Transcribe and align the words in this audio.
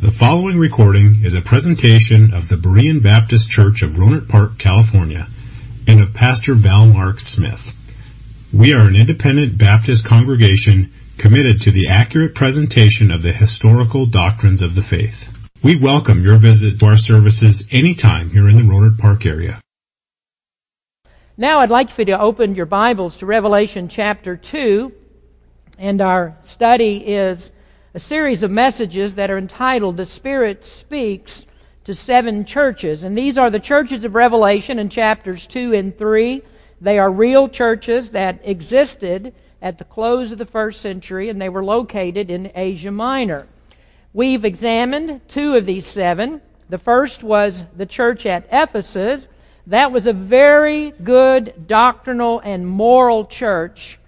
The 0.00 0.10
following 0.10 0.58
recording 0.58 1.24
is 1.24 1.34
a 1.34 1.42
presentation 1.42 2.32
of 2.32 2.48
the 2.48 2.56
Berean 2.56 3.02
Baptist 3.02 3.50
Church 3.50 3.82
of 3.82 3.98
Rohnert 3.98 4.30
Park, 4.30 4.56
California, 4.56 5.28
and 5.86 6.00
of 6.00 6.14
Pastor 6.14 6.54
Val 6.54 6.86
Mark 6.86 7.20
Smith. 7.20 7.74
We 8.50 8.72
are 8.72 8.88
an 8.88 8.96
independent 8.96 9.58
Baptist 9.58 10.06
congregation 10.06 10.90
committed 11.18 11.60
to 11.60 11.70
the 11.70 11.88
accurate 11.88 12.34
presentation 12.34 13.10
of 13.10 13.20
the 13.20 13.30
historical 13.30 14.06
doctrines 14.06 14.62
of 14.62 14.74
the 14.74 14.80
faith. 14.80 15.28
We 15.62 15.76
welcome 15.76 16.24
your 16.24 16.38
visit 16.38 16.80
to 16.80 16.86
our 16.86 16.96
services 16.96 17.68
anytime 17.70 18.30
here 18.30 18.48
in 18.48 18.56
the 18.56 18.62
Rohnert 18.62 18.96
Park 18.96 19.26
area. 19.26 19.60
Now 21.36 21.60
I'd 21.60 21.68
like 21.68 21.90
for 21.90 22.00
you 22.00 22.06
to 22.06 22.18
open 22.18 22.54
your 22.54 22.64
Bibles 22.64 23.18
to 23.18 23.26
Revelation 23.26 23.88
chapter 23.88 24.34
2, 24.34 24.94
and 25.78 26.00
our 26.00 26.38
study 26.42 27.06
is 27.06 27.50
a 27.92 27.98
series 27.98 28.44
of 28.44 28.50
messages 28.52 29.16
that 29.16 29.30
are 29.30 29.38
entitled 29.38 29.96
The 29.96 30.06
Spirit 30.06 30.64
Speaks 30.64 31.44
to 31.82 31.92
Seven 31.92 32.44
Churches. 32.44 33.02
And 33.02 33.18
these 33.18 33.36
are 33.36 33.50
the 33.50 33.58
churches 33.58 34.04
of 34.04 34.14
Revelation 34.14 34.78
in 34.78 34.88
chapters 34.88 35.46
2 35.48 35.74
and 35.74 35.98
3. 35.98 36.42
They 36.80 37.00
are 37.00 37.10
real 37.10 37.48
churches 37.48 38.10
that 38.12 38.40
existed 38.44 39.34
at 39.60 39.78
the 39.78 39.84
close 39.84 40.30
of 40.30 40.38
the 40.38 40.46
first 40.46 40.80
century, 40.80 41.28
and 41.28 41.42
they 41.42 41.48
were 41.48 41.64
located 41.64 42.30
in 42.30 42.52
Asia 42.54 42.92
Minor. 42.92 43.48
We've 44.12 44.44
examined 44.44 45.20
two 45.28 45.56
of 45.56 45.66
these 45.66 45.86
seven. 45.86 46.40
The 46.68 46.78
first 46.78 47.24
was 47.24 47.64
the 47.76 47.86
church 47.86 48.24
at 48.24 48.46
Ephesus. 48.52 49.26
That 49.66 49.90
was 49.90 50.06
a 50.06 50.12
very 50.12 50.92
good 51.02 51.66
doctrinal 51.66 52.38
and 52.40 52.66
moral 52.66 53.24
church, 53.26 53.98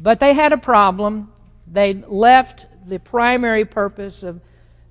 but 0.00 0.20
they 0.20 0.32
had 0.32 0.52
a 0.52 0.58
problem. 0.58 1.32
They 1.70 1.94
left 1.94 2.66
the 2.86 2.98
primary 2.98 3.64
purpose 3.64 4.22
of 4.22 4.40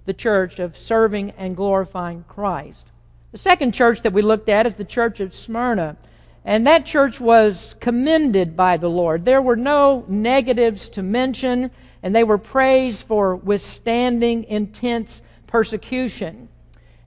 the 0.05 0.13
church 0.13 0.59
of 0.59 0.77
serving 0.77 1.31
and 1.31 1.55
glorifying 1.55 2.23
Christ. 2.27 2.91
The 3.31 3.37
second 3.37 3.73
church 3.73 4.03
that 4.03 4.13
we 4.13 4.21
looked 4.21 4.49
at 4.49 4.65
is 4.65 4.75
the 4.75 4.85
church 4.85 5.19
of 5.19 5.35
Smyrna. 5.35 5.97
And 6.45 6.65
that 6.65 6.85
church 6.85 7.19
was 7.19 7.75
commended 7.81 8.55
by 8.55 8.77
the 8.77 8.89
Lord. 8.89 9.25
There 9.25 9.41
were 9.41 9.57
no 9.57 10.05
negatives 10.07 10.87
to 10.91 11.03
mention, 11.03 11.71
and 12.01 12.15
they 12.15 12.23
were 12.23 12.37
praised 12.37 13.05
for 13.05 13.35
withstanding 13.35 14.45
intense 14.45 15.21
persecution. 15.45 16.47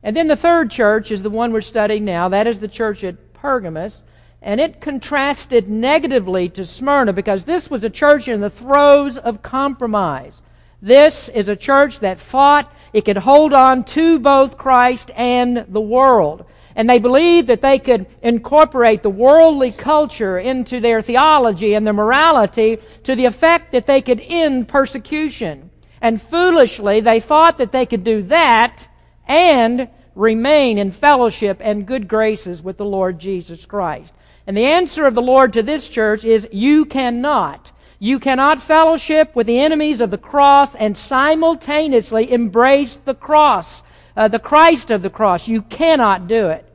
And 0.03 0.15
then 0.15 0.29
the 0.29 0.37
third 0.37 0.71
church 0.71 1.11
is 1.11 1.23
the 1.23 1.31
one 1.31 1.53
we're 1.53 1.63
studying 1.63 2.05
now. 2.05 2.29
That 2.29 2.47
is 2.47 2.61
the 2.61 2.69
church 2.69 3.03
at 3.03 3.33
Pergamos. 3.33 4.03
And 4.43 4.61
it 4.61 4.81
contrasted 4.81 5.69
negatively 5.69 6.49
to 6.51 6.65
Smyrna 6.65 7.13
because 7.13 7.45
this 7.45 7.71
was 7.71 7.85
a 7.85 7.91
church 7.91 8.27
in 8.27 8.41
the 8.41 8.49
throes 8.51 9.19
of 9.19 9.43
compromise. 9.43 10.41
This 10.81 11.29
is 11.29 11.49
a 11.49 11.57
church 11.57 12.01
that 12.01 12.19
fought. 12.19 12.73
It 12.93 13.05
could 13.05 13.19
hold 13.19 13.53
on 13.53 13.85
to 13.85 14.19
both 14.19 14.57
Christ 14.57 15.11
and 15.15 15.67
the 15.69 15.81
world. 15.81 16.47
And 16.75 16.89
they 16.89 16.99
believed 16.99 17.49
that 17.49 17.61
they 17.61 17.79
could 17.79 18.07
incorporate 18.23 19.03
the 19.03 19.11
worldly 19.11 19.73
culture 19.73 20.39
into 20.39 20.81
their 20.81 21.03
theology 21.03 21.75
and 21.75 21.87
their 21.87 21.93
morality 21.93 22.79
to 23.05 23.15
the 23.15 23.27
effect 23.27 23.73
that 23.73 23.87
they 23.87 24.01
could 24.01 24.21
end 24.21 24.69
persecution. 24.69 25.71
And 26.01 26.23
foolishly, 26.23 27.01
they 27.01 27.21
thought 27.21 27.59
that 27.59 27.73
they 27.73 27.85
could 27.85 28.05
do 28.05 28.23
that 28.23 28.89
and 29.29 29.89
remain 30.15 30.79
in 30.79 30.93
fellowship 30.93 31.59
and 31.61 31.87
good 31.87 32.09
graces 32.09 32.63
with 32.63 32.79
the 32.79 32.85
Lord 32.85 33.19
Jesus 33.19 33.67
Christ. 33.67 34.15
And 34.51 34.57
the 34.57 34.67
answer 34.67 35.07
of 35.07 35.15
the 35.15 35.23
Lord 35.23 35.53
to 35.53 35.63
this 35.63 35.87
church 35.87 36.25
is, 36.25 36.49
you 36.51 36.85
cannot. 36.85 37.71
You 38.01 38.19
cannot 38.19 38.61
fellowship 38.61 39.37
with 39.37 39.47
the 39.47 39.61
enemies 39.61 40.01
of 40.01 40.11
the 40.11 40.19
cross 40.19 40.75
and 40.75 40.97
simultaneously 40.97 42.33
embrace 42.33 42.97
the 42.97 43.15
cross, 43.15 43.85
uh, 44.17 44.27
the 44.27 44.41
Christ 44.41 44.91
of 44.91 45.03
the 45.03 45.09
cross. 45.09 45.47
You 45.47 45.63
cannot 45.63 46.27
do 46.27 46.49
it. 46.49 46.69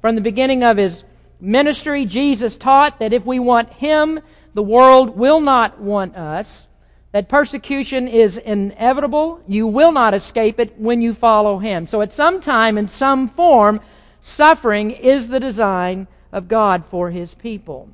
From 0.00 0.14
the 0.14 0.20
beginning 0.20 0.62
of 0.62 0.76
his 0.76 1.02
ministry, 1.40 2.04
Jesus 2.04 2.56
taught 2.56 3.00
that 3.00 3.12
if 3.12 3.26
we 3.26 3.40
want 3.40 3.72
him, 3.72 4.20
the 4.54 4.62
world 4.62 5.16
will 5.16 5.40
not 5.40 5.80
want 5.80 6.14
us. 6.14 6.68
That 7.10 7.28
persecution 7.28 8.06
is 8.06 8.36
inevitable. 8.36 9.42
You 9.48 9.66
will 9.66 9.90
not 9.90 10.14
escape 10.14 10.60
it 10.60 10.78
when 10.78 11.02
you 11.02 11.12
follow 11.12 11.58
him. 11.58 11.88
So 11.88 12.02
at 12.02 12.12
some 12.12 12.40
time, 12.40 12.78
in 12.78 12.86
some 12.86 13.26
form, 13.26 13.80
suffering 14.22 14.92
is 14.92 15.26
the 15.26 15.40
design 15.40 16.06
of 16.32 16.48
God 16.48 16.84
for 16.86 17.10
his 17.10 17.34
people. 17.34 17.88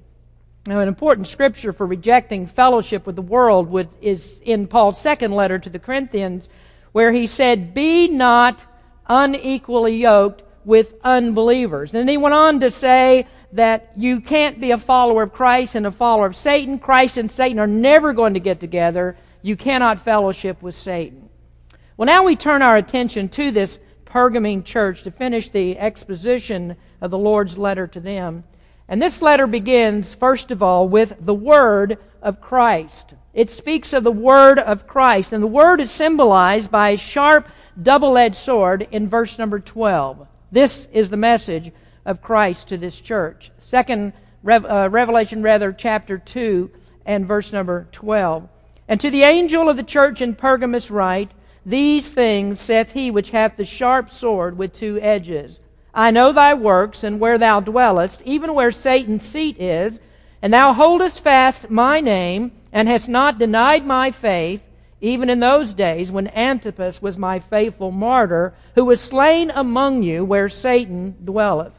Now, 0.66 0.80
an 0.80 0.88
important 0.88 1.28
scripture 1.28 1.72
for 1.72 1.86
rejecting 1.86 2.46
fellowship 2.46 3.06
with 3.06 3.14
the 3.14 3.22
world 3.22 3.70
would, 3.70 3.88
is 4.00 4.40
in 4.42 4.66
Paul's 4.66 5.00
second 5.00 5.32
letter 5.32 5.58
to 5.58 5.70
the 5.70 5.78
Corinthians, 5.78 6.48
where 6.92 7.12
he 7.12 7.28
said, 7.28 7.72
Be 7.72 8.08
not 8.08 8.60
unequally 9.06 9.96
yoked 9.96 10.42
with 10.64 10.94
unbelievers. 11.04 11.94
And 11.94 12.10
he 12.10 12.16
went 12.16 12.34
on 12.34 12.60
to 12.60 12.70
say 12.72 13.28
that 13.52 13.92
you 13.96 14.20
can't 14.20 14.60
be 14.60 14.72
a 14.72 14.78
follower 14.78 15.22
of 15.22 15.32
Christ 15.32 15.76
and 15.76 15.86
a 15.86 15.92
follower 15.92 16.26
of 16.26 16.36
Satan. 16.36 16.80
Christ 16.80 17.16
and 17.16 17.30
Satan 17.30 17.60
are 17.60 17.68
never 17.68 18.12
going 18.12 18.34
to 18.34 18.40
get 18.40 18.58
together. 18.58 19.16
You 19.42 19.56
cannot 19.56 20.00
fellowship 20.00 20.60
with 20.60 20.74
Satan. 20.74 21.28
Well, 21.96 22.06
now 22.06 22.24
we 22.24 22.34
turn 22.34 22.62
our 22.62 22.76
attention 22.76 23.28
to 23.30 23.52
this 23.52 23.78
Pergamene 24.04 24.64
church 24.64 25.04
to 25.04 25.10
finish 25.10 25.50
the 25.50 25.78
exposition 25.78 26.76
of 27.00 27.10
the 27.10 27.18
Lord's 27.18 27.58
letter 27.58 27.86
to 27.86 28.00
them. 28.00 28.44
And 28.88 29.02
this 29.02 29.20
letter 29.20 29.46
begins, 29.46 30.14
first 30.14 30.50
of 30.50 30.62
all, 30.62 30.88
with 30.88 31.14
the 31.20 31.34
Word 31.34 31.98
of 32.22 32.40
Christ. 32.40 33.14
It 33.34 33.50
speaks 33.50 33.92
of 33.92 34.04
the 34.04 34.12
Word 34.12 34.58
of 34.58 34.86
Christ. 34.86 35.32
And 35.32 35.42
the 35.42 35.48
Word 35.48 35.80
is 35.80 35.90
symbolized 35.90 36.70
by 36.70 36.90
a 36.90 36.96
sharp, 36.96 37.48
double 37.80 38.16
edged 38.16 38.36
sword 38.36 38.86
in 38.90 39.08
verse 39.08 39.38
number 39.38 39.58
12. 39.58 40.26
This 40.52 40.86
is 40.92 41.10
the 41.10 41.16
message 41.16 41.72
of 42.04 42.22
Christ 42.22 42.68
to 42.68 42.78
this 42.78 43.00
church. 43.00 43.50
Second, 43.58 44.12
uh, 44.48 44.88
Revelation, 44.90 45.42
rather, 45.42 45.72
chapter 45.72 46.18
2 46.18 46.70
and 47.04 47.26
verse 47.26 47.52
number 47.52 47.88
12. 47.92 48.48
And 48.88 49.00
to 49.00 49.10
the 49.10 49.24
angel 49.24 49.68
of 49.68 49.76
the 49.76 49.82
church 49.82 50.20
in 50.20 50.36
Pergamos 50.36 50.90
write, 50.90 51.32
These 51.64 52.12
things 52.12 52.60
saith 52.60 52.92
he 52.92 53.10
which 53.10 53.30
hath 53.30 53.56
the 53.56 53.64
sharp 53.64 54.10
sword 54.10 54.56
with 54.56 54.72
two 54.72 55.00
edges. 55.00 55.58
I 55.96 56.10
know 56.10 56.30
thy 56.30 56.52
works, 56.52 57.02
and 57.02 57.18
where 57.18 57.38
thou 57.38 57.60
dwellest, 57.60 58.20
even 58.26 58.54
where 58.54 58.70
Satan's 58.70 59.24
seat 59.24 59.58
is, 59.58 59.98
and 60.42 60.52
thou 60.52 60.74
holdest 60.74 61.20
fast 61.20 61.70
my 61.70 62.00
name, 62.00 62.52
and 62.70 62.86
hast 62.86 63.08
not 63.08 63.38
denied 63.38 63.86
my 63.86 64.10
faith, 64.10 64.62
even 65.00 65.30
in 65.30 65.40
those 65.40 65.72
days 65.72 66.12
when 66.12 66.28
Antipas 66.28 67.00
was 67.00 67.16
my 67.16 67.38
faithful 67.38 67.90
martyr, 67.90 68.54
who 68.74 68.84
was 68.84 69.00
slain 69.00 69.50
among 69.50 70.02
you 70.02 70.22
where 70.22 70.50
Satan 70.50 71.16
dwelleth. 71.24 71.72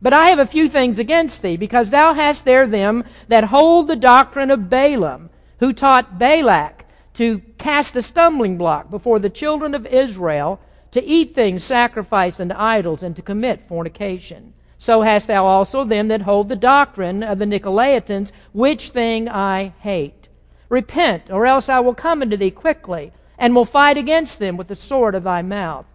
But 0.00 0.14
I 0.14 0.28
have 0.28 0.38
a 0.38 0.46
few 0.46 0.70
things 0.70 0.98
against 0.98 1.42
thee, 1.42 1.58
because 1.58 1.90
thou 1.90 2.14
hast 2.14 2.46
there 2.46 2.66
them 2.66 3.04
that 3.28 3.44
hold 3.44 3.86
the 3.86 3.96
doctrine 3.96 4.50
of 4.50 4.70
Balaam, 4.70 5.28
who 5.60 5.74
taught 5.74 6.18
Balak 6.18 6.86
to 7.14 7.40
cast 7.58 7.96
a 7.96 8.02
stumbling 8.02 8.56
block 8.56 8.88
before 8.88 9.18
the 9.18 9.28
children 9.28 9.74
of 9.74 9.86
Israel, 9.86 10.58
to 10.92 11.04
eat 11.04 11.34
things 11.34 11.64
sacrificed 11.64 12.40
unto 12.40 12.54
idols, 12.56 13.02
and 13.02 13.14
to 13.16 13.22
commit 13.22 13.68
fornication. 13.68 14.54
So 14.78 15.02
hast 15.02 15.26
thou 15.26 15.44
also 15.44 15.84
them 15.84 16.08
that 16.08 16.22
hold 16.22 16.48
the 16.48 16.56
doctrine 16.56 17.22
of 17.22 17.38
the 17.38 17.46
Nicolaitans, 17.46 18.30
which 18.52 18.90
thing 18.90 19.28
I 19.28 19.74
hate. 19.80 20.28
Repent, 20.68 21.30
or 21.30 21.46
else 21.46 21.68
I 21.68 21.80
will 21.80 21.94
come 21.94 22.22
unto 22.22 22.36
thee 22.36 22.50
quickly, 22.50 23.12
and 23.38 23.54
will 23.54 23.64
fight 23.64 23.96
against 23.96 24.38
them 24.38 24.56
with 24.56 24.68
the 24.68 24.76
sword 24.76 25.14
of 25.14 25.24
thy 25.24 25.42
mouth. 25.42 25.88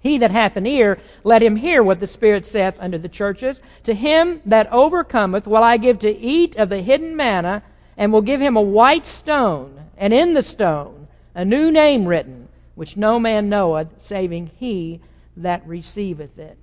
He 0.00 0.18
that 0.18 0.30
hath 0.30 0.56
an 0.56 0.66
ear, 0.66 0.98
let 1.24 1.42
him 1.42 1.56
hear 1.56 1.82
what 1.82 2.00
the 2.00 2.06
Spirit 2.06 2.46
saith 2.46 2.76
unto 2.80 2.98
the 2.98 3.08
churches. 3.08 3.60
To 3.84 3.94
him 3.94 4.40
that 4.46 4.72
overcometh 4.72 5.46
will 5.46 5.62
I 5.62 5.76
give 5.76 5.98
to 6.00 6.18
eat 6.18 6.56
of 6.56 6.68
the 6.68 6.80
hidden 6.80 7.14
manna, 7.14 7.62
and 7.96 8.12
will 8.12 8.22
give 8.22 8.40
him 8.40 8.56
a 8.56 8.62
white 8.62 9.06
stone, 9.06 9.86
and 9.96 10.12
in 10.12 10.34
the 10.34 10.42
stone 10.42 11.08
a 11.34 11.44
new 11.44 11.70
name 11.70 12.06
written 12.06 12.48
which 12.74 12.96
no 12.96 13.18
man 13.18 13.48
knoweth, 13.48 13.88
saving 14.00 14.50
he 14.56 15.00
that 15.36 15.66
receiveth 15.66 16.38
it. 16.38 16.58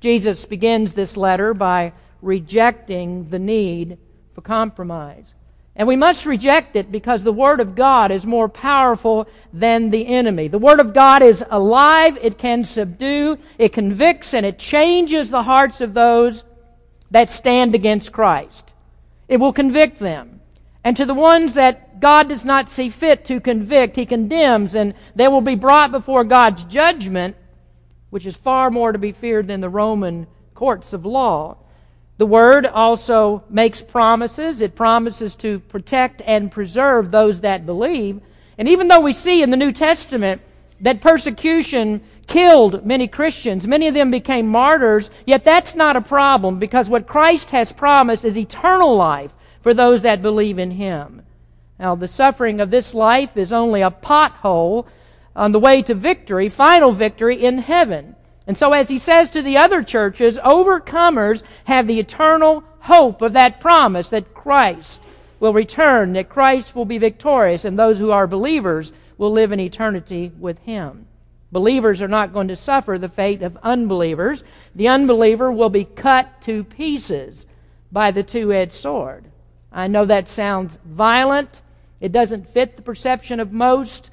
Jesus 0.00 0.44
begins 0.44 0.92
this 0.92 1.16
letter 1.16 1.54
by 1.54 1.92
rejecting 2.22 3.28
the 3.30 3.38
need 3.38 3.98
for 4.34 4.40
compromise. 4.40 5.34
And 5.78 5.86
we 5.86 5.96
must 5.96 6.26
reject 6.26 6.74
it 6.74 6.90
because 6.90 7.22
the 7.22 7.32
Word 7.32 7.60
of 7.60 7.76
God 7.76 8.10
is 8.10 8.26
more 8.26 8.48
powerful 8.48 9.28
than 9.52 9.90
the 9.90 10.06
enemy. 10.08 10.48
The 10.48 10.58
Word 10.58 10.80
of 10.80 10.92
God 10.92 11.22
is 11.22 11.44
alive, 11.50 12.18
it 12.20 12.36
can 12.36 12.64
subdue, 12.64 13.38
it 13.58 13.72
convicts, 13.72 14.34
and 14.34 14.44
it 14.44 14.58
changes 14.58 15.30
the 15.30 15.44
hearts 15.44 15.80
of 15.80 15.94
those 15.94 16.42
that 17.12 17.30
stand 17.30 17.76
against 17.76 18.12
Christ. 18.12 18.72
It 19.28 19.36
will 19.36 19.52
convict 19.52 20.00
them. 20.00 20.40
And 20.82 20.96
to 20.96 21.04
the 21.04 21.14
ones 21.14 21.54
that 21.54 21.87
God 22.00 22.28
does 22.28 22.44
not 22.44 22.68
see 22.68 22.88
fit 22.88 23.24
to 23.26 23.40
convict, 23.40 23.96
He 23.96 24.06
condemns, 24.06 24.74
and 24.74 24.94
they 25.14 25.28
will 25.28 25.40
be 25.40 25.54
brought 25.54 25.90
before 25.90 26.24
God's 26.24 26.64
judgment, 26.64 27.36
which 28.10 28.26
is 28.26 28.36
far 28.36 28.70
more 28.70 28.92
to 28.92 28.98
be 28.98 29.12
feared 29.12 29.48
than 29.48 29.60
the 29.60 29.68
Roman 29.68 30.26
courts 30.54 30.92
of 30.92 31.04
law. 31.04 31.56
The 32.18 32.26
Word 32.26 32.66
also 32.66 33.44
makes 33.48 33.80
promises. 33.80 34.60
It 34.60 34.74
promises 34.74 35.34
to 35.36 35.60
protect 35.60 36.20
and 36.24 36.50
preserve 36.50 37.10
those 37.10 37.42
that 37.42 37.66
believe. 37.66 38.20
And 38.56 38.68
even 38.68 38.88
though 38.88 39.00
we 39.00 39.12
see 39.12 39.42
in 39.42 39.50
the 39.50 39.56
New 39.56 39.72
Testament 39.72 40.42
that 40.80 41.00
persecution 41.00 42.00
killed 42.28 42.84
many 42.84 43.08
Christians. 43.08 43.66
Many 43.66 43.88
of 43.88 43.94
them 43.94 44.10
became 44.10 44.46
martyrs, 44.46 45.10
yet 45.26 45.44
that's 45.44 45.74
not 45.74 45.96
a 45.96 46.00
problem 46.00 46.58
because 46.58 46.88
what 46.88 47.08
Christ 47.08 47.50
has 47.50 47.72
promised 47.72 48.24
is 48.24 48.38
eternal 48.38 48.94
life 48.94 49.32
for 49.62 49.74
those 49.74 50.02
that 50.02 50.22
believe 50.22 50.58
in 50.58 50.70
Him. 50.70 51.22
Now, 51.78 51.94
the 51.94 52.08
suffering 52.08 52.60
of 52.60 52.70
this 52.70 52.92
life 52.92 53.36
is 53.36 53.52
only 53.52 53.82
a 53.82 53.90
pothole 53.90 54.86
on 55.36 55.52
the 55.52 55.60
way 55.60 55.82
to 55.82 55.94
victory, 55.94 56.48
final 56.48 56.90
victory 56.92 57.42
in 57.44 57.58
heaven. 57.58 58.16
And 58.46 58.56
so, 58.56 58.72
as 58.72 58.88
he 58.88 58.98
says 58.98 59.30
to 59.30 59.42
the 59.42 59.58
other 59.58 59.82
churches, 59.82 60.38
overcomers 60.38 61.42
have 61.64 61.86
the 61.86 62.00
eternal 62.00 62.64
hope 62.80 63.22
of 63.22 63.34
that 63.34 63.60
promise 63.60 64.08
that 64.08 64.34
Christ 64.34 65.00
will 65.38 65.52
return, 65.52 66.14
that 66.14 66.28
Christ 66.28 66.74
will 66.74 66.84
be 66.84 66.98
victorious, 66.98 67.64
and 67.64 67.78
those 67.78 67.98
who 67.98 68.10
are 68.10 68.26
believers 68.26 68.92
will 69.16 69.30
live 69.30 69.52
in 69.52 69.60
eternity 69.60 70.32
with 70.38 70.58
him. 70.60 71.06
Believers 71.52 72.02
are 72.02 72.08
not 72.08 72.32
going 72.32 72.48
to 72.48 72.56
suffer 72.56 72.98
the 72.98 73.08
fate 73.08 73.42
of 73.42 73.56
unbelievers. 73.62 74.44
The 74.74 74.88
unbeliever 74.88 75.50
will 75.50 75.70
be 75.70 75.84
cut 75.84 76.42
to 76.42 76.64
pieces 76.64 77.46
by 77.90 78.10
the 78.10 78.22
two 78.22 78.52
edged 78.52 78.72
sword. 78.72 79.26
I 79.72 79.86
know 79.86 80.04
that 80.04 80.28
sounds 80.28 80.78
violent. 80.84 81.62
It 82.00 82.12
doesn't 82.12 82.48
fit 82.48 82.76
the 82.76 82.82
perception 82.82 83.40
of 83.40 83.52
most 83.52 84.10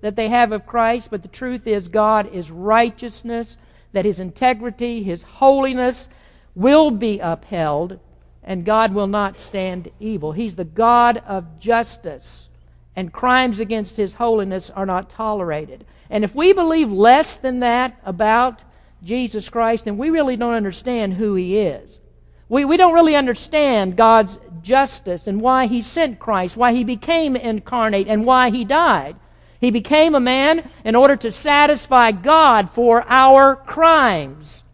that 0.00 0.16
they 0.16 0.28
have 0.28 0.52
of 0.52 0.66
Christ, 0.66 1.10
but 1.10 1.22
the 1.22 1.28
truth 1.28 1.66
is 1.66 1.88
God 1.88 2.32
is 2.34 2.50
righteousness, 2.50 3.56
that 3.92 4.04
His 4.04 4.20
integrity, 4.20 5.02
His 5.02 5.22
holiness 5.22 6.08
will 6.54 6.90
be 6.90 7.20
upheld, 7.20 7.98
and 8.42 8.64
God 8.64 8.92
will 8.92 9.06
not 9.06 9.40
stand 9.40 9.90
evil. 9.98 10.32
He's 10.32 10.56
the 10.56 10.64
God 10.64 11.22
of 11.26 11.58
justice, 11.58 12.48
and 12.94 13.12
crimes 13.12 13.60
against 13.60 13.96
His 13.96 14.14
holiness 14.14 14.70
are 14.70 14.86
not 14.86 15.10
tolerated. 15.10 15.84
And 16.10 16.22
if 16.22 16.34
we 16.34 16.52
believe 16.52 16.92
less 16.92 17.36
than 17.36 17.60
that 17.60 17.98
about 18.04 18.60
Jesus 19.02 19.48
Christ, 19.48 19.86
then 19.86 19.96
we 19.96 20.10
really 20.10 20.36
don't 20.36 20.54
understand 20.54 21.14
who 21.14 21.34
He 21.34 21.58
is. 21.58 22.00
We, 22.48 22.64
we 22.64 22.76
don't 22.76 22.94
really 22.94 23.16
understand 23.16 23.96
God's 23.96 24.38
justice 24.64 25.28
and 25.28 25.40
why 25.40 25.66
He 25.66 25.82
sent 25.82 26.18
Christ, 26.18 26.56
why 26.56 26.72
He 26.72 26.82
became 26.82 27.36
incarnate, 27.36 28.08
and 28.08 28.24
why 28.24 28.50
He 28.50 28.64
died. 28.64 29.14
He 29.60 29.70
became 29.70 30.14
a 30.14 30.20
man 30.20 30.68
in 30.84 30.94
order 30.94 31.16
to 31.16 31.32
satisfy 31.32 32.10
God 32.10 32.68
for 32.68 33.04
our 33.08 33.56
crimes. 33.56 34.64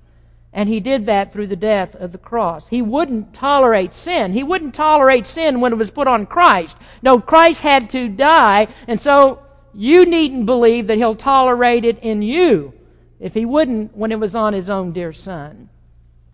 And 0.52 0.69
he 0.69 0.81
did 0.81 1.06
that 1.06 1.32
through 1.32 1.46
the 1.46 1.54
death 1.54 1.94
of 1.94 2.10
the 2.10 2.19
cross. 2.19 2.69
He 2.69 2.82
wouldn't 2.82 3.32
tolerate 3.32 3.94
sin. 3.94 4.32
He 4.32 4.42
wouldn't 4.42 4.75
tolerate 4.75 5.26
sin 5.28 5.60
when 5.60 5.72
it 5.72 5.78
was 5.78 5.92
put 5.92 6.08
on 6.08 6.26
Christ. 6.26 6.76
No, 7.02 7.20
Christ 7.20 7.60
had 7.60 7.88
to 7.90 8.08
die, 8.08 8.66
and 8.88 9.00
so 9.00 9.42
you 9.72 10.06
needn't 10.06 10.46
believe 10.46 10.88
that 10.88 10.98
he'll 10.98 11.14
tolerate 11.14 11.84
it 11.84 12.00
in 12.00 12.22
you 12.22 12.75
if 13.20 13.34
he 13.34 13.44
wouldn't 13.44 13.96
when 13.96 14.10
it 14.10 14.19
was 14.19 14.34
on 14.34 14.52
his 14.52 14.69
own 14.69 14.92
dear 14.92 15.12
son. 15.12 15.69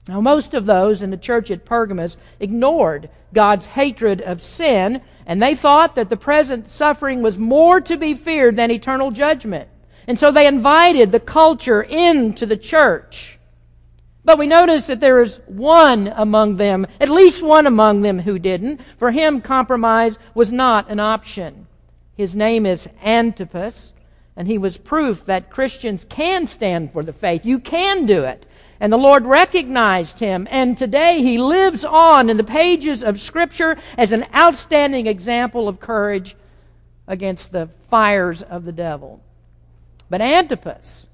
Now, 0.09 0.21
most 0.21 0.55
of 0.55 0.67
those 0.67 1.03
in 1.03 1.11
the 1.11 1.17
church 1.17 1.51
at 1.51 1.65
Pergamos 1.65 2.17
ignored 2.39 3.11
God's 3.35 3.67
hatred 3.67 4.21
of 4.23 4.43
sin, 4.43 5.03
and 5.27 5.43
they 5.43 5.57
thought 5.57 5.97
that 5.97 6.11
the 6.11 6.17
present 6.17 6.71
suffering 6.71 7.23
was 7.23 7.39
more 7.39 7.81
to 7.81 7.97
be 7.97 8.15
feared 8.15 8.57
than 8.57 8.71
eternal 8.71 9.11
judgment. 9.11 9.69
And 10.07 10.19
so 10.19 10.31
they 10.31 10.47
invited 10.47 11.11
the 11.11 11.19
culture 11.19 11.83
into 11.83 12.47
the 12.47 12.57
church. 12.57 13.39
But 14.25 14.39
we 14.39 14.47
notice 14.47 14.87
that 14.87 15.01
there 15.01 15.21
is 15.23 15.41
one 15.47 16.09
among 16.09 16.57
them, 16.57 16.87
at 17.01 17.09
least 17.09 17.43
one 17.43 17.67
among 17.67 18.03
them 18.03 18.21
who 18.21 18.39
didn't. 18.39 18.81
For 18.99 19.11
him, 19.11 19.41
compromise 19.41 20.19
was 20.35 20.53
not 20.53 20.89
an 20.91 21.01
option. 21.01 21.67
His 22.17 22.35
name 22.35 22.65
is 22.65 22.89
Antipas, 23.03 23.93
and 24.37 24.47
he 24.47 24.59
was 24.59 24.79
proof 24.79 25.27
that 25.27 25.51
Christians 25.51 26.05
can 26.09 26.47
stand 26.47 26.93
for 26.93 27.03
the 27.03 27.13
faith. 27.13 27.45
You 27.45 27.59
can 27.59 28.07
do 28.07 28.25
it. 28.25 28.47
And 28.79 28.93
the 28.93 28.99
Lord 28.99 29.25
recognized 29.25 30.19
him, 30.19 30.47
and 30.51 30.77
today 30.77 31.23
he 31.23 31.39
lives 31.39 31.85
on 31.85 32.29
in 32.29 32.37
the 32.37 32.45
pages 32.45 33.03
of 33.03 33.21
Scripture 33.21 33.79
as 33.97 34.13
an 34.13 34.27
outstanding 34.35 35.07
example 35.07 35.69
of 35.69 35.81
courage 35.81 36.37
against 37.07 37.53
the 37.53 37.71
fires 37.89 38.43
of 38.43 38.65
the 38.65 38.73
devil. 38.73 39.23
But 40.11 40.21
Antipas, 40.21 41.07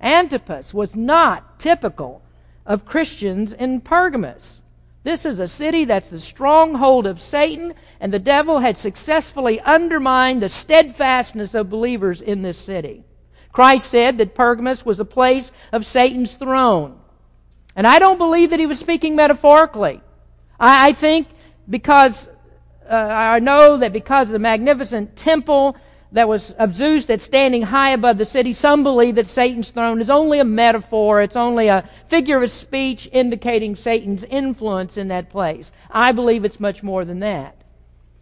Antipas 0.00 0.72
was 0.72 0.94
not 0.94 1.58
typical 1.58 2.22
of 2.64 2.86
Christians 2.86 3.52
in 3.52 3.80
Pergamos. 3.80 4.62
This 5.02 5.24
is 5.24 5.40
a 5.40 5.48
city 5.48 5.84
that's 5.86 6.10
the 6.10 6.20
stronghold 6.20 7.06
of 7.06 7.20
Satan, 7.20 7.74
and 8.00 8.12
the 8.12 8.18
devil 8.18 8.60
had 8.60 8.76
successfully 8.78 9.58
undermined 9.60 10.42
the 10.42 10.50
steadfastness 10.50 11.54
of 11.54 11.70
believers 11.70 12.20
in 12.20 12.42
this 12.42 12.58
city. 12.58 13.04
Christ 13.50 13.90
said 13.90 14.18
that 14.18 14.34
Pergamos 14.34 14.84
was 14.84 15.00
a 15.00 15.04
place 15.04 15.50
of 15.72 15.86
Satan's 15.86 16.36
throne. 16.36 16.99
And 17.80 17.86
I 17.86 17.98
don't 17.98 18.18
believe 18.18 18.50
that 18.50 18.60
he 18.60 18.66
was 18.66 18.78
speaking 18.78 19.16
metaphorically. 19.16 20.02
I, 20.60 20.90
I 20.90 20.92
think 20.92 21.28
because 21.66 22.28
uh, 22.86 22.94
I 22.94 23.38
know 23.38 23.78
that 23.78 23.94
because 23.94 24.28
of 24.28 24.34
the 24.34 24.38
magnificent 24.38 25.16
temple 25.16 25.78
that 26.12 26.28
was 26.28 26.50
of 26.50 26.74
Zeus 26.74 27.06
that's 27.06 27.24
standing 27.24 27.62
high 27.62 27.92
above 27.92 28.18
the 28.18 28.26
city, 28.26 28.52
some 28.52 28.82
believe 28.82 29.14
that 29.14 29.28
Satan's 29.28 29.70
throne 29.70 30.02
is 30.02 30.10
only 30.10 30.40
a 30.40 30.44
metaphor. 30.44 31.22
It's 31.22 31.36
only 31.36 31.68
a 31.68 31.88
figure 32.06 32.42
of 32.42 32.50
speech 32.50 33.08
indicating 33.12 33.76
Satan's 33.76 34.24
influence 34.24 34.98
in 34.98 35.08
that 35.08 35.30
place. 35.30 35.72
I 35.90 36.12
believe 36.12 36.44
it's 36.44 36.60
much 36.60 36.82
more 36.82 37.06
than 37.06 37.20
that. 37.20 37.56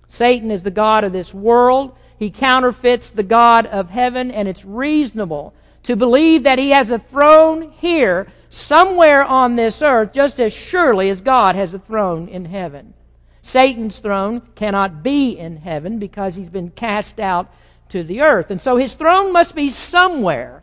Satan 0.09 0.53
is 0.53 0.63
the 0.63 0.71
God 0.71 1.03
of 1.03 1.13
this 1.13 1.35
world. 1.35 1.97
He 2.17 2.31
counterfeits 2.31 3.11
the 3.11 3.25
God 3.25 3.67
of 3.67 3.91
heaven, 3.91 4.31
and 4.31 4.47
it's 4.47 4.65
reasonable 4.65 5.53
to 5.89 5.97
believe 5.97 6.43
that 6.43 6.59
he 6.59 6.69
has 6.69 6.91
a 6.91 6.99
throne 6.99 7.71
here 7.71 8.31
somewhere 8.51 9.25
on 9.25 9.57
this 9.57 9.81
earth 9.81 10.13
just 10.13 10.39
as 10.39 10.53
surely 10.53 11.09
as 11.09 11.23
God 11.23 11.55
has 11.55 11.73
a 11.73 11.79
throne 11.79 12.29
in 12.29 12.45
heaven. 12.45 12.93
Satan's 13.41 13.99
throne 13.99 14.43
cannot 14.55 15.03
be 15.03 15.39
in 15.39 15.57
heaven 15.57 15.99
because 15.99 16.35
he's 16.35 16.51
been 16.51 16.69
cast 16.69 17.19
out 17.19 17.51
to 17.89 18.03
the 18.03 18.21
earth. 18.21 18.51
And 18.51 18.61
so 18.61 18.77
his 18.77 18.97
throne 18.97 19.33
must 19.33 19.55
be 19.55 19.71
somewhere. 19.71 20.61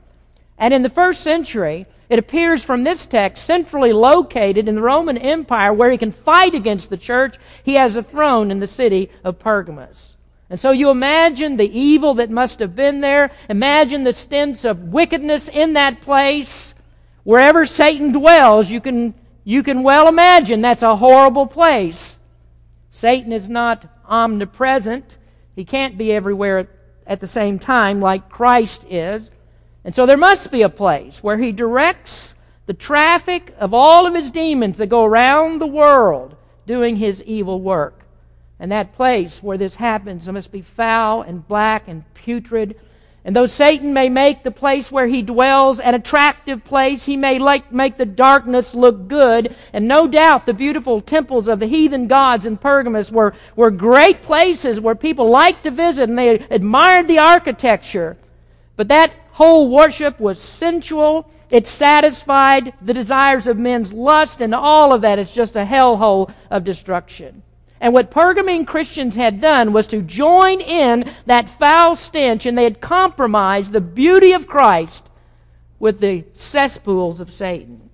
And 0.60 0.76
in 0.76 0.84
the 0.84 0.92
first 0.92 1.22
century, 1.22 1.88
it 2.08 2.20
appears 2.20 2.64
from 2.64 2.84
this 2.84 3.08
text, 3.08 3.46
centrally 3.46 3.94
located 3.94 4.68
in 4.68 4.76
the 4.76 4.82
Roman 4.84 5.18
Empire 5.18 5.74
where 5.74 5.90
he 5.90 5.98
can 5.98 6.12
fight 6.12 6.54
against 6.54 6.92
the 6.92 6.98
church, 6.98 7.38
he 7.64 7.74
has 7.74 7.96
a 7.96 8.04
throne 8.04 8.52
in 8.52 8.60
the 8.60 8.68
city 8.68 9.10
of 9.24 9.40
Pergamos. 9.40 10.15
And 10.50 10.60
so 10.60 10.72
you 10.72 10.90
imagine 10.90 11.58
the 11.58 11.78
evil 11.78 12.16
that 12.16 12.30
must 12.30 12.60
have 12.60 12.76
been 12.76 13.02
there. 13.02 13.32
Imagine 13.50 14.04
the 14.04 14.14
stints 14.14 14.64
of 14.64 14.94
wickedness 14.94 15.48
in 15.48 15.74
that 15.74 16.02
place. 16.02 16.76
Wherever 17.24 17.66
Satan 17.66 18.12
dwells, 18.12 18.70
you 18.70 18.80
can, 18.80 19.16
you 19.44 19.64
can 19.64 19.82
well 19.82 20.08
imagine 20.08 20.62
that's 20.62 20.84
a 20.84 20.98
horrible 20.98 21.48
place. 21.48 22.20
Satan 22.92 23.34
is 23.34 23.50
not 23.50 23.88
omnipresent. 24.08 25.18
He 25.56 25.66
can't 25.66 25.98
be 25.98 26.12
everywhere 26.14 26.70
at 27.08 27.20
the 27.20 27.28
same 27.28 27.58
time 27.58 28.00
like 28.00 28.30
Christ 28.30 28.86
is. 28.90 29.32
And 29.84 29.96
so 29.96 30.06
there 30.06 30.18
must 30.18 30.52
be 30.52 30.62
a 30.62 30.70
place 30.70 31.24
where 31.24 31.38
he 31.38 31.52
directs 31.52 32.36
the 32.68 32.74
traffic 32.74 33.54
of 33.60 33.74
all 33.74 34.06
of 34.06 34.14
his 34.14 34.32
demons 34.32 34.78
that 34.78 34.88
go 34.88 35.04
around 35.04 35.60
the 35.60 35.68
world 35.68 36.36
doing 36.66 36.96
his 36.96 37.22
evil 37.24 37.62
work. 37.62 38.05
And 38.60 38.72
that 38.72 38.94
place 38.94 39.44
where 39.44 39.58
this 39.58 39.76
happens 39.76 40.28
must 40.28 40.52
be 40.52 40.62
foul 40.62 41.22
and 41.22 41.48
black 41.48 41.88
and 41.88 42.04
putrid 42.14 42.76
and 43.26 43.36
though 43.36 43.48
Satan 43.48 43.92
may 43.92 44.08
make 44.08 44.44
the 44.44 44.52
place 44.52 44.92
where 44.92 45.08
he 45.08 45.24
dwells 45.24 45.80
an 45.80 45.96
attractive 45.96 46.64
place, 46.64 47.06
he 47.06 47.18
may 47.18 47.40
like, 47.40 47.72
make 47.72 47.98
the 47.98 48.06
darkness 48.06 48.76
look 48.76 49.08
good. 49.08 49.56
And 49.74 49.88
no 49.88 50.08
doubt 50.08 50.46
the 50.46 50.54
beautiful 50.54 51.02
temples 51.02 51.48
of 51.48 51.58
the 51.60 51.66
heathen 51.66 52.08
gods 52.08 52.46
in 52.46 52.58
Pergamus 52.58 53.12
were, 53.12 53.34
were 53.56 53.72
great 53.72 54.22
places 54.22 54.80
where 54.80 54.94
people 54.94 55.28
liked 55.28 55.64
to 55.64 55.72
visit 55.72 56.08
and 56.08 56.20
they 56.20 56.36
admired 56.52 57.08
the 57.08 57.18
architecture. 57.18 58.16
But 58.76 58.90
that 58.90 59.12
whole 59.32 59.70
worship 59.70 60.20
was 60.20 60.40
sensual. 60.40 61.28
It 61.50 61.66
satisfied 61.66 62.74
the 62.80 62.94
desires 62.94 63.48
of 63.48 63.58
men's 63.58 63.92
lust, 63.92 64.40
and 64.40 64.54
all 64.54 64.94
of 64.94 65.02
that 65.02 65.18
is 65.18 65.32
just 65.32 65.56
a 65.56 65.66
hellhole 65.66 66.32
of 66.52 66.64
destruction. 66.64 67.42
And 67.80 67.94
what 67.94 68.12
Pergamene 68.12 68.66
Christians 68.66 69.16
had 69.16 69.42
done 69.42 69.74
was 69.74 69.88
to 69.88 70.02
join 70.02 70.62
in 70.62 71.12
that 71.26 71.50
foul 71.50 71.96
stench, 71.96 72.46
and 72.46 72.58
they 72.58 72.64
had 72.64 72.82
compromised 72.82 73.72
the 73.74 73.82
beauty 73.82 74.32
of 74.32 74.48
Christ 74.48 75.04
with 75.78 76.00
the 76.00 76.24
cesspools 76.36 77.20
of 77.20 77.34
Satan. 77.34 77.90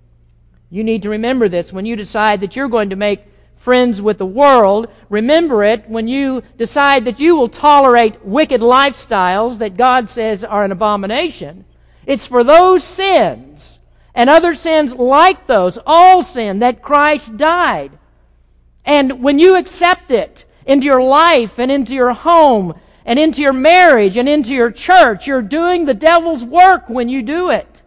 You 0.70 0.84
need 0.84 1.02
to 1.02 1.10
remember 1.10 1.48
this 1.48 1.72
when 1.72 1.84
you 1.84 1.96
decide 1.96 2.40
that 2.40 2.56
you're 2.56 2.68
going 2.68 2.90
to 2.90 2.96
make 2.96 3.24
friends 3.56 4.00
with 4.00 4.18
the 4.18 4.26
world. 4.26 4.88
Remember 5.08 5.62
it 5.64 5.88
when 5.88 6.08
you 6.08 6.42
decide 6.56 7.04
that 7.04 7.20
you 7.20 7.36
will 7.36 7.48
tolerate 7.48 8.24
wicked 8.24 8.60
lifestyles 8.60 9.58
that 9.58 9.76
God 9.76 10.08
says 10.08 10.42
are 10.42 10.64
an 10.64 10.72
abomination. 10.72 11.64
It's 12.06 12.26
for 12.26 12.42
those 12.42 12.82
sins 12.82 13.78
and 14.14 14.28
other 14.28 14.54
sins 14.54 14.94
like 14.94 15.46
those, 15.46 15.78
all 15.86 16.22
sin, 16.22 16.58
that 16.60 16.82
Christ 16.82 17.36
died. 17.36 17.98
And 18.84 19.22
when 19.22 19.38
you 19.38 19.56
accept 19.56 20.10
it 20.10 20.44
into 20.66 20.84
your 20.84 21.02
life 21.02 21.58
and 21.58 21.70
into 21.70 21.94
your 21.94 22.12
home, 22.12 22.74
and 23.04 23.18
into 23.18 23.42
your 23.42 23.52
marriage 23.52 24.16
and 24.16 24.28
into 24.28 24.52
your 24.52 24.70
church. 24.70 25.26
You're 25.26 25.42
doing 25.42 25.84
the 25.84 25.94
devil's 25.94 26.44
work 26.44 26.88
when 26.88 27.08
you 27.08 27.22
do 27.22 27.50
it. 27.50 27.82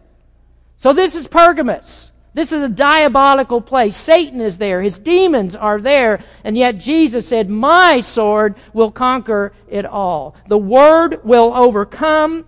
So 0.78 0.92
this 0.92 1.14
is 1.14 1.28
Pergamus. 1.28 2.12
This 2.34 2.52
is 2.52 2.62
a 2.62 2.68
diabolical 2.68 3.62
place. 3.62 3.96
Satan 3.96 4.42
is 4.42 4.58
there. 4.58 4.82
His 4.82 4.98
demons 4.98 5.56
are 5.56 5.80
there. 5.80 6.22
And 6.44 6.56
yet 6.56 6.76
Jesus 6.76 7.26
said, 7.26 7.48
My 7.48 8.02
sword 8.02 8.56
will 8.74 8.90
conquer 8.90 9.54
it 9.68 9.86
all. 9.86 10.36
The 10.46 10.58
word 10.58 11.24
will 11.24 11.54
overcome. 11.54 12.44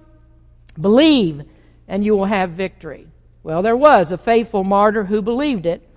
Believe, 0.79 1.43
and 1.89 2.05
you 2.05 2.15
will 2.15 2.27
have 2.27 2.51
victory. 2.51 3.09
Well, 3.43 3.63
there 3.63 3.77
was 3.77 4.13
a 4.13 4.19
faithful 4.19 4.63
martyr 4.63 5.05
who 5.05 5.23
believed 5.23 5.65
it, 5.65 5.88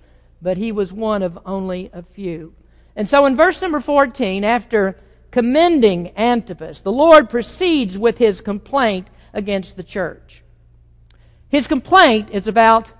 but 0.42 0.56
he 0.56 0.72
was 0.72 0.92
one 0.92 1.22
of 1.22 1.38
only 1.46 1.88
a 1.92 2.02
few. 2.02 2.52
And 2.96 3.08
so 3.08 3.24
in 3.24 3.36
verse 3.36 3.62
number 3.62 3.80
14, 3.80 4.44
after 4.44 4.98
commending 5.30 6.16
Antipas, 6.18 6.82
the 6.82 6.92
Lord 6.92 7.30
proceeds 7.30 7.96
with 7.96 8.18
his 8.18 8.40
complaint 8.40 9.06
against 9.32 9.76
the 9.76 9.82
church. 9.82 10.42
His 11.48 11.66
complaint 11.66 12.30
is 12.30 12.48
about 12.48 12.90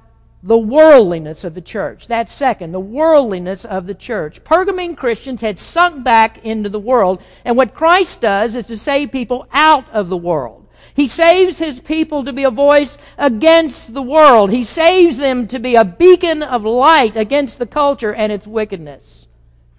the 0.43 0.59
worldliness 0.59 1.45
of 1.45 1.55
the 1.55 1.61
church. 1.61 2.09
That's 2.09 2.33
second, 2.33 2.73
the 2.73 2.81
worldliness 2.81 3.65
of 3.65 3.87
the 3.87 3.95
church. 3.95 4.43
Pergamene 4.43 4.97
Christians 4.97 5.41
had 5.41 5.59
sunk 5.59 6.03
back 6.03 6.45
into 6.45 6.69
the 6.69 6.81
world, 6.81 7.23
and 7.45 7.57
what 7.57 7.75
Christ 7.75 8.21
does 8.21 8.57
is 8.57 8.67
to 8.67 8.77
save 8.77 9.13
people 9.13 9.47
out 9.53 9.89
of 9.91 10.09
the 10.09 10.17
world. 10.17 10.62
He 10.95 11.09
saves 11.09 11.59
his 11.59 11.81
people 11.81 12.25
to 12.25 12.33
be 12.33 12.45
a 12.45 12.51
voice 12.51 12.99
against 13.17 13.95
the 13.95 14.03
world. 14.03 14.51
He 14.51 14.65
saves 14.65 15.17
them 15.17 15.47
to 15.49 15.59
be 15.59 15.75
a 15.75 15.85
beacon 15.85 16.43
of 16.43 16.65
light 16.65 17.17
against 17.17 17.59
the 17.59 17.67
culture 17.67 18.13
and 18.13 18.31
its 18.31 18.47
wickedness. 18.47 19.27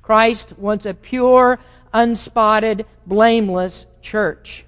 Christ 0.02 0.58
wants 0.58 0.86
a 0.86 0.94
pure, 0.94 1.60
unspotted, 1.94 2.86
blameless 3.06 3.86
church. 4.02 4.66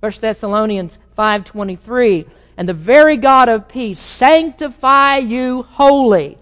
1 0.00 0.20
Thessalonians 0.20 0.98
5:23 1.16 2.26
and 2.56 2.68
the 2.68 2.74
very 2.74 3.16
God 3.16 3.48
of 3.48 3.68
peace 3.68 4.00
sanctify 4.00 5.18
you 5.18 5.62
wholly. 5.62 6.38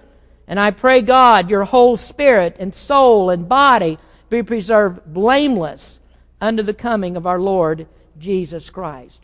And 0.47 0.61
I 0.61 0.71
pray 0.71 1.01
God 1.01 1.51
your 1.51 1.65
whole 1.65 1.97
spirit 1.97 2.57
and 2.59 2.75
soul 2.75 3.31
and 3.31 3.49
body 3.49 3.99
be 4.29 4.43
preserved 4.43 5.01
blameless 5.07 5.99
unto 6.41 6.63
the 6.63 6.75
coming 6.75 7.17
of 7.17 7.27
our 7.27 7.41
Lord 7.41 7.87
Jesus 8.19 8.71
Christ. 8.71 9.24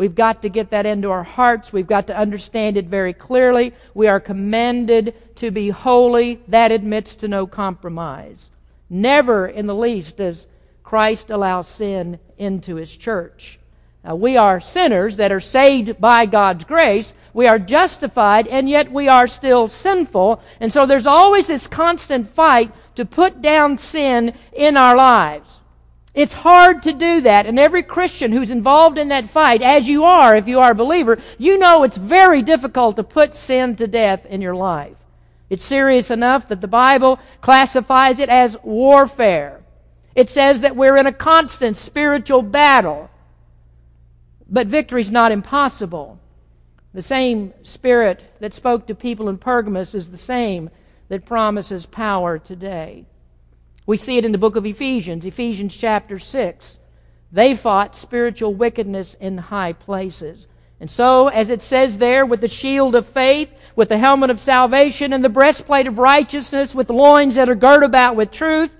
We've 0.00 0.14
got 0.14 0.40
to 0.40 0.48
get 0.48 0.70
that 0.70 0.86
into 0.86 1.10
our 1.10 1.22
hearts. 1.22 1.74
We've 1.74 1.86
got 1.86 2.06
to 2.06 2.16
understand 2.16 2.78
it 2.78 2.86
very 2.86 3.12
clearly. 3.12 3.74
We 3.92 4.06
are 4.08 4.18
commanded 4.18 5.14
to 5.36 5.50
be 5.50 5.68
holy. 5.68 6.40
That 6.48 6.72
admits 6.72 7.16
to 7.16 7.28
no 7.28 7.46
compromise. 7.46 8.50
Never 8.88 9.46
in 9.46 9.66
the 9.66 9.74
least 9.74 10.16
does 10.16 10.46
Christ 10.82 11.28
allow 11.28 11.60
sin 11.60 12.18
into 12.38 12.76
his 12.76 12.96
church. 12.96 13.58
Now, 14.02 14.14
we 14.14 14.38
are 14.38 14.58
sinners 14.58 15.18
that 15.18 15.32
are 15.32 15.38
saved 15.38 16.00
by 16.00 16.24
God's 16.24 16.64
grace. 16.64 17.12
We 17.34 17.46
are 17.46 17.58
justified, 17.58 18.48
and 18.48 18.70
yet 18.70 18.90
we 18.90 19.06
are 19.06 19.26
still 19.26 19.68
sinful. 19.68 20.40
And 20.60 20.72
so 20.72 20.86
there's 20.86 21.06
always 21.06 21.46
this 21.46 21.66
constant 21.66 22.26
fight 22.26 22.72
to 22.94 23.04
put 23.04 23.42
down 23.42 23.76
sin 23.76 24.32
in 24.54 24.78
our 24.78 24.96
lives. 24.96 25.59
It's 26.12 26.32
hard 26.32 26.82
to 26.82 26.92
do 26.92 27.20
that, 27.20 27.46
and 27.46 27.58
every 27.58 27.84
Christian 27.84 28.32
who's 28.32 28.50
involved 28.50 28.98
in 28.98 29.08
that 29.08 29.28
fight, 29.28 29.62
as 29.62 29.88
you 29.88 30.04
are 30.04 30.34
if 30.34 30.48
you 30.48 30.58
are 30.58 30.72
a 30.72 30.74
believer, 30.74 31.18
you 31.38 31.56
know 31.56 31.84
it's 31.84 31.96
very 31.96 32.42
difficult 32.42 32.96
to 32.96 33.04
put 33.04 33.34
sin 33.34 33.76
to 33.76 33.86
death 33.86 34.26
in 34.26 34.40
your 34.40 34.56
life. 34.56 34.96
It's 35.48 35.64
serious 35.64 36.10
enough 36.10 36.48
that 36.48 36.60
the 36.60 36.68
Bible 36.68 37.20
classifies 37.40 38.18
it 38.18 38.28
as 38.28 38.56
warfare. 38.62 39.60
It 40.14 40.30
says 40.30 40.62
that 40.62 40.76
we're 40.76 40.96
in 40.96 41.06
a 41.06 41.12
constant 41.12 41.76
spiritual 41.76 42.42
battle. 42.42 43.10
But 44.48 44.66
victory 44.66 45.00
is 45.00 45.10
not 45.10 45.30
impossible. 45.30 46.18
The 46.92 47.02
same 47.02 47.52
Spirit 47.62 48.22
that 48.40 48.54
spoke 48.54 48.88
to 48.88 48.94
people 48.96 49.28
in 49.28 49.38
Pergamos 49.38 49.94
is 49.94 50.10
the 50.10 50.18
same 50.18 50.70
that 51.08 51.24
promises 51.24 51.86
power 51.86 52.38
today. 52.38 53.06
We 53.90 53.98
see 53.98 54.18
it 54.18 54.24
in 54.24 54.30
the 54.30 54.38
book 54.38 54.54
of 54.54 54.64
Ephesians, 54.64 55.24
Ephesians 55.24 55.76
chapter 55.76 56.20
6. 56.20 56.78
They 57.32 57.56
fought 57.56 57.96
spiritual 57.96 58.54
wickedness 58.54 59.16
in 59.18 59.36
high 59.36 59.72
places. 59.72 60.46
And 60.78 60.88
so, 60.88 61.26
as 61.26 61.50
it 61.50 61.60
says 61.60 61.98
there, 61.98 62.24
with 62.24 62.40
the 62.40 62.46
shield 62.46 62.94
of 62.94 63.04
faith, 63.04 63.52
with 63.74 63.88
the 63.88 63.98
helmet 63.98 64.30
of 64.30 64.38
salvation, 64.38 65.12
and 65.12 65.24
the 65.24 65.28
breastplate 65.28 65.88
of 65.88 65.98
righteousness, 65.98 66.72
with 66.72 66.88
loins 66.88 67.34
that 67.34 67.48
are 67.48 67.56
girt 67.56 67.82
about 67.82 68.14
with 68.14 68.30
truth, 68.30 68.76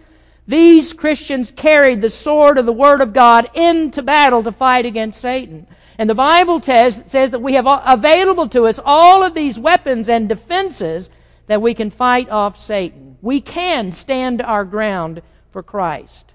these 0.46 0.92
Christians 0.92 1.50
carried 1.50 2.02
the 2.02 2.08
sword 2.08 2.56
of 2.56 2.64
the 2.64 2.72
Word 2.72 3.00
of 3.00 3.12
God 3.12 3.50
into 3.52 4.02
battle 4.02 4.44
to 4.44 4.52
fight 4.52 4.86
against 4.86 5.20
Satan. 5.20 5.66
And 5.98 6.08
the 6.08 6.14
Bible 6.14 6.62
says, 6.62 7.02
says 7.06 7.32
that 7.32 7.42
we 7.42 7.54
have 7.54 7.66
available 7.66 8.48
to 8.50 8.68
us 8.68 8.78
all 8.84 9.24
of 9.24 9.34
these 9.34 9.58
weapons 9.58 10.08
and 10.08 10.28
defenses 10.28 11.10
that 11.48 11.60
we 11.60 11.74
can 11.74 11.90
fight 11.90 12.30
off 12.30 12.60
Satan. 12.60 13.09
We 13.22 13.40
can 13.40 13.92
stand 13.92 14.40
our 14.42 14.64
ground 14.64 15.22
for 15.50 15.62
Christ. 15.62 16.32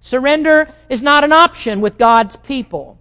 Surrender 0.00 0.72
is 0.88 1.02
not 1.02 1.24
an 1.24 1.32
option 1.32 1.80
with 1.80 1.98
God's 1.98 2.36
people. 2.36 2.98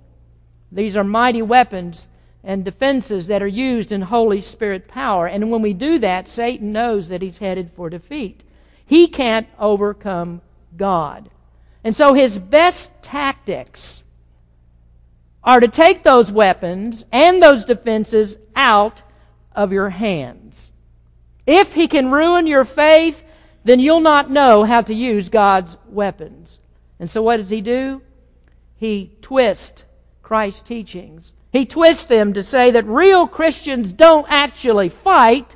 These 0.71 0.95
are 0.95 1.03
mighty 1.03 1.41
weapons 1.41 2.07
and 2.43 2.65
defenses 2.65 3.27
that 3.27 3.41
are 3.41 3.47
used 3.47 3.91
in 3.91 4.01
Holy 4.01 4.41
Spirit 4.41 4.87
power. 4.87 5.27
And 5.27 5.49
when 5.49 5.61
we 5.61 5.73
do 5.73 5.99
that, 5.99 6.27
Satan 6.27 6.71
knows 6.71 7.07
that 7.07 7.21
he's 7.21 7.37
headed 7.37 7.71
for 7.75 7.89
defeat. 7.89 8.43
He 8.85 9.07
can't 9.07 9.47
overcome 9.57 10.41
God. 10.75 11.29
And 11.83 11.95
so 11.95 12.13
his 12.13 12.39
best 12.39 12.91
tactics 13.01 14.03
are 15.43 15.59
to 15.59 15.67
take 15.67 16.03
those 16.03 16.31
weapons 16.31 17.05
and 17.11 17.41
those 17.41 17.65
defenses 17.65 18.37
out 18.55 19.01
of 19.53 19.71
your 19.71 19.89
hands. 19.89 20.71
If 21.45 21.73
he 21.73 21.87
can 21.87 22.11
ruin 22.11 22.47
your 22.47 22.65
faith, 22.65 23.23
then 23.63 23.79
you'll 23.79 23.99
not 23.99 24.31
know 24.31 24.63
how 24.63 24.81
to 24.81 24.93
use 24.93 25.29
God's 25.29 25.77
weapons. 25.87 26.59
And 26.99 27.09
so 27.09 27.21
what 27.21 27.37
does 27.37 27.49
he 27.49 27.61
do? 27.61 28.01
He 28.75 29.11
twists 29.21 29.83
Christ's 30.21 30.61
teachings. 30.61 31.33
He 31.51 31.65
twists 31.65 32.05
them 32.05 32.33
to 32.33 32.43
say 32.43 32.71
that 32.71 32.85
real 32.85 33.27
Christians 33.27 33.91
don't 33.91 34.25
actually 34.29 34.89
fight. 34.89 35.55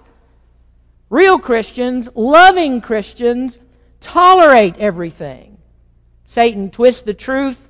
Real 1.10 1.40
Christians, 1.40 2.10
loving 2.16 2.82
Christians, 2.82 3.58
tolerate 4.00 4.78
everything. 4.78 5.58
Satan 6.26 6.70
twists 6.70 7.02
the 7.02 7.14
truth 7.14 7.67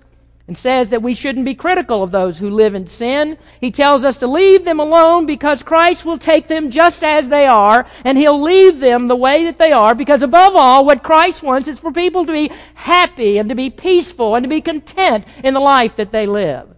and 0.48 0.58
says 0.58 0.90
that 0.90 1.02
we 1.02 1.14
shouldn't 1.14 1.46
be 1.46 1.54
critical 1.54 2.02
of 2.02 2.12
those 2.12 2.38
who 2.38 2.50
live 2.50 2.74
in 2.74 2.88
sin. 2.88 3.38
He 3.60 3.70
tells 3.70 4.06
us 4.06 4.18
to 4.18 4.28
leave 4.28 4.64
them 4.64 4.80
alone 4.80 5.26
because 5.26 5.62
Christ 5.62 6.06
will 6.06 6.18
take 6.18 6.48
them 6.48 6.72
just 6.72 7.04
as 7.04 7.28
they 7.28 7.46
are 7.46 7.86
and 8.06 8.18
He'll 8.18 8.42
leave 8.42 8.80
them 8.80 9.08
the 9.08 9.16
way 9.16 9.44
that 9.44 9.58
they 9.58 9.74
are 9.74 9.94
because 9.94 10.24
above 10.24 10.56
all, 10.56 10.86
what 10.86 11.04
Christ 11.04 11.44
wants 11.44 11.68
is 11.68 11.80
for 11.80 11.92
people 11.92 12.26
to 12.26 12.32
be 12.32 12.50
happy 12.76 13.38
and 13.38 13.50
to 13.50 13.56
be 13.56 13.70
peaceful 13.70 14.36
and 14.36 14.44
to 14.44 14.50
be 14.50 14.62
content 14.62 15.26
in 15.44 15.54
the 15.54 15.60
life 15.60 15.98
that 15.98 16.14
they 16.14 16.26
live. 16.26 16.70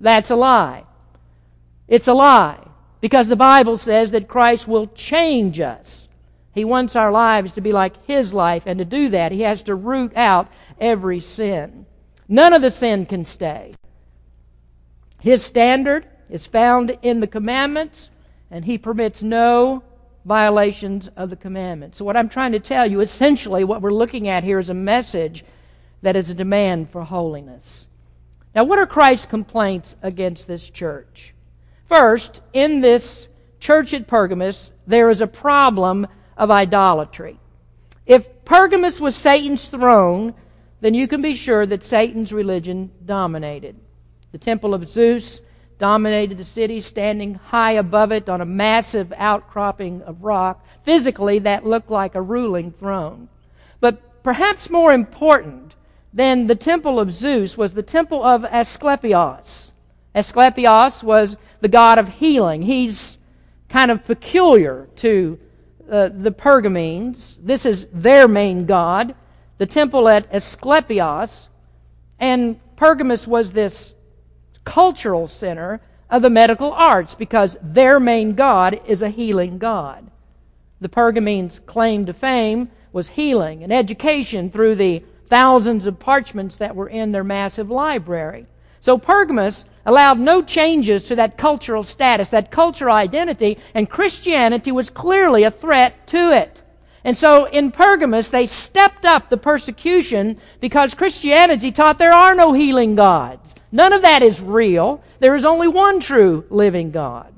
That's 0.00 0.30
a 0.30 0.36
lie. 0.36 0.84
It's 1.86 2.08
a 2.08 2.14
lie 2.14 2.66
because 3.00 3.28
the 3.28 3.36
Bible 3.36 3.78
says 3.78 4.10
that 4.10 4.26
Christ 4.26 4.66
will 4.66 4.88
change 4.88 5.60
us. 5.60 6.08
He 6.52 6.64
wants 6.64 6.96
our 6.96 7.12
lives 7.12 7.52
to 7.52 7.60
be 7.60 7.72
like 7.72 8.04
His 8.06 8.32
life, 8.32 8.64
and 8.66 8.78
to 8.78 8.84
do 8.84 9.10
that, 9.10 9.30
He 9.30 9.42
has 9.42 9.62
to 9.64 9.74
root 9.74 10.16
out 10.16 10.48
every 10.80 11.20
sin. 11.20 11.84
None 12.28 12.52
of 12.52 12.62
the 12.62 12.70
sin 12.70 13.06
can 13.06 13.24
stay. 13.24 13.74
His 15.20 15.42
standard 15.42 16.06
is 16.28 16.46
found 16.46 16.98
in 17.02 17.20
the 17.20 17.26
commandments, 17.26 18.10
and 18.50 18.64
He 18.64 18.78
permits 18.78 19.22
no 19.22 19.82
violations 20.24 21.08
of 21.16 21.30
the 21.30 21.36
commandments. 21.36 21.98
So, 21.98 22.04
what 22.04 22.16
I'm 22.16 22.28
trying 22.28 22.52
to 22.52 22.60
tell 22.60 22.90
you, 22.90 23.00
essentially, 23.00 23.64
what 23.64 23.80
we're 23.80 23.92
looking 23.92 24.28
at 24.28 24.44
here 24.44 24.58
is 24.58 24.70
a 24.70 24.74
message 24.74 25.44
that 26.02 26.16
is 26.16 26.30
a 26.30 26.34
demand 26.34 26.90
for 26.90 27.04
holiness. 27.04 27.86
Now, 28.54 28.64
what 28.64 28.78
are 28.78 28.86
Christ's 28.86 29.26
complaints 29.26 29.96
against 30.02 30.46
this 30.46 30.68
church? 30.68 31.34
First, 31.84 32.40
in 32.52 32.80
this 32.80 33.28
church 33.60 33.94
at 33.94 34.06
Pergamos, 34.06 34.72
there 34.86 35.10
is 35.10 35.20
a 35.20 35.26
problem 35.26 36.06
of 36.36 36.50
idolatry. 36.50 37.38
If 38.06 38.44
Pergamos 38.44 39.00
was 39.00 39.14
Satan's 39.16 39.68
throne, 39.68 40.34
then 40.80 40.94
you 40.94 41.08
can 41.08 41.22
be 41.22 41.34
sure 41.34 41.66
that 41.66 41.82
Satan's 41.82 42.32
religion 42.32 42.90
dominated. 43.04 43.76
The 44.32 44.38
temple 44.38 44.74
of 44.74 44.88
Zeus 44.88 45.40
dominated 45.78 46.38
the 46.38 46.44
city, 46.44 46.80
standing 46.80 47.34
high 47.34 47.72
above 47.72 48.12
it 48.12 48.28
on 48.28 48.40
a 48.40 48.46
massive 48.46 49.12
outcropping 49.16 50.02
of 50.02 50.22
rock. 50.22 50.64
Physically, 50.84 51.38
that 51.40 51.66
looked 51.66 51.90
like 51.90 52.14
a 52.14 52.22
ruling 52.22 52.70
throne. 52.70 53.28
But 53.80 54.22
perhaps 54.22 54.70
more 54.70 54.92
important 54.92 55.74
than 56.12 56.46
the 56.46 56.54
temple 56.54 56.98
of 56.98 57.12
Zeus 57.12 57.58
was 57.58 57.74
the 57.74 57.82
temple 57.82 58.22
of 58.22 58.44
Asclepius. 58.44 59.72
Asclepius 60.14 61.02
was 61.02 61.36
the 61.60 61.68
god 61.68 61.98
of 61.98 62.08
healing. 62.08 62.62
He's 62.62 63.18
kind 63.68 63.90
of 63.90 64.04
peculiar 64.04 64.88
to 64.96 65.38
uh, 65.90 66.08
the 66.12 66.32
Pergamenes. 66.32 67.36
This 67.40 67.66
is 67.66 67.86
their 67.92 68.26
main 68.26 68.66
god, 68.66 69.14
the 69.58 69.66
temple 69.66 70.08
at 70.08 70.30
Asclepios. 70.32 71.48
And 72.18 72.58
Pergamus 72.76 73.26
was 73.26 73.52
this 73.52 73.94
cultural 74.64 75.28
center 75.28 75.80
of 76.10 76.22
the 76.22 76.30
medical 76.30 76.72
arts 76.72 77.14
because 77.14 77.56
their 77.62 77.98
main 77.98 78.34
god 78.34 78.80
is 78.86 79.02
a 79.02 79.10
healing 79.10 79.58
god. 79.58 80.10
The 80.80 80.88
Pergamenes' 80.88 81.64
claim 81.64 82.06
to 82.06 82.12
fame 82.12 82.70
was 82.92 83.08
healing 83.10 83.62
and 83.62 83.72
education 83.72 84.50
through 84.50 84.76
the 84.76 85.02
thousands 85.28 85.86
of 85.86 85.98
parchments 85.98 86.56
that 86.56 86.76
were 86.76 86.88
in 86.88 87.12
their 87.12 87.24
massive 87.24 87.70
library. 87.70 88.46
So 88.80 88.98
Pergamus 88.98 89.64
allowed 89.84 90.18
no 90.18 90.42
changes 90.42 91.04
to 91.04 91.16
that 91.16 91.36
cultural 91.36 91.82
status, 91.82 92.30
that 92.30 92.50
cultural 92.50 92.94
identity, 92.94 93.58
and 93.74 93.90
Christianity 93.90 94.70
was 94.70 94.90
clearly 94.90 95.42
a 95.42 95.50
threat 95.50 96.06
to 96.08 96.32
it. 96.32 96.62
And 97.06 97.16
so 97.16 97.44
in 97.44 97.70
Pergamos, 97.70 98.30
they 98.30 98.48
stepped 98.48 99.04
up 99.04 99.30
the 99.30 99.36
persecution 99.36 100.40
because 100.60 100.92
Christianity 100.92 101.70
taught 101.70 101.98
there 101.98 102.12
are 102.12 102.34
no 102.34 102.52
healing 102.52 102.96
gods. 102.96 103.54
None 103.70 103.92
of 103.92 104.02
that 104.02 104.24
is 104.24 104.42
real. 104.42 105.04
There 105.20 105.36
is 105.36 105.44
only 105.44 105.68
one 105.68 106.00
true 106.00 106.44
living 106.50 106.90
God. 106.90 107.32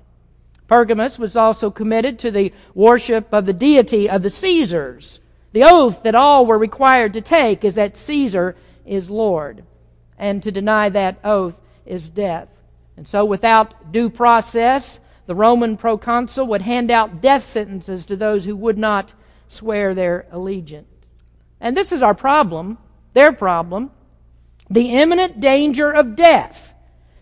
Pergamos 0.68 1.18
was 1.18 1.36
also 1.36 1.70
committed 1.70 2.18
to 2.20 2.30
the 2.30 2.54
worship 2.74 3.28
of 3.30 3.44
the 3.44 3.52
deity 3.52 4.08
of 4.08 4.22
the 4.22 4.30
Caesars. 4.30 5.20
The 5.52 5.64
oath 5.64 6.02
that 6.02 6.14
all 6.14 6.46
were 6.46 6.58
required 6.58 7.12
to 7.12 7.20
take 7.20 7.62
is 7.62 7.74
that 7.74 7.98
Caesar 7.98 8.56
is 8.86 9.10
Lord. 9.10 9.64
And 10.16 10.42
to 10.44 10.50
deny 10.50 10.88
that 10.88 11.18
oath 11.22 11.60
is 11.84 12.08
death. 12.08 12.48
And 12.96 13.06
so, 13.06 13.22
without 13.22 13.92
due 13.92 14.08
process, 14.08 14.98
the 15.26 15.34
Roman 15.34 15.76
proconsul 15.76 16.46
would 16.46 16.62
hand 16.62 16.90
out 16.90 17.20
death 17.20 17.44
sentences 17.44 18.06
to 18.06 18.16
those 18.16 18.46
who 18.46 18.56
would 18.56 18.78
not 18.78 19.12
swear 19.48 19.94
their 19.94 20.26
allegiance. 20.30 20.86
And 21.60 21.76
this 21.76 21.92
is 21.92 22.02
our 22.02 22.14
problem, 22.14 22.78
their 23.14 23.32
problem, 23.32 23.90
the 24.70 24.92
imminent 24.92 25.40
danger 25.40 25.90
of 25.90 26.14
death. 26.14 26.74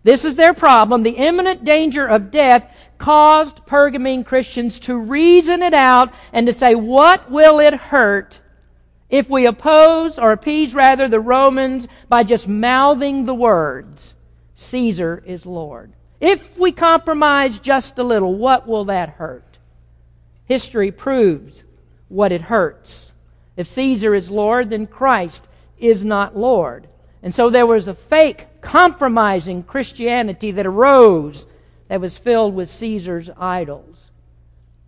This 0.02 0.24
is 0.24 0.36
their 0.36 0.54
problem. 0.54 1.02
The 1.02 1.10
imminent 1.10 1.64
danger 1.64 2.06
of 2.06 2.30
death 2.30 2.70
caused 2.98 3.66
Pergamene 3.66 4.24
Christians 4.24 4.78
to 4.80 4.96
reason 4.96 5.62
it 5.62 5.74
out 5.74 6.12
and 6.32 6.46
to 6.46 6.52
say, 6.52 6.74
what 6.74 7.30
will 7.30 7.60
it 7.60 7.74
hurt 7.74 8.40
if 9.08 9.28
we 9.28 9.46
oppose 9.46 10.18
or 10.18 10.32
appease 10.32 10.74
rather 10.74 11.08
the 11.08 11.20
Romans 11.20 11.88
by 12.08 12.22
just 12.22 12.48
mouthing 12.48 13.24
the 13.24 13.34
words, 13.34 14.14
Caesar 14.54 15.22
is 15.26 15.46
Lord? 15.46 15.92
If 16.20 16.58
we 16.58 16.72
compromise 16.72 17.58
just 17.58 17.98
a 17.98 18.02
little, 18.02 18.34
what 18.34 18.66
will 18.66 18.86
that 18.86 19.10
hurt? 19.10 19.58
History 20.46 20.90
proves 20.90 21.64
what 22.08 22.32
it 22.32 22.42
hurts. 22.42 23.12
If 23.56 23.68
Caesar 23.68 24.14
is 24.14 24.30
Lord, 24.30 24.70
then 24.70 24.86
Christ 24.86 25.42
is 25.78 26.04
not 26.04 26.36
Lord. 26.36 26.88
And 27.22 27.34
so 27.34 27.50
there 27.50 27.66
was 27.66 27.88
a 27.88 27.94
fake, 27.94 28.46
compromising 28.60 29.62
Christianity 29.62 30.50
that 30.52 30.66
arose 30.66 31.46
that 31.88 32.00
was 32.00 32.18
filled 32.18 32.54
with 32.54 32.70
Caesar's 32.70 33.30
idols. 33.38 34.10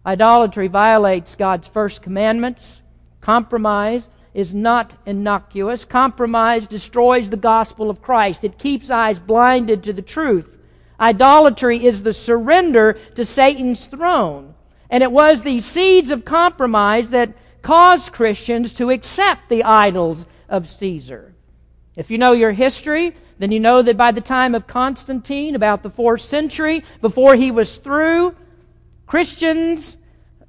Idolatry 0.05 0.69
violates 0.69 1.35
God's 1.35 1.69
first 1.69 2.03
commandments. 2.03 2.81
Compromise 3.21 4.09
is 4.35 4.55
not 4.55 4.95
innocuous. 5.05 5.85
Compromise 5.85 6.67
destroys 6.67 7.29
the 7.29 7.37
gospel 7.37 7.91
of 7.91 8.03
Christ. 8.03 8.45
It 8.45 8.59
keeps 8.59 8.91
eyes 8.91 9.19
blinded 9.19 9.83
to 9.85 9.93
the 9.93 10.03
truth. 10.03 10.57
Idolatry 11.01 11.85
is 11.85 12.03
the 12.03 12.13
surrender 12.13 12.99
to 13.15 13.25
Satan's 13.25 13.87
throne. 13.87 14.48
And 14.91 15.03
it 15.03 15.13
was 15.13 15.43
the 15.43 15.61
seeds 15.61 16.11
of 16.11 16.25
compromise 16.25 17.11
that 17.11 17.35
caused 17.63 18.13
Christians 18.13 18.73
to 18.75 18.91
accept 18.91 19.49
the 19.49 19.65
idols 19.65 20.27
of 20.49 20.69
Caesar. 20.69 21.35
If 21.97 22.11
you 22.11 22.19
know 22.19 22.33
your 22.33 22.53
history, 22.53 23.15
then 23.39 23.53
you 23.53 23.61
know 23.61 23.83
that 23.83 23.97
by 23.97 24.13
the 24.13 24.21
time 24.21 24.55
of 24.55 24.67
Constantine, 24.67 25.55
about 25.55 25.83
the 25.83 25.91
fourth 25.91 26.23
century, 26.23 26.85
before 27.01 27.35
he 27.35 27.51
was 27.51 27.77
through, 27.77 28.35
Christians 29.07 29.97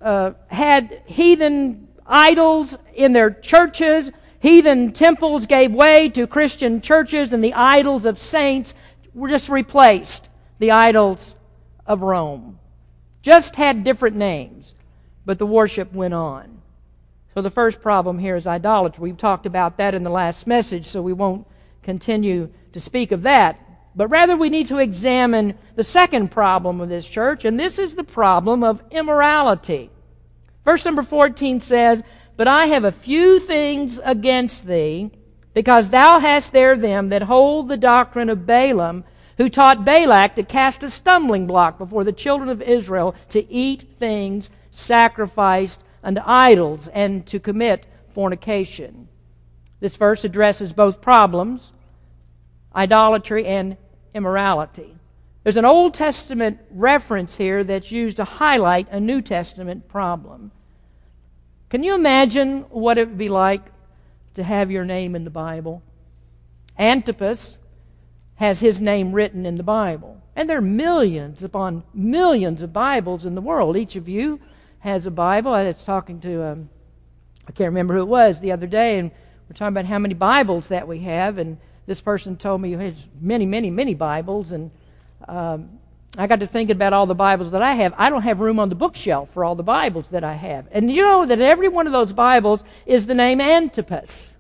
uh, 0.02 0.32
had 0.48 1.02
heathen 1.06 1.88
idols 2.06 2.78
in 2.94 3.14
their 3.14 3.32
churches. 3.32 4.12
Heathen 4.40 4.94
temples 4.94 5.46
gave 5.48 5.74
way 5.74 6.10
to 6.10 6.28
Christian 6.28 6.82
churches, 6.82 7.34
and 7.34 7.44
the 7.44 7.54
idols 7.54 8.06
of 8.06 8.20
saints 8.20 8.74
were 9.14 9.30
just 9.30 9.50
replaced. 9.50 10.30
The 10.60 10.72
idols 10.72 11.36
of 11.86 12.02
Rome 12.02 12.59
just 13.22 13.56
had 13.56 13.84
different 13.84 14.16
names, 14.16 14.76
but 15.26 15.40
the 15.40 15.46
worship 15.46 15.94
went 15.94 16.14
on. 16.14 16.62
So 17.34 17.42
the 17.42 17.50
first 17.50 17.82
problem 17.82 18.20
here 18.20 18.36
is 18.36 18.48
idolatry. 18.48 19.02
We've 19.02 19.18
talked 19.18 19.46
about 19.46 19.78
that 19.78 19.94
in 19.94 20.04
the 20.04 20.10
last 20.10 20.48
message, 20.48 20.86
so 20.88 21.02
we 21.02 21.14
won't 21.14 21.48
continue 21.84 22.50
to 22.74 22.80
speak 22.80 23.12
of 23.12 23.24
that. 23.24 23.60
But 23.96 24.08
rather, 24.08 24.38
we 24.38 24.50
need 24.50 24.68
to 24.70 24.80
examine 24.80 25.58
the 25.76 25.84
second 25.84 26.32
problem 26.32 26.82
of 26.82 26.90
this 26.90 27.08
church, 27.08 27.46
and 27.46 27.60
this 27.60 27.80
is 27.80 27.96
the 27.96 28.04
problem 28.04 28.64
of 28.64 28.84
immorality. 28.92 29.90
Verse 30.66 30.86
number 30.86 31.04
14 31.04 31.60
says, 31.60 32.04
But 32.38 32.48
I 32.48 32.68
have 32.68 32.84
a 32.84 32.92
few 32.92 33.40
things 33.40 34.00
against 34.04 34.68
thee, 34.68 35.12
because 35.54 35.90
thou 35.90 36.20
hast 36.20 36.52
there 36.52 36.78
them 36.78 37.10
that 37.10 37.24
hold 37.24 37.68
the 37.68 37.78
doctrine 37.78 38.30
of 38.30 38.46
Balaam, 38.46 39.04
who 39.40 39.50
taught 39.50 39.84
Balak 39.84 40.36
to 40.36 40.44
cast 40.44 40.84
a 40.84 40.92
stumbling 40.92 41.48
block 41.48 41.80
before 41.80 42.04
the 42.04 42.14
children 42.14 42.50
of 42.50 42.62
Israel 42.62 43.16
to 43.30 43.52
eat 43.52 43.88
things 43.98 44.52
sacrificed 44.70 45.84
unto 46.04 46.22
idols 46.24 46.88
and 46.90 47.26
to 47.26 47.40
commit 47.40 47.88
fornication. 48.14 49.08
This 49.80 49.96
verse 49.96 50.24
addresses 50.24 50.74
both 50.74 51.02
problems 51.02 51.72
idolatry, 52.76 53.46
and 53.46 53.78
immorality. 54.14 54.96
There's 55.44 55.58
an 55.58 55.66
Old 55.66 55.94
Testament 55.94 56.60
reference 56.72 57.36
here 57.36 57.64
that's 57.64 57.92
used 57.92 58.18
to 58.18 58.24
highlight 58.24 58.88
a 58.92 59.00
New 59.00 59.22
Testament 59.22 59.88
problem. 59.88 60.52
Can 61.70 61.84
you 61.84 61.96
imagine 61.96 62.62
what 62.70 62.98
it 62.98 63.08
would 63.08 63.18
be 63.18 63.30
like 63.30 63.62
to 64.36 64.44
have 64.44 64.72
your 64.72 64.86
name 64.86 65.16
in 65.16 65.24
the 65.24 65.30
Bible? 65.30 65.82
Antipas 66.78 67.58
has 68.40 68.62
his 68.62 68.80
name 68.80 69.12
written 69.12 69.46
in 69.46 69.58
the 69.58 69.64
Bible. 69.64 70.18
And 70.34 70.50
there 70.50 70.58
are 70.58 70.62
millions 70.62 71.44
upon 71.44 71.84
millions 71.94 72.62
of 72.62 72.72
Bibles 72.72 73.26
in 73.26 73.36
the 73.36 73.42
world. 73.42 73.76
Each 73.76 73.98
of 73.98 74.08
you 74.08 74.40
has 74.80 75.06
a 75.06 75.12
Bible. 75.12 75.54
I 75.54 75.66
was 75.66 75.84
talking 75.84 76.22
to, 76.22 76.46
um, 76.46 76.70
I 77.46 77.52
can't 77.52 77.68
remember 77.68 77.96
who 77.96 78.02
it 78.02 78.08
was 78.08 78.40
the 78.40 78.54
other 78.54 78.66
day, 78.66 78.98
and 78.98 79.12
we're 79.12 79.56
talking 79.56 79.74
about 79.74 79.84
how 79.84 80.00
many 80.00 80.14
Bibles 80.14 80.70
that 80.70 80.88
we 80.88 81.00
have. 81.00 81.38
And 81.38 81.58
this 81.86 82.00
person 82.00 82.38
told 82.38 82.62
me 82.62 82.70
he 82.70 82.76
has 82.76 83.10
many, 83.20 83.46
many, 83.46 83.70
many 83.70 83.94
Bibles, 83.94 84.54
and 84.54 84.72
um, 85.28 85.78
I 86.18 86.26
got 86.28 86.40
to 86.40 86.48
thinking 86.48 86.78
about 86.78 86.94
all 86.94 87.08
the 87.08 87.16
Bibles 87.16 87.52
that 87.52 87.62
I 87.62 87.74
have. 87.74 87.94
I 87.98 88.10
don't 88.10 88.22
have 88.22 88.40
room 88.40 88.58
on 88.58 88.70
the 88.70 88.76
bookshelf 88.76 89.34
for 89.34 89.44
all 89.44 89.56
the 89.56 89.64
Bibles 89.64 90.08
that 90.12 90.24
I 90.24 90.36
have. 90.36 90.66
And 90.72 90.90
you 90.90 91.04
know 91.04 91.26
that 91.26 91.42
every 91.42 91.68
one 91.68 91.88
of 91.88 91.94
those 91.94 92.14
Bibles 92.14 92.64
is 92.86 93.06
the 93.06 93.16
name 93.16 93.42
Antipas. 93.42 94.34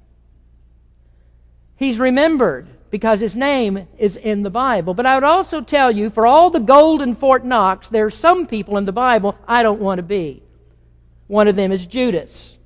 He's 1.75 1.99
remembered 1.99 2.69
because 2.89 3.19
his 3.19 3.35
name 3.35 3.87
is 3.97 4.15
in 4.15 4.43
the 4.43 4.49
Bible. 4.49 4.93
But 4.93 5.05
I 5.05 5.15
would 5.15 5.23
also 5.23 5.61
tell 5.61 5.91
you, 5.91 6.09
for 6.09 6.25
all 6.25 6.49
the 6.49 6.59
gold 6.59 7.01
in 7.01 7.15
Fort 7.15 7.45
Knox, 7.45 7.87
there 7.89 8.05
are 8.05 8.11
some 8.11 8.47
people 8.47 8.77
in 8.77 8.85
the 8.85 8.91
Bible 8.91 9.37
I 9.47 9.63
don't 9.63 9.81
want 9.81 9.99
to 9.99 10.03
be. 10.03 10.41
One 11.27 11.47
of 11.47 11.55
them 11.55 11.71
is 11.71 11.85
Judas. 11.85 12.57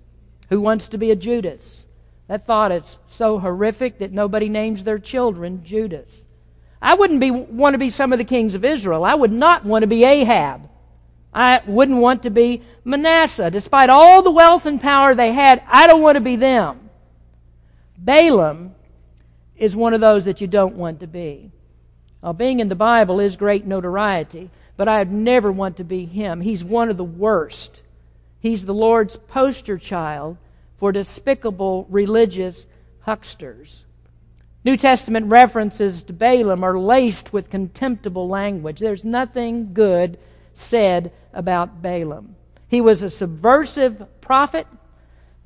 Who 0.50 0.62
wants 0.62 0.88
to 0.90 0.98
be 0.98 1.12
a 1.12 1.16
Judas? 1.16 1.86
That 2.28 2.46
thought 2.46 2.72
is 2.72 3.00
so 3.06 3.40
horrific 3.40 4.00
that 4.00 4.12
nobody 4.12 4.48
names 4.48 4.84
their 4.84 5.00
children 5.00 5.64
Judas. 5.64 6.26
I 6.82 6.96
wouldn't 6.96 7.20
be, 7.20 7.32
want 7.32 7.74
to 7.74 7.78
be 7.78 7.90
some 7.90 8.12
of 8.12 8.20
the 8.20 8.26
kings 8.26 8.56
of 8.56 8.66
Israel. 8.66 9.04
I 9.04 9.16
would 9.16 9.32
not 9.32 9.66
want 9.66 9.84
to 9.84 9.88
be 9.88 10.04
Ahab. 10.04 10.70
I 11.34 11.62
wouldn't 11.66 11.98
want 11.98 12.24
to 12.24 12.30
be 12.30 12.62
Manasseh. 12.84 13.50
Despite 13.50 13.90
all 13.90 14.22
the 14.22 14.32
wealth 14.32 14.66
and 14.66 14.80
power 14.80 15.16
they 15.16 15.32
had, 15.32 15.64
I 15.68 15.88
don't 15.88 16.02
want 16.02 16.16
to 16.16 16.22
be 16.22 16.36
them. 16.36 16.90
Balaam 17.98 18.76
is 19.58 19.76
one 19.76 19.94
of 19.94 20.02
those 20.02 20.26
that 20.26 20.42
you 20.42 20.48
don't 20.48 20.76
want 20.76 21.00
to 21.00 21.08
be. 21.08 21.52
Well, 22.22 22.34
being 22.34 22.60
in 22.60 22.70
the 22.70 22.76
Bible 22.76 23.20
is 23.20 23.36
great 23.36 23.66
notoriety, 23.66 24.50
but 24.78 24.88
I'd 24.88 25.12
never 25.12 25.52
want 25.52 25.78
to 25.78 25.84
be 25.84 26.06
him. 26.06 26.42
He's 26.42 26.64
one 26.64 26.90
of 26.90 26.98
the 26.98 27.04
worst. 27.04 27.82
He's 28.40 28.66
the 28.66 28.74
Lord's 28.74 29.16
poster 29.16 29.78
child 29.78 30.38
for 30.78 30.92
despicable 30.92 31.86
religious 31.90 32.66
hucksters. 33.02 33.84
New 34.66 34.78
Testament 34.78 35.28
references 35.28 36.02
to 36.04 36.14
Balaam 36.14 36.64
are 36.64 36.78
laced 36.78 37.34
with 37.34 37.50
contemptible 37.50 38.30
language. 38.30 38.80
There's 38.80 39.04
nothing 39.04 39.74
good 39.74 40.18
said 40.54 41.12
about 41.34 41.82
Balaam. 41.82 42.36
He 42.70 42.80
was 42.80 43.04
a 43.04 43.10
subversive 43.10 44.22
prophet 44.22 44.66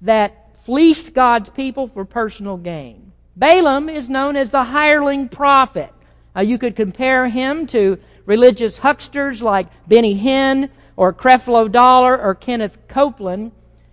that 0.02 0.56
fleeced 0.64 1.14
God's 1.14 1.50
people 1.50 1.88
for 1.88 2.06
personal 2.06 2.58
gain. 2.58 3.07
Balaam 3.38 3.88
is 3.88 4.10
known 4.10 4.36
as 4.36 4.50
the 4.50 4.64
hireling 4.64 5.30
prophet. 5.30 5.94
Now, 6.36 6.42
you 6.42 6.58
could 6.58 6.76
compare 6.76 7.28
him 7.28 7.68
to 7.68 8.00
religious 8.26 8.80
hucksters 8.80 9.42
like 9.42 9.68
Benny 9.88 10.20
Hinn 10.20 10.70
or 10.96 11.14
Creflo 11.14 11.72
Dollar 11.72 12.20
or 12.20 12.34
Kenneth 12.34 12.88
Copeland. 12.88 13.52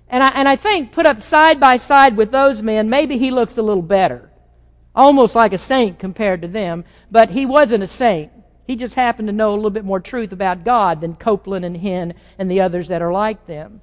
And 0.08 0.22
I, 0.22 0.28
and 0.28 0.48
I 0.48 0.56
think 0.56 0.92
put 0.92 1.04
up 1.04 1.22
side 1.22 1.60
by 1.60 1.76
side 1.76 2.16
with 2.16 2.30
those 2.30 2.62
men, 2.62 2.88
maybe 2.88 3.18
he 3.18 3.30
looks 3.30 3.58
a 3.58 3.62
little 3.62 3.82
better. 3.82 4.30
almost 4.94 5.34
like 5.34 5.52
a 5.52 5.58
saint 5.58 5.98
compared 5.98 6.42
to 6.42 6.48
them, 6.48 6.84
but 7.10 7.30
he 7.30 7.44
wasn't 7.46 7.82
a 7.82 7.88
saint. 7.88 8.30
He 8.66 8.76
just 8.76 8.94
happened 8.94 9.28
to 9.28 9.32
know 9.32 9.50
a 9.50 9.56
little 9.56 9.70
bit 9.70 9.84
more 9.84 10.00
truth 10.00 10.32
about 10.32 10.64
God 10.64 11.00
than 11.00 11.16
Copeland 11.16 11.64
and 11.64 11.76
Hinn 11.76 12.14
and 12.38 12.50
the 12.50 12.60
others 12.60 12.88
that 12.88 13.02
are 13.02 13.12
like 13.12 13.46
them. 13.46 13.80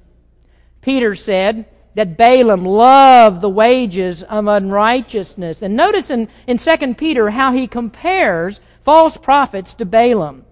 Peter 0.82 1.14
said 1.16 1.66
that 1.96 2.18
Balaam 2.18 2.64
loved 2.64 3.42
the 3.42 3.50
wages 3.50 4.24
of 4.24 4.48
unrighteousness. 4.48 5.62
And 5.62 5.76
notice 5.76 6.10
in, 6.10 6.30
in 6.48 6.58
2 6.58 6.94
Peter 6.96 7.32
how 7.32 7.52
he 7.52 7.68
compares 7.68 8.62
false 8.84 9.18
prophets 9.18 9.74
to 9.76 9.86
Balaam. 9.86 10.46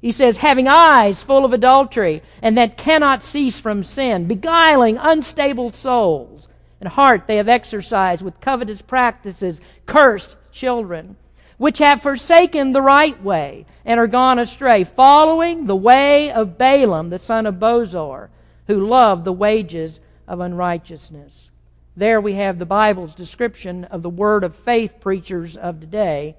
He 0.00 0.12
says, 0.12 0.38
having 0.38 0.68
eyes 0.68 1.22
full 1.22 1.44
of 1.44 1.52
adultery, 1.52 2.22
and 2.42 2.56
that 2.56 2.76
cannot 2.76 3.22
cease 3.22 3.58
from 3.58 3.82
sin, 3.82 4.26
beguiling 4.26 4.98
unstable 4.98 5.72
souls, 5.72 6.48
and 6.80 6.88
heart 6.88 7.26
they 7.26 7.36
have 7.36 7.48
exercised 7.48 8.22
with 8.22 8.40
covetous 8.40 8.82
practices, 8.82 9.60
cursed 9.86 10.36
children, 10.52 11.16
which 11.58 11.78
have 11.78 12.02
forsaken 12.02 12.72
the 12.72 12.82
right 12.82 13.20
way, 13.22 13.66
and 13.84 13.98
are 13.98 14.06
gone 14.06 14.38
astray, 14.38 14.84
following 14.84 15.66
the 15.66 15.76
way 15.76 16.30
of 16.30 16.58
Balaam, 16.58 17.10
the 17.10 17.18
son 17.18 17.46
of 17.46 17.56
Bosor, 17.56 18.28
who 18.66 18.86
loved 18.86 19.24
the 19.24 19.32
wages 19.32 20.00
of 20.26 20.40
unrighteousness. 20.40 21.50
There 21.96 22.20
we 22.20 22.34
have 22.34 22.58
the 22.58 22.66
Bible's 22.66 23.14
description 23.14 23.84
of 23.84 24.02
the 24.02 24.10
word 24.10 24.44
of 24.44 24.54
faith 24.54 25.00
preachers 25.00 25.56
of 25.56 25.80
today. 25.80 26.36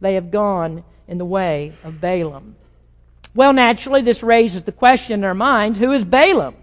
They 0.00 0.14
have 0.14 0.30
gone 0.30 0.84
in 1.06 1.18
the 1.18 1.24
way 1.24 1.74
of 1.84 2.00
Balaam. 2.00 2.56
Well, 3.34 3.52
naturally, 3.52 4.02
this 4.02 4.22
raises 4.22 4.62
the 4.62 4.72
question 4.72 5.20
in 5.20 5.24
our 5.24 5.34
minds 5.34 5.78
who 5.78 5.92
is 5.92 6.04
Balaam? 6.04 6.54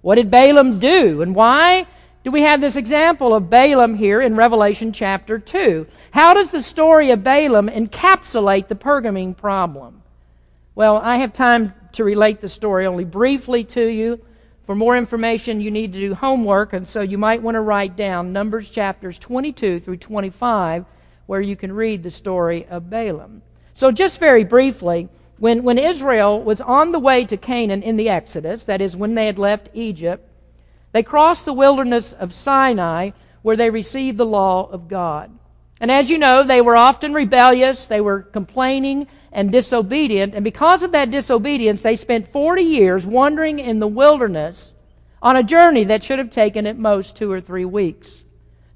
What 0.00 0.14
did 0.14 0.30
Balaam 0.30 0.78
do? 0.78 1.20
And 1.20 1.34
why 1.34 1.86
do 2.24 2.30
we 2.30 2.42
have 2.42 2.60
this 2.60 2.76
example 2.76 3.34
of 3.34 3.50
Balaam 3.50 3.94
here 3.94 4.20
in 4.20 4.36
Revelation 4.36 4.92
chapter 4.92 5.38
2? 5.38 5.86
How 6.12 6.34
does 6.34 6.50
the 6.50 6.62
story 6.62 7.10
of 7.10 7.24
Balaam 7.24 7.68
encapsulate 7.68 8.68
the 8.68 8.74
Pergamene 8.74 9.36
problem? 9.36 10.02
Well, 10.74 10.96
I 10.96 11.16
have 11.16 11.32
time 11.32 11.74
to 11.92 12.04
relate 12.04 12.40
the 12.40 12.48
story 12.48 12.86
only 12.86 13.04
briefly 13.04 13.64
to 13.64 13.86
you. 13.86 14.20
For 14.70 14.76
more 14.76 14.96
information, 14.96 15.60
you 15.60 15.72
need 15.72 15.92
to 15.94 15.98
do 15.98 16.14
homework, 16.14 16.74
and 16.74 16.86
so 16.86 17.00
you 17.00 17.18
might 17.18 17.42
want 17.42 17.56
to 17.56 17.60
write 17.60 17.96
down 17.96 18.32
Numbers 18.32 18.70
chapters 18.70 19.18
22 19.18 19.80
through 19.80 19.96
25, 19.96 20.84
where 21.26 21.40
you 21.40 21.56
can 21.56 21.72
read 21.72 22.04
the 22.04 22.10
story 22.12 22.68
of 22.68 22.88
Balaam. 22.88 23.42
So, 23.74 23.90
just 23.90 24.20
very 24.20 24.44
briefly, 24.44 25.08
when, 25.38 25.64
when 25.64 25.76
Israel 25.76 26.40
was 26.40 26.60
on 26.60 26.92
the 26.92 27.00
way 27.00 27.24
to 27.24 27.36
Canaan 27.36 27.82
in 27.82 27.96
the 27.96 28.08
Exodus, 28.08 28.62
that 28.66 28.80
is, 28.80 28.96
when 28.96 29.16
they 29.16 29.26
had 29.26 29.40
left 29.40 29.70
Egypt, 29.74 30.24
they 30.92 31.02
crossed 31.02 31.46
the 31.46 31.52
wilderness 31.52 32.12
of 32.12 32.32
Sinai 32.32 33.10
where 33.42 33.56
they 33.56 33.70
received 33.70 34.18
the 34.18 34.24
law 34.24 34.70
of 34.70 34.86
God. 34.86 35.36
And 35.80 35.90
as 35.90 36.10
you 36.10 36.16
know, 36.16 36.44
they 36.44 36.60
were 36.60 36.76
often 36.76 37.12
rebellious, 37.12 37.86
they 37.86 38.00
were 38.00 38.22
complaining 38.22 39.08
and 39.32 39.52
disobedient, 39.52 40.34
and 40.34 40.44
because 40.44 40.82
of 40.82 40.92
that 40.92 41.10
disobedience, 41.10 41.82
they 41.82 41.96
spent 41.96 42.28
40 42.28 42.62
years 42.62 43.06
wandering 43.06 43.58
in 43.58 43.78
the 43.78 43.86
wilderness 43.86 44.74
on 45.22 45.36
a 45.36 45.42
journey 45.42 45.84
that 45.84 46.02
should 46.02 46.18
have 46.18 46.30
taken 46.30 46.66
at 46.66 46.78
most 46.78 47.16
two 47.16 47.30
or 47.30 47.40
three 47.40 47.64
weeks. 47.64 48.24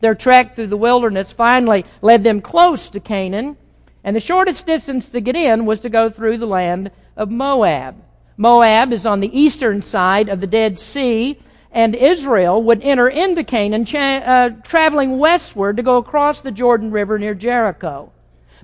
Their 0.01 0.14
trek 0.14 0.55
through 0.55 0.67
the 0.69 0.77
wilderness 0.77 1.33
finally 1.33 1.85
led 2.03 2.25
them 2.25 2.40
close 2.40 2.90
to 2.90 3.01
Canaan, 3.01 3.57
and 4.05 4.14
the 4.14 4.21
shortest 4.21 4.67
distance 4.67 5.09
to 5.09 5.21
get 5.21 5.35
in 5.35 5.64
was 5.67 5.81
to 5.81 5.88
go 5.88 6.11
through 6.11 6.38
the 6.38 6.47
land 6.47 6.90
of 7.17 7.31
Moab. 7.31 7.97
Moab 8.37 8.93
is 8.93 9.07
on 9.07 9.21
the 9.21 9.38
eastern 9.38 9.81
side 9.81 10.29
of 10.29 10.40
the 10.40 10.47
Dead 10.47 10.79
Sea, 10.79 11.38
and 11.73 11.95
Israel 11.95 12.62
would 12.62 12.83
enter 12.83 13.09
into 13.09 13.43
Canaan, 13.43 13.85
cha- 13.85 14.23
uh, 14.25 14.51
traveling 14.62 15.19
westward 15.19 15.77
to 15.77 15.83
go 15.83 15.97
across 15.97 16.40
the 16.40 16.53
Jordan 16.53 16.90
River 16.90 17.19
near 17.19 17.35
Jericho. 17.35 18.12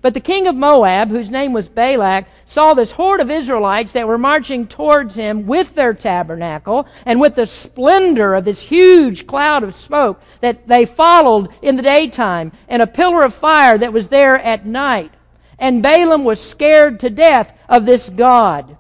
But 0.03 0.15
the 0.15 0.21
king 0.21 0.47
of 0.47 0.55
Moab, 0.55 1.11
whose 1.11 1.31
name 1.31 1.53
was 1.53 1.69
Balak, 1.69 2.25
saw 2.47 2.73
this 2.73 2.93
horde 2.93 3.21
of 3.21 3.31
Israelites 3.31 3.93
that 3.93 4.09
were 4.09 4.17
marching 4.17 4.67
towards 4.67 5.15
him 5.15 5.47
with 5.47 5.75
their 5.75 5.93
tabernacle 5.93 6.87
and 7.05 7.21
with 7.21 7.35
the 7.35 7.47
splendor 7.47 8.35
of 8.35 8.47
this 8.47 8.63
huge 8.63 9.27
cloud 9.27 9.63
of 9.63 9.75
smoke 9.75 10.23
that 10.41 10.67
they 10.67 10.87
followed 10.87 11.51
in 11.61 11.77
the 11.77 11.83
daytime 11.83 12.53
and 12.67 12.81
a 12.81 12.87
pillar 12.87 13.23
of 13.23 13.35
fire 13.35 13.77
that 13.77 13.93
was 13.93 14.09
there 14.09 14.39
at 14.39 14.65
night. 14.65 15.13
And 15.59 15.83
Balaam 15.83 16.25
was 16.25 16.41
scared 16.43 17.01
to 17.01 17.11
death 17.11 17.53
of 17.69 17.85
this 17.85 18.09
God. 18.09 18.79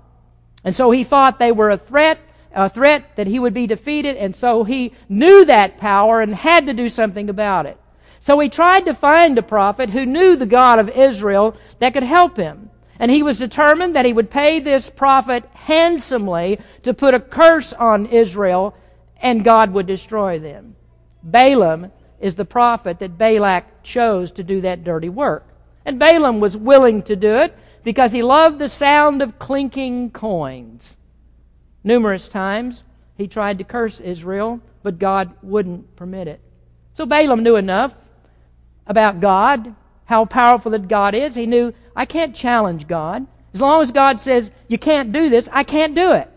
And 0.64 0.74
so 0.74 0.90
he 0.90 1.04
thought 1.04 1.38
they 1.38 1.52
were 1.52 1.70
a 1.70 1.76
threat, 1.76 2.18
a 2.54 2.70
threat 2.70 3.16
that 3.16 3.26
he 3.26 3.38
would 3.38 3.54
be 3.54 3.66
defeated, 3.66 4.16
and 4.16 4.34
so 4.34 4.64
he 4.64 4.92
knew 5.08 5.44
that 5.44 5.76
power 5.76 6.22
and 6.22 6.34
had 6.34 6.66
to 6.66 6.72
do 6.72 6.88
something 6.88 7.28
about 7.28 7.66
it. 7.66 7.79
So 8.20 8.38
he 8.38 8.48
tried 8.48 8.84
to 8.84 8.94
find 8.94 9.38
a 9.38 9.42
prophet 9.42 9.90
who 9.90 10.04
knew 10.04 10.36
the 10.36 10.46
God 10.46 10.78
of 10.78 10.90
Israel 10.90 11.56
that 11.78 11.94
could 11.94 12.02
help 12.02 12.36
him. 12.36 12.70
And 12.98 13.10
he 13.10 13.22
was 13.22 13.38
determined 13.38 13.96
that 13.96 14.04
he 14.04 14.12
would 14.12 14.30
pay 14.30 14.60
this 14.60 14.90
prophet 14.90 15.48
handsomely 15.54 16.60
to 16.82 16.92
put 16.92 17.14
a 17.14 17.20
curse 17.20 17.72
on 17.72 18.06
Israel 18.06 18.74
and 19.22 19.42
God 19.42 19.72
would 19.72 19.86
destroy 19.86 20.38
them. 20.38 20.76
Balaam 21.22 21.92
is 22.20 22.36
the 22.36 22.44
prophet 22.44 22.98
that 22.98 23.16
Balak 23.16 23.82
chose 23.82 24.30
to 24.32 24.44
do 24.44 24.60
that 24.60 24.84
dirty 24.84 25.08
work. 25.08 25.46
And 25.86 25.98
Balaam 25.98 26.40
was 26.40 26.56
willing 26.56 27.02
to 27.04 27.16
do 27.16 27.36
it 27.36 27.56
because 27.82 28.12
he 28.12 28.22
loved 28.22 28.58
the 28.58 28.68
sound 28.68 29.22
of 29.22 29.38
clinking 29.38 30.10
coins. 30.10 30.98
Numerous 31.82 32.28
times 32.28 32.84
he 33.16 33.26
tried 33.26 33.56
to 33.58 33.64
curse 33.64 34.00
Israel, 34.00 34.60
but 34.82 34.98
God 34.98 35.32
wouldn't 35.42 35.96
permit 35.96 36.28
it. 36.28 36.40
So 36.92 37.06
Balaam 37.06 37.42
knew 37.42 37.56
enough 37.56 37.96
about 38.90 39.20
God, 39.20 39.76
how 40.06 40.24
powerful 40.24 40.72
that 40.72 40.88
God 40.88 41.14
is. 41.14 41.36
He 41.36 41.46
knew, 41.46 41.72
I 41.94 42.04
can't 42.04 42.34
challenge 42.34 42.88
God. 42.88 43.24
As 43.54 43.60
long 43.60 43.82
as 43.82 43.92
God 43.92 44.20
says, 44.20 44.50
you 44.66 44.78
can't 44.78 45.12
do 45.12 45.30
this, 45.30 45.48
I 45.52 45.62
can't 45.62 45.94
do 45.94 46.12
it. 46.12 46.28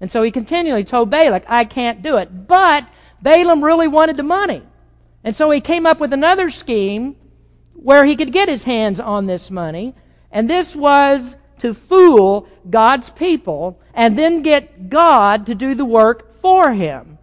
And 0.00 0.10
so 0.10 0.22
he 0.22 0.30
continually 0.30 0.84
told 0.84 1.10
Balak, 1.10 1.44
I 1.46 1.66
can't 1.66 2.00
do 2.00 2.16
it. 2.16 2.48
But 2.48 2.88
Balaam 3.20 3.62
really 3.62 3.86
wanted 3.86 4.16
the 4.16 4.22
money. 4.22 4.62
And 5.22 5.36
so 5.36 5.50
he 5.50 5.60
came 5.60 5.84
up 5.84 6.00
with 6.00 6.14
another 6.14 6.48
scheme 6.48 7.16
where 7.74 8.06
he 8.06 8.16
could 8.16 8.32
get 8.32 8.48
his 8.48 8.64
hands 8.64 8.98
on 8.98 9.26
this 9.26 9.50
money. 9.50 9.94
And 10.32 10.48
this 10.48 10.74
was 10.74 11.36
to 11.58 11.74
fool 11.74 12.48
God's 12.70 13.10
people 13.10 13.78
and 13.92 14.18
then 14.18 14.40
get 14.40 14.88
God 14.88 15.44
to 15.46 15.54
do 15.54 15.74
the 15.74 15.84
work 15.84 16.40
for 16.40 16.72
him. 16.72 17.18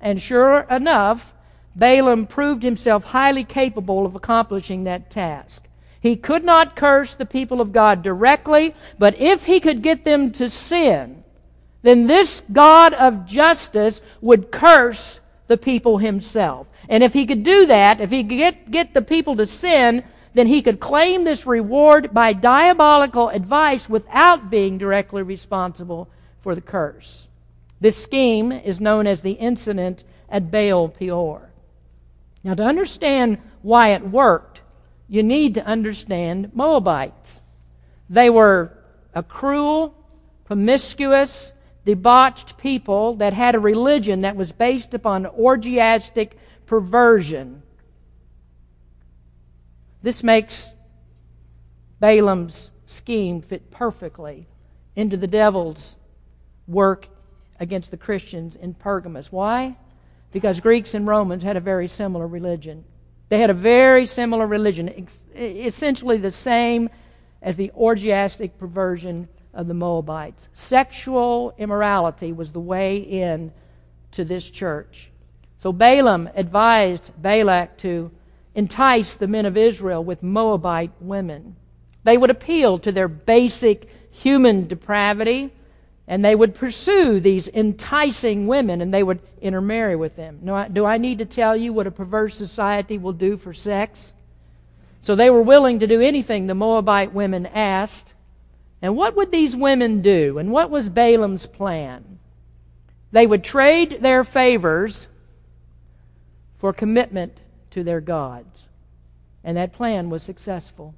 And 0.00 0.22
sure 0.22 0.60
enough, 0.70 1.34
Balaam 1.74 2.26
proved 2.26 2.62
himself 2.62 3.04
highly 3.04 3.44
capable 3.44 4.04
of 4.04 4.14
accomplishing 4.14 4.84
that 4.84 5.10
task. 5.10 5.64
He 6.00 6.16
could 6.16 6.44
not 6.44 6.76
curse 6.76 7.14
the 7.14 7.26
people 7.26 7.60
of 7.60 7.72
God 7.72 8.02
directly, 8.02 8.74
but 8.98 9.18
if 9.20 9.44
he 9.44 9.60
could 9.60 9.82
get 9.82 10.04
them 10.04 10.32
to 10.32 10.50
sin, 10.50 11.22
then 11.82 12.06
this 12.06 12.42
God 12.52 12.92
of 12.94 13.26
justice 13.26 14.00
would 14.20 14.50
curse 14.50 15.20
the 15.46 15.56
people 15.56 15.98
himself. 15.98 16.66
And 16.88 17.02
if 17.02 17.12
he 17.12 17.26
could 17.26 17.44
do 17.44 17.66
that, 17.66 18.00
if 18.00 18.10
he 18.10 18.24
could 18.24 18.36
get, 18.36 18.70
get 18.70 18.94
the 18.94 19.02
people 19.02 19.36
to 19.36 19.46
sin, 19.46 20.02
then 20.34 20.46
he 20.46 20.62
could 20.62 20.80
claim 20.80 21.24
this 21.24 21.46
reward 21.46 22.12
by 22.12 22.32
diabolical 22.32 23.28
advice 23.28 23.88
without 23.88 24.50
being 24.50 24.78
directly 24.78 25.22
responsible 25.22 26.08
for 26.40 26.54
the 26.54 26.60
curse. 26.60 27.28
This 27.80 28.02
scheme 28.02 28.50
is 28.50 28.80
known 28.80 29.06
as 29.06 29.22
the 29.22 29.32
incident 29.32 30.04
at 30.28 30.50
Baal 30.50 30.88
Peor. 30.88 31.51
Now, 32.44 32.54
to 32.54 32.64
understand 32.64 33.38
why 33.62 33.90
it 33.90 34.08
worked, 34.08 34.62
you 35.08 35.22
need 35.22 35.54
to 35.54 35.64
understand 35.64 36.50
Moabites. 36.54 37.40
They 38.08 38.30
were 38.30 38.72
a 39.14 39.22
cruel, 39.22 39.94
promiscuous, 40.44 41.52
debauched 41.84 42.56
people 42.58 43.14
that 43.16 43.32
had 43.32 43.54
a 43.54 43.60
religion 43.60 44.22
that 44.22 44.36
was 44.36 44.52
based 44.52 44.94
upon 44.94 45.26
orgiastic 45.26 46.36
perversion. 46.66 47.62
This 50.02 50.22
makes 50.22 50.72
Balaam's 52.00 52.70
scheme 52.86 53.40
fit 53.40 53.70
perfectly 53.70 54.46
into 54.96 55.16
the 55.16 55.26
devil's 55.26 55.96
work 56.66 57.08
against 57.60 57.90
the 57.90 57.96
Christians 57.96 58.56
in 58.56 58.74
Pergamos. 58.74 59.30
Why? 59.30 59.76
Because 60.32 60.60
Greeks 60.60 60.94
and 60.94 61.06
Romans 61.06 61.42
had 61.42 61.56
a 61.56 61.60
very 61.60 61.88
similar 61.88 62.26
religion. 62.26 62.84
They 63.28 63.38
had 63.38 63.50
a 63.50 63.54
very 63.54 64.06
similar 64.06 64.46
religion, 64.46 65.06
essentially 65.34 66.16
the 66.16 66.30
same 66.30 66.90
as 67.40 67.56
the 67.56 67.70
orgiastic 67.76 68.58
perversion 68.58 69.28
of 69.54 69.68
the 69.68 69.74
Moabites. 69.74 70.48
Sexual 70.52 71.54
immorality 71.58 72.32
was 72.32 72.52
the 72.52 72.60
way 72.60 72.96
in 72.96 73.52
to 74.12 74.24
this 74.24 74.48
church. 74.48 75.10
So 75.58 75.72
Balaam 75.72 76.28
advised 76.34 77.12
Balak 77.20 77.78
to 77.78 78.10
entice 78.54 79.14
the 79.14 79.26
men 79.26 79.46
of 79.46 79.56
Israel 79.56 80.02
with 80.04 80.22
Moabite 80.22 80.92
women. 81.00 81.56
They 82.04 82.18
would 82.18 82.30
appeal 82.30 82.78
to 82.80 82.92
their 82.92 83.08
basic 83.08 83.88
human 84.10 84.66
depravity, 84.66 85.52
and 86.12 86.22
they 86.22 86.34
would 86.34 86.54
pursue 86.54 87.18
these 87.20 87.48
enticing 87.48 88.46
women 88.46 88.82
and 88.82 88.92
they 88.92 89.02
would 89.02 89.18
intermarry 89.40 89.96
with 89.96 90.14
them. 90.14 90.40
Do 90.70 90.84
I 90.84 90.98
need 90.98 91.16
to 91.20 91.24
tell 91.24 91.56
you 91.56 91.72
what 91.72 91.86
a 91.86 91.90
perverse 91.90 92.36
society 92.36 92.98
will 92.98 93.14
do 93.14 93.38
for 93.38 93.54
sex? 93.54 94.12
So 95.00 95.14
they 95.14 95.30
were 95.30 95.40
willing 95.40 95.78
to 95.78 95.86
do 95.86 96.02
anything 96.02 96.46
the 96.46 96.54
Moabite 96.54 97.14
women 97.14 97.46
asked. 97.46 98.12
And 98.82 98.94
what 98.94 99.16
would 99.16 99.32
these 99.32 99.56
women 99.56 100.02
do? 100.02 100.36
And 100.36 100.52
what 100.52 100.68
was 100.68 100.90
Balaam's 100.90 101.46
plan? 101.46 102.18
They 103.10 103.26
would 103.26 103.42
trade 103.42 104.02
their 104.02 104.22
favors 104.22 105.08
for 106.58 106.74
commitment 106.74 107.38
to 107.70 107.82
their 107.82 108.02
gods. 108.02 108.68
And 109.42 109.56
that 109.56 109.72
plan 109.72 110.10
was 110.10 110.22
successful. 110.22 110.94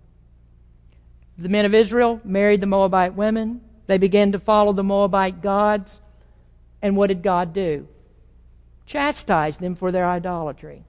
The 1.39 1.49
men 1.49 1.67
of 1.67 1.73
Israel 1.73 2.21
married 2.25 2.61
the 2.61 2.67
Moabite 2.67 3.15
women. 3.15 3.61
They 3.87 3.99
began 3.99 4.33
to 4.33 4.39
follow 4.39 4.73
the 4.73 4.83
Moabite 4.83 5.43
gods. 5.43 6.01
And 6.81 6.97
what 6.97 7.09
did 7.09 7.23
God 7.23 7.53
do? 7.53 7.89
Chastise 8.87 9.59
them 9.59 9.75
for 9.75 9.93
their 9.93 10.07
idolatry. 10.07 10.85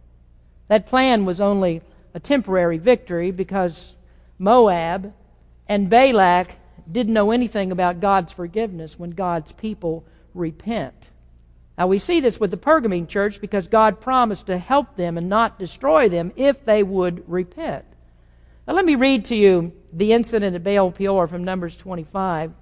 That 0.67 0.88
plan 0.88 1.25
was 1.25 1.39
only 1.39 1.81
a 2.13 2.19
temporary 2.19 2.77
victory 2.77 3.31
because 3.31 3.95
Moab 4.38 5.13
and 5.67 5.89
Balak 5.89 6.51
didn't 6.91 7.13
know 7.13 7.31
anything 7.31 7.71
about 7.71 7.99
God's 7.99 8.34
forgiveness 8.34 8.99
when 8.99 9.12
God's 9.12 9.51
people 9.51 10.05
repent. 10.34 11.10
Now 11.77 11.88
we 11.88 11.99
see 11.99 12.19
this 12.19 12.39
with 12.39 12.51
the 12.51 12.58
Pergamene 12.58 13.08
church 13.08 13.41
because 13.41 13.67
God 13.67 13.99
promised 13.99 14.45
to 14.47 14.58
help 14.58 14.95
them 14.95 15.17
and 15.17 15.27
not 15.27 15.60
destroy 15.60 16.08
them 16.10 16.31
if 16.36 16.63
they 16.63 16.84
would 16.84 17.29
repent. 17.29 17.86
Now 18.67 18.73
let 18.73 18.86
me 18.86 18.95
read 18.95 19.25
to 19.25 19.36
you 19.36 19.73
the 19.91 20.13
incident 20.13 20.55
at 20.55 20.63
Baal 20.63 20.91
Peor 20.91 21.27
from 21.27 21.43
Numbers 21.43 21.75
25. 21.75 22.53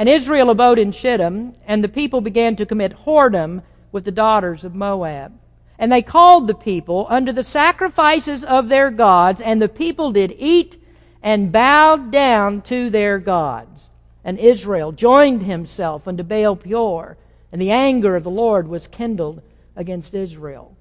And 0.00 0.08
Israel 0.08 0.48
abode 0.48 0.78
in 0.78 0.92
Shittim, 0.92 1.52
and 1.66 1.84
the 1.84 1.88
people 1.88 2.22
began 2.22 2.56
to 2.56 2.64
commit 2.64 3.04
whoredom 3.04 3.62
with 3.92 4.06
the 4.06 4.10
daughters 4.10 4.64
of 4.64 4.74
Moab. 4.74 5.38
And 5.78 5.92
they 5.92 6.00
called 6.00 6.46
the 6.46 6.54
people 6.54 7.06
unto 7.10 7.32
the 7.32 7.44
sacrifices 7.44 8.42
of 8.42 8.70
their 8.70 8.90
gods, 8.90 9.42
and 9.42 9.60
the 9.60 9.68
people 9.68 10.10
did 10.10 10.34
eat 10.38 10.82
and 11.22 11.52
bowed 11.52 12.10
down 12.10 12.62
to 12.62 12.88
their 12.88 13.18
gods. 13.18 13.90
And 14.24 14.38
Israel 14.38 14.90
joined 14.90 15.42
himself 15.42 16.08
unto 16.08 16.22
Baal 16.22 16.56
Peor, 16.56 17.18
and 17.52 17.60
the 17.60 17.70
anger 17.70 18.16
of 18.16 18.24
the 18.24 18.30
Lord 18.30 18.68
was 18.68 18.86
kindled 18.86 19.42
against 19.76 20.14
Israel. 20.14 20.74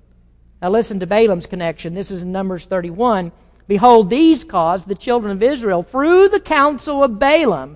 Now 0.62 0.69
listen 0.69 1.01
to 1.01 1.05
Balaam's 1.05 1.45
connection. 1.45 1.93
This 1.93 2.10
is 2.10 2.21
in 2.21 2.32
Numbers 2.32 2.67
31. 2.67 3.34
Behold, 3.67 4.10
these 4.10 4.45
caused 4.45 4.88
the 4.88 4.95
children 4.95 5.34
of 5.34 5.43
Israel 5.43 5.84
through 5.84 6.29
the 6.29 6.39
counsel 6.39 7.03
of 7.03 7.19
Balaam 7.19 7.75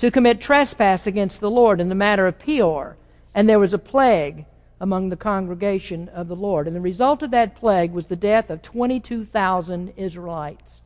to 0.00 0.10
commit 0.10 0.40
trespass 0.40 1.06
against 1.06 1.40
the 1.40 1.50
Lord 1.50 1.78
in 1.78 1.90
the 1.90 1.94
matter 1.94 2.26
of 2.26 2.38
Peor. 2.38 2.96
And 3.34 3.46
there 3.46 3.58
was 3.58 3.74
a 3.74 3.78
plague 3.78 4.46
among 4.80 5.10
the 5.10 5.16
congregation 5.16 6.08
of 6.08 6.26
the 6.26 6.36
Lord. 6.36 6.66
And 6.66 6.74
the 6.74 6.80
result 6.80 7.22
of 7.22 7.30
that 7.32 7.54
plague 7.54 7.92
was 7.92 8.06
the 8.06 8.16
death 8.16 8.48
of 8.48 8.62
22,000 8.62 9.92
Israelites. 9.98 10.80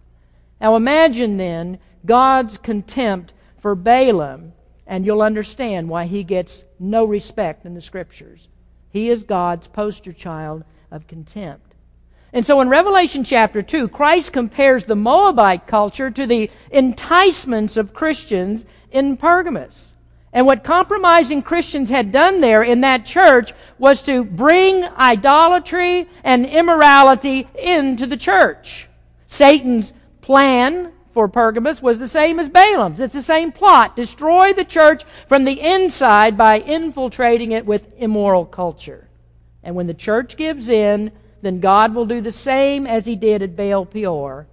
Now 0.61 0.75
imagine 0.75 1.37
then 1.37 1.79
God's 2.05 2.59
contempt 2.59 3.33
for 3.57 3.77
Balaam 3.77 4.53
and 4.85 5.07
you'll 5.07 5.23
understand 5.23 5.89
why 5.89 6.07
he 6.07 6.25
gets 6.25 6.65
no 6.81 7.05
respect 7.05 7.65
in 7.65 7.75
the 7.75 7.81
scriptures. 7.81 8.49
He 8.91 9.11
is 9.11 9.23
God's 9.23 9.69
poster 9.69 10.13
child 10.13 10.65
of 10.91 11.07
contempt. 11.07 11.75
And 12.33 12.45
so 12.45 12.61
in 12.61 12.69
Revelation 12.69 13.23
chapter 13.23 13.63
2, 13.63 13.89
Christ 13.89 14.33
compares 14.33 14.87
the 14.87 14.97
Moabite 14.97 15.69
culture 15.69 16.11
to 16.11 16.27
the 16.27 16.51
enticements 16.73 17.77
of 17.77 17.95
Christians 17.95 18.65
in 18.95 19.19
Pergamos. 19.19 19.93
And 20.33 20.47
what 20.47 20.65
compromising 20.65 21.43
Christians 21.43 21.91
had 21.91 22.11
done 22.11 22.41
there 22.41 22.63
in 22.63 22.81
that 22.81 23.05
church 23.05 23.53
was 23.79 24.03
to 24.03 24.25
bring 24.25 24.85
idolatry 24.85 26.09
and 26.25 26.47
immorality 26.47 27.47
into 27.59 28.07
the 28.07 28.17
church. 28.17 28.89
Satan's 29.29 29.93
plan 30.23 30.93
for 31.13 31.29
Pergamos 31.29 31.83
was 31.83 31.99
the 31.99 32.09
same 32.09 32.41
as 32.41 32.49
Balaam's. 32.49 33.01
It's 33.01 33.15
the 33.15 33.23
same 33.23 33.53
plot. 33.53 33.95
Destroy 33.95 34.53
the 34.53 34.65
church 34.65 35.05
from 35.29 35.45
the 35.45 35.61
inside 35.61 36.37
by 36.37 36.59
infiltrating 36.59 37.53
it 37.53 37.67
with 37.67 37.93
immoral 37.97 38.45
culture. 38.45 39.09
And 39.63 39.77
when 39.77 39.87
the 39.87 39.95
church 39.95 40.37
gives 40.37 40.69
in, 40.69 41.13
then 41.43 41.61
God 41.61 41.95
will 41.95 42.07
do 42.07 42.21
the 42.21 42.33
same 42.33 42.87
as 42.87 43.07
he 43.07 43.15
did 43.15 43.43
at 43.43 43.57
Baal 43.57 43.87
Peor. 43.87 44.47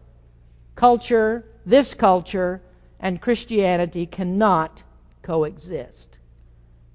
Culture, 0.76 1.46
this 1.66 1.94
culture, 1.96 2.62
and 3.02 3.20
Christianity 3.20 4.06
cannot 4.06 4.84
coexist. 5.24 6.18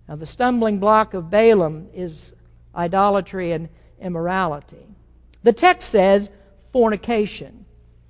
Now, 0.08 0.16
the 0.16 0.24
stumbling 0.24 0.78
block 0.78 1.12
of 1.14 1.30
Balaam 1.30 1.88
is 1.92 2.32
idolatry 2.74 3.52
and 3.52 3.68
immorality. 4.00 4.86
The 5.42 5.52
text 5.52 5.90
says 5.90 6.30
fornication. 6.72 7.66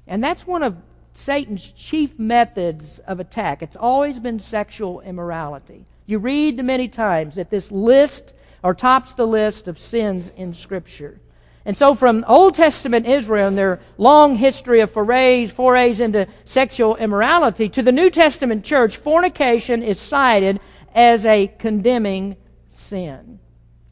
And 0.06 0.22
that's 0.22 0.46
one 0.46 0.62
of 0.62 0.76
Satan's 1.14 1.66
chief 1.72 2.18
methods 2.18 2.98
of 3.00 3.18
attack. 3.18 3.62
It's 3.62 3.76
always 3.76 4.20
been 4.20 4.38
sexual 4.38 5.00
immorality. 5.00 5.86
You 6.04 6.18
read 6.18 6.58
the 6.58 6.62
many 6.62 6.88
times 6.88 7.36
that 7.36 7.50
this 7.50 7.72
list 7.72 8.34
or 8.62 8.74
tops 8.74 9.14
the 9.14 9.26
list 9.26 9.68
of 9.68 9.80
sins 9.80 10.30
in 10.36 10.52
Scripture. 10.52 11.18
And 11.66 11.76
so 11.76 11.96
from 11.96 12.24
Old 12.28 12.54
Testament 12.54 13.06
Israel 13.06 13.48
and 13.48 13.58
their 13.58 13.80
long 13.98 14.36
history 14.36 14.80
of 14.80 14.92
forays, 14.92 15.50
forays 15.50 15.98
into 15.98 16.28
sexual 16.44 16.94
immorality 16.94 17.68
to 17.70 17.82
the 17.82 17.90
New 17.90 18.08
Testament 18.08 18.64
church, 18.64 18.98
fornication 18.98 19.82
is 19.82 19.98
cited 19.98 20.60
as 20.94 21.26
a 21.26 21.48
condemning 21.58 22.36
sin. 22.70 23.40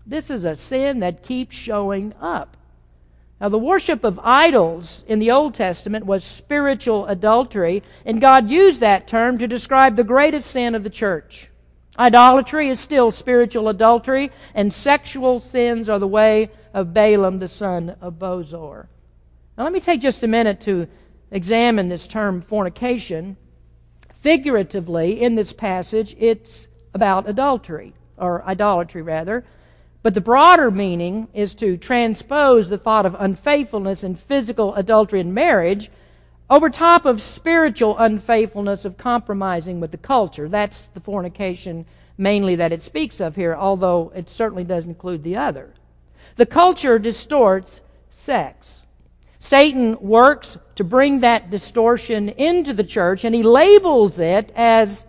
This 0.06 0.30
is 0.30 0.44
a 0.44 0.54
sin 0.54 1.00
that 1.00 1.24
keeps 1.24 1.56
showing 1.56 2.14
up. 2.20 2.56
Now, 3.40 3.48
the 3.48 3.58
worship 3.58 4.04
of 4.04 4.20
idols 4.22 5.02
in 5.08 5.18
the 5.18 5.32
Old 5.32 5.54
Testament 5.54 6.06
was 6.06 6.24
spiritual 6.24 7.06
adultery, 7.06 7.82
and 8.06 8.20
God 8.20 8.48
used 8.48 8.80
that 8.80 9.08
term 9.08 9.36
to 9.38 9.48
describe 9.48 9.96
the 9.96 10.04
greatest 10.04 10.48
sin 10.52 10.76
of 10.76 10.84
the 10.84 10.90
church. 10.90 11.50
Idolatry 11.98 12.68
is 12.68 12.78
still 12.78 13.10
spiritual 13.10 13.68
adultery, 13.68 14.30
and 14.54 14.72
sexual 14.72 15.40
sins 15.40 15.88
are 15.88 15.98
the 15.98 16.06
way 16.06 16.50
of 16.74 16.92
Balaam, 16.92 17.38
the 17.38 17.48
son 17.48 17.96
of 18.00 18.18
Bosor. 18.18 18.88
Now, 19.56 19.64
let 19.64 19.72
me 19.72 19.80
take 19.80 20.00
just 20.00 20.22
a 20.22 20.28
minute 20.28 20.60
to 20.62 20.88
examine 21.30 21.88
this 21.88 22.06
term 22.06 22.42
fornication. 22.42 23.36
Figuratively, 24.20 25.22
in 25.22 25.36
this 25.36 25.52
passage, 25.52 26.14
it's 26.18 26.68
about 26.92 27.28
adultery, 27.28 27.94
or 28.18 28.44
idolatry 28.44 29.02
rather. 29.02 29.44
But 30.02 30.14
the 30.14 30.20
broader 30.20 30.70
meaning 30.70 31.28
is 31.32 31.54
to 31.54 31.76
transpose 31.76 32.68
the 32.68 32.76
thought 32.76 33.06
of 33.06 33.16
unfaithfulness 33.18 34.02
and 34.02 34.18
physical 34.18 34.74
adultery 34.74 35.20
in 35.20 35.32
marriage 35.32 35.90
over 36.50 36.68
top 36.68 37.06
of 37.06 37.22
spiritual 37.22 37.96
unfaithfulness 37.96 38.84
of 38.84 38.98
compromising 38.98 39.80
with 39.80 39.92
the 39.92 39.96
culture. 39.96 40.48
That's 40.48 40.82
the 40.92 41.00
fornication 41.00 41.86
mainly 42.18 42.56
that 42.56 42.72
it 42.72 42.82
speaks 42.82 43.20
of 43.20 43.34
here, 43.34 43.54
although 43.54 44.12
it 44.14 44.28
certainly 44.28 44.64
does 44.64 44.84
include 44.84 45.24
the 45.24 45.36
other. 45.36 45.72
The 46.36 46.46
culture 46.46 46.98
distorts 46.98 47.80
sex. 48.10 48.82
Satan 49.38 49.98
works 50.00 50.56
to 50.76 50.84
bring 50.84 51.20
that 51.20 51.50
distortion 51.50 52.30
into 52.30 52.72
the 52.72 52.82
church, 52.82 53.24
and 53.24 53.34
he 53.34 53.42
labels 53.42 54.18
it 54.18 54.50
as 54.56 55.04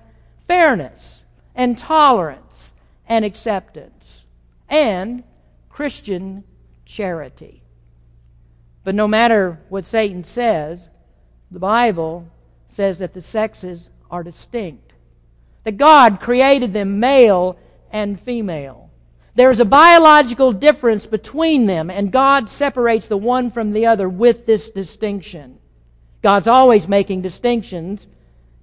fairness 0.47 1.23
and 1.55 1.77
tolerance 1.77 2.73
and 3.07 3.23
acceptance 3.23 4.25
and 4.69 5.23
Christian 5.69 6.43
charity. 6.85 7.63
But 8.83 8.95
no 8.95 9.07
matter 9.07 9.59
what 9.69 9.85
Satan 9.85 10.23
says, 10.23 10.89
the 11.49 11.59
Bible 11.59 12.27
says 12.69 12.99
that 12.99 13.13
the 13.13 13.21
sexes 13.21 13.89
are 14.11 14.23
distinct. 14.23 14.93
That 15.63 15.77
God 15.77 16.19
created 16.19 16.73
them 16.73 16.99
male 16.99 17.57
and 17.91 18.19
female. 18.19 18.84
There 19.35 19.51
is 19.51 19.59
a 19.59 19.65
biological 19.65 20.53
difference 20.53 21.05
between 21.05 21.65
them, 21.65 21.89
and 21.89 22.11
God 22.11 22.49
separates 22.49 23.07
the 23.07 23.17
one 23.17 23.51
from 23.51 23.73
the 23.73 23.85
other 23.85 24.07
with 24.07 24.45
this 24.45 24.69
distinction. 24.69 25.59
God's 26.21 26.47
always 26.47 26.87
making 26.87 27.21
distinctions, 27.21 28.07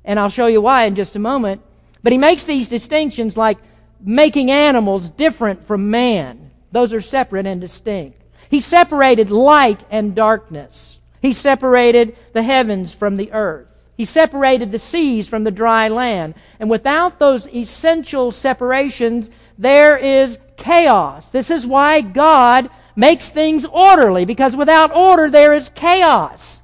and 0.05 0.19
I'll 0.19 0.31
show 0.31 0.47
you 0.47 0.63
why 0.63 0.85
in 0.85 0.95
just 0.95 1.15
a 1.15 1.21
moment. 1.21 1.61
But 2.03 2.13
He 2.13 2.19
makes 2.19 2.45
these 2.45 2.69
distinctions 2.69 3.37
like 3.37 3.59
making 4.01 4.51
animals 4.51 5.09
different 5.09 5.63
from 5.65 5.91
man. 5.91 6.51
Those 6.73 6.95
are 6.95 7.03
separate 7.03 7.47
and 7.47 7.61
distinct. 7.61 8.21
He 8.49 8.61
separated 8.61 9.31
light 9.31 9.85
and 9.91 10.15
darkness. 10.15 11.01
He 11.21 11.35
separated 11.35 12.17
the 12.33 12.43
heavens 12.43 12.95
from 12.95 13.17
the 13.17 13.31
earth. 13.33 13.69
He 13.97 14.07
separated 14.07 14.73
the 14.73 14.79
seas 14.79 15.29
from 15.29 15.45
the 15.45 15.51
dry 15.51 15.89
land. 15.89 16.35
And 16.59 16.69
without 16.71 17.19
those 17.19 17.47
essential 17.49 18.33
separations, 18.33 19.31
there 19.63 19.97
is 19.97 20.39
chaos. 20.57 21.31
This 21.31 21.51
is 21.51 21.67
why 21.67 22.01
God 22.01 22.69
makes 22.97 23.31
things 23.31 23.65
orderly, 23.65 24.25
because 24.25 24.57
without 24.57 24.95
order, 24.95 25.31
there 25.31 25.55
is 25.55 25.71
chaos. 25.75 26.63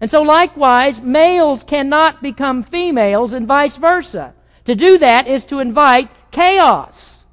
And 0.00 0.10
so 0.10 0.22
likewise, 0.22 1.00
males 1.00 1.62
cannot 1.62 2.22
become 2.22 2.62
females 2.62 3.32
and 3.32 3.46
vice 3.46 3.76
versa. 3.76 4.34
To 4.64 4.74
do 4.74 4.98
that 4.98 5.28
is 5.28 5.44
to 5.46 5.60
invite 5.60 6.10
chaos. 6.30 7.24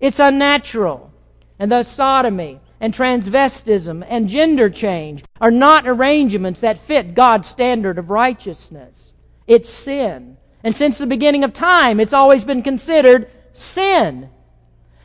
It's 0.00 0.18
unnatural. 0.18 1.12
And 1.58 1.70
thus 1.70 1.88
sodomy 1.88 2.60
and 2.80 2.92
transvestism 2.92 4.04
and 4.08 4.28
gender 4.28 4.70
change 4.70 5.24
are 5.40 5.50
not 5.50 5.88
arrangements 5.88 6.60
that 6.60 6.78
fit 6.78 7.14
God's 7.14 7.48
standard 7.48 7.96
of 7.96 8.10
righteousness. 8.10 9.14
It's 9.46 9.70
sin. 9.70 10.36
And 10.62 10.74
since 10.74 10.98
the 10.98 11.06
beginning 11.06 11.44
of 11.44 11.52
time, 11.52 12.00
it's 12.00 12.12
always 12.12 12.44
been 12.44 12.62
considered 12.62 13.30
sin. 13.52 14.30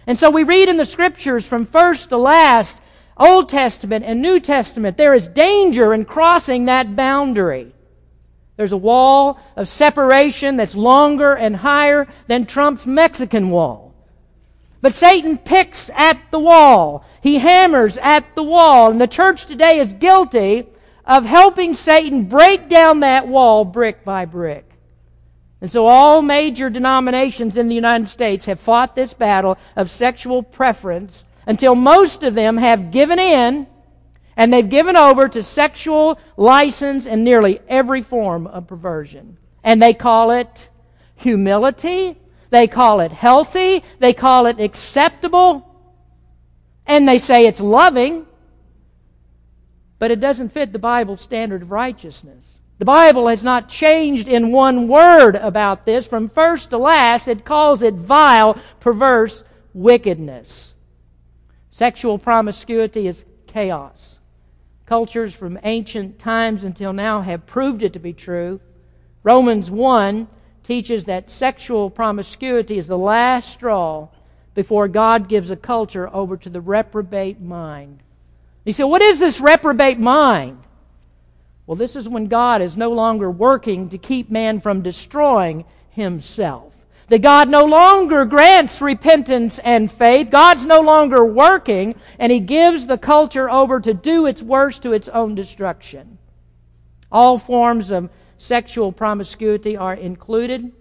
And 0.06 0.20
so 0.20 0.30
we 0.30 0.44
read 0.44 0.70
in 0.70 0.78
the 0.78 0.86
scriptures 0.86 1.46
from 1.46 1.66
first 1.66 2.10
to 2.10 2.18
last, 2.18 2.82
Old 3.18 3.50
Testament 3.50 4.06
and 4.06 4.22
New 4.22 4.40
Testament, 4.40 4.98
there 4.98 5.14
is 5.14 5.28
danger 5.28 5.94
in 5.94 6.06
crossing 6.06 6.66
that 6.66 6.96
boundary. 6.96 7.74
There's 8.58 8.72
a 8.72 8.78
wall 8.78 9.40
of 9.56 9.70
separation 9.70 10.58
that's 10.58 10.76
longer 10.76 11.34
and 11.34 11.56
higher 11.56 12.08
than 12.28 12.46
Trump's 12.46 12.86
Mexican 12.86 13.50
wall. 13.50 13.94
But 14.82 14.94
Satan 14.94 15.38
picks 15.38 15.90
at 15.96 16.20
the 16.30 16.40
wall. 16.40 17.06
He 17.22 17.40
hammers 17.40 17.98
at 18.00 18.36
the 18.36 18.44
wall. 18.44 18.92
And 18.92 19.00
the 19.00 19.08
church 19.08 19.46
today 19.46 19.80
is 19.80 19.94
guilty 19.94 20.68
of 21.06 21.26
helping 21.26 21.74
Satan 21.74 22.26
break 22.26 22.68
down 22.68 23.00
that 23.00 23.28
wall 23.28 23.64
brick 23.64 24.04
by 24.04 24.26
brick. 24.26 24.73
And 25.64 25.72
so 25.72 25.88
all 25.88 26.22
major 26.22 26.70
denominations 26.70 27.56
in 27.56 27.70
the 27.70 27.74
United 27.74 28.10
States 28.10 28.44
have 28.48 28.60
fought 28.60 28.98
this 28.98 29.14
battle 29.14 29.58
of 29.78 29.90
sexual 29.90 30.44
preference 30.44 31.24
until 31.48 31.74
most 31.74 32.22
of 32.22 32.34
them 32.34 32.58
have 32.58 32.92
given 32.92 33.18
in 33.18 33.66
and 34.36 34.52
they've 34.52 34.68
given 34.68 34.98
over 34.98 35.30
to 35.30 35.42
sexual 35.42 36.20
license 36.36 37.06
and 37.06 37.24
nearly 37.24 37.62
every 37.70 38.02
form 38.02 38.46
of 38.46 38.68
perversion. 38.68 39.38
And 39.64 39.82
they 39.82 39.94
call 39.94 40.32
it 40.32 40.68
humility. 41.16 42.18
They 42.50 42.68
call 42.68 43.00
it 43.00 43.14
healthy. 43.14 43.86
They 44.00 44.12
call 44.12 44.48
it 44.48 44.60
acceptable. 44.60 45.66
And 46.86 47.08
they 47.08 47.20
say 47.20 47.48
it's 47.48 47.62
loving. 47.62 48.26
But 49.98 50.12
it 50.12 50.20
doesn't 50.20 50.50
fit 50.50 50.74
the 50.74 50.80
Bible's 50.80 51.22
standard 51.22 51.62
of 51.62 51.72
righteousness. 51.72 52.60
The 52.80 52.86
Bible 52.86 53.28
has 53.28 53.44
not 53.44 53.70
changed 53.70 54.28
in 54.28 54.52
one 54.52 54.88
word 54.88 55.36
about 55.36 55.86
this. 55.86 56.08
From 56.08 56.28
first 56.28 56.72
to 56.72 56.78
last, 56.78 57.28
it 57.28 57.46
calls 57.46 57.82
it 57.82 57.94
vile, 57.94 58.58
perverse 58.80 59.44
wickedness. 59.74 60.74
Sexual 61.72 62.18
promiscuity 62.20 63.08
is 63.08 63.26
chaos. 63.48 64.20
Cultures 64.86 65.34
from 65.34 65.60
ancient 65.64 66.20
times 66.20 66.64
until 66.64 66.94
now 66.94 67.22
have 67.22 67.46
proved 67.46 67.84
it 67.84 67.94
to 67.94 68.00
be 68.00 68.14
true. 68.14 68.60
Romans 69.24 69.72
1 69.72 70.28
teaches 70.64 71.06
that 71.06 71.32
sexual 71.32 71.90
promiscuity 71.90 72.78
is 72.78 72.88
the 72.88 72.98
last 72.98 73.52
straw 73.52 74.08
before 74.56 74.88
God 74.88 75.30
gives 75.30 75.52
a 75.52 75.56
culture 75.56 76.14
over 76.14 76.38
to 76.38 76.50
the 76.50 76.62
reprobate 76.62 77.40
mind. 77.40 78.02
You 78.66 78.74
say, 78.74 78.84
what 78.84 79.02
is 79.02 79.20
this 79.20 79.40
reprobate 79.40 80.00
mind? 80.00 80.63
Well, 81.66 81.76
this 81.76 81.96
is 81.96 82.10
when 82.10 82.28
God 82.28 82.62
is 82.62 82.76
no 82.76 82.92
longer 82.92 83.32
working 83.32 83.90
to 83.90 83.98
keep 83.98 84.30
man 84.30 84.60
from 84.60 84.82
destroying 84.82 85.66
himself. 85.90 86.74
That 87.08 87.22
God 87.22 87.50
no 87.50 87.66
longer 87.66 88.26
grants 88.26 88.82
repentance 88.82 89.60
and 89.60 89.92
faith. 89.92 90.30
God's 90.32 90.66
no 90.66 90.82
longer 90.82 91.24
working, 91.24 91.96
and 92.18 92.32
He 92.32 92.40
gives 92.40 92.88
the 92.88 92.98
culture 92.98 93.50
over 93.50 93.80
to 93.80 93.94
do 93.94 94.26
its 94.26 94.42
worst 94.42 94.84
to 94.84 94.94
its 94.94 95.10
own 95.10 95.36
destruction. 95.36 96.18
All 97.12 97.38
forms 97.38 97.92
of 97.92 98.10
sexual 98.38 98.92
promiscuity 98.92 99.78
are 99.78 99.94
included. 99.94 100.72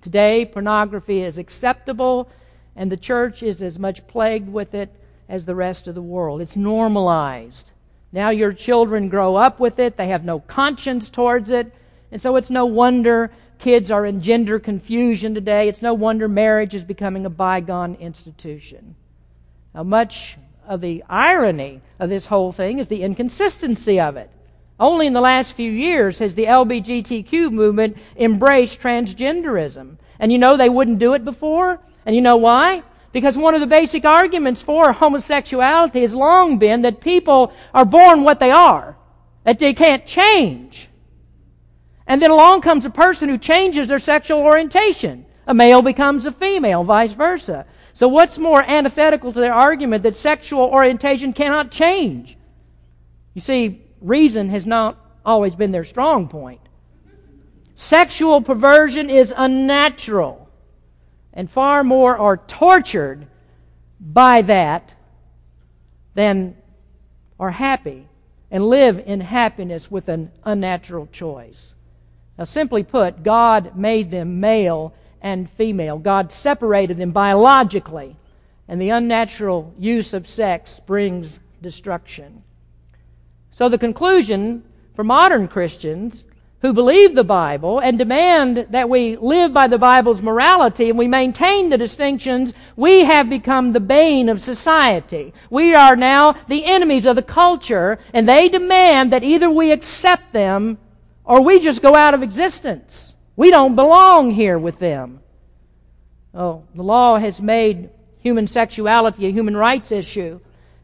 Today, 0.00 0.44
pornography 0.46 1.22
is 1.22 1.38
acceptable, 1.38 2.30
and 2.74 2.90
the 2.90 2.96
church 2.96 3.42
is 3.42 3.62
as 3.62 3.78
much 3.78 4.06
plagued 4.06 4.48
with 4.48 4.74
it 4.74 4.90
as 5.28 5.44
the 5.44 5.54
rest 5.54 5.86
of 5.86 5.94
the 5.94 6.02
world. 6.02 6.40
It's 6.40 6.56
normalized. 6.56 7.70
Now 8.12 8.30
your 8.30 8.52
children 8.52 9.08
grow 9.08 9.36
up 9.36 9.60
with 9.60 9.78
it, 9.78 9.96
they 9.96 10.08
have 10.08 10.24
no 10.24 10.40
conscience 10.40 11.10
towards 11.10 11.50
it, 11.50 11.72
and 12.10 12.20
so 12.20 12.36
it's 12.36 12.50
no 12.50 12.64
wonder 12.64 13.30
kids 13.58 13.90
are 13.90 14.06
in 14.06 14.20
gender 14.22 14.58
confusion 14.58 15.34
today. 15.34 15.68
It's 15.68 15.82
no 15.82 15.94
wonder 15.94 16.28
marriage 16.28 16.74
is 16.74 16.84
becoming 16.84 17.26
a 17.26 17.30
bygone 17.30 17.96
institution. 17.96 18.94
Now, 19.74 19.82
much 19.82 20.36
of 20.66 20.80
the 20.80 21.04
irony 21.08 21.80
of 21.98 22.08
this 22.08 22.26
whole 22.26 22.52
thing 22.52 22.78
is 22.78 22.88
the 22.88 23.02
inconsistency 23.02 24.00
of 24.00 24.16
it. 24.16 24.30
Only 24.80 25.06
in 25.06 25.12
the 25.12 25.20
last 25.20 25.54
few 25.54 25.70
years 25.70 26.20
has 26.20 26.34
the 26.34 26.44
LBGTQ 26.44 27.50
movement 27.50 27.96
embraced 28.16 28.80
transgenderism. 28.80 29.96
And 30.20 30.30
you 30.30 30.38
know 30.38 30.56
they 30.56 30.68
wouldn't 30.68 31.00
do 31.00 31.14
it 31.14 31.24
before? 31.24 31.80
And 32.06 32.14
you 32.14 32.22
know 32.22 32.36
why? 32.36 32.82
Because 33.12 33.36
one 33.36 33.54
of 33.54 33.60
the 33.60 33.66
basic 33.66 34.04
arguments 34.04 34.60
for 34.62 34.92
homosexuality 34.92 36.02
has 36.02 36.14
long 36.14 36.58
been 36.58 36.82
that 36.82 37.00
people 37.00 37.52
are 37.72 37.84
born 37.84 38.22
what 38.22 38.38
they 38.38 38.50
are, 38.50 38.96
that 39.44 39.58
they 39.58 39.72
can't 39.72 40.04
change. 40.04 40.88
And 42.06 42.20
then 42.22 42.30
along 42.30 42.62
comes 42.62 42.84
a 42.84 42.90
person 42.90 43.28
who 43.28 43.38
changes 43.38 43.88
their 43.88 43.98
sexual 43.98 44.40
orientation. 44.40 45.26
A 45.46 45.54
male 45.54 45.82
becomes 45.82 46.26
a 46.26 46.32
female, 46.32 46.84
vice 46.84 47.14
versa. 47.14 47.66
So 47.94 48.08
what's 48.08 48.38
more 48.38 48.62
antithetical 48.62 49.32
to 49.32 49.40
their 49.40 49.54
argument 49.54 50.02
that 50.02 50.16
sexual 50.16 50.64
orientation 50.64 51.32
cannot 51.32 51.70
change? 51.70 52.36
You 53.34 53.40
see, 53.40 53.82
reason 54.00 54.50
has 54.50 54.66
not 54.66 54.98
always 55.24 55.56
been 55.56 55.72
their 55.72 55.84
strong 55.84 56.28
point. 56.28 56.60
Sexual 57.74 58.42
perversion 58.42 59.10
is 59.10 59.32
unnatural 59.36 60.47
and 61.32 61.50
far 61.50 61.84
more 61.84 62.16
are 62.16 62.36
tortured 62.36 63.26
by 64.00 64.42
that 64.42 64.92
than 66.14 66.56
are 67.38 67.50
happy 67.50 68.08
and 68.50 68.66
live 68.66 69.02
in 69.04 69.20
happiness 69.20 69.90
with 69.90 70.08
an 70.08 70.30
unnatural 70.44 71.06
choice. 71.12 71.74
Now, 72.38 72.44
simply 72.44 72.82
put, 72.82 73.22
God 73.22 73.76
made 73.76 74.10
them 74.10 74.40
male 74.40 74.94
and 75.20 75.50
female. 75.50 75.98
God 75.98 76.32
separated 76.32 76.96
them 76.96 77.10
biologically, 77.10 78.16
and 78.68 78.80
the 78.80 78.90
unnatural 78.90 79.74
use 79.78 80.14
of 80.14 80.28
sex 80.28 80.80
brings 80.80 81.38
destruction. 81.60 82.42
So, 83.50 83.68
the 83.68 83.78
conclusion 83.78 84.62
for 84.94 85.02
modern 85.04 85.48
Christians 85.48 86.24
who 86.60 86.72
believe 86.72 87.14
the 87.14 87.24
Bible 87.24 87.78
and 87.78 87.96
demand 87.98 88.66
that 88.70 88.88
we 88.90 89.16
live 89.16 89.52
by 89.52 89.68
the 89.68 89.78
Bible's 89.78 90.20
morality 90.20 90.90
and 90.90 90.98
we 90.98 91.06
maintain 91.06 91.68
the 91.68 91.78
distinctions, 91.78 92.52
we 92.74 93.04
have 93.04 93.30
become 93.30 93.72
the 93.72 93.80
bane 93.80 94.28
of 94.28 94.40
society. 94.40 95.32
We 95.50 95.74
are 95.74 95.94
now 95.94 96.32
the 96.48 96.64
enemies 96.64 97.06
of 97.06 97.14
the 97.14 97.22
culture 97.22 97.98
and 98.12 98.28
they 98.28 98.48
demand 98.48 99.12
that 99.12 99.22
either 99.22 99.48
we 99.48 99.70
accept 99.70 100.32
them 100.32 100.78
or 101.24 101.40
we 101.40 101.60
just 101.60 101.80
go 101.80 101.94
out 101.94 102.14
of 102.14 102.22
existence. 102.22 103.14
We 103.36 103.50
don't 103.50 103.76
belong 103.76 104.32
here 104.32 104.58
with 104.58 104.80
them. 104.80 105.20
Oh, 106.34 106.64
the 106.74 106.82
law 106.82 107.18
has 107.18 107.40
made 107.40 107.90
human 108.18 108.48
sexuality 108.48 109.26
a 109.26 109.30
human 109.30 109.56
rights 109.56 109.92
issue. 109.92 110.40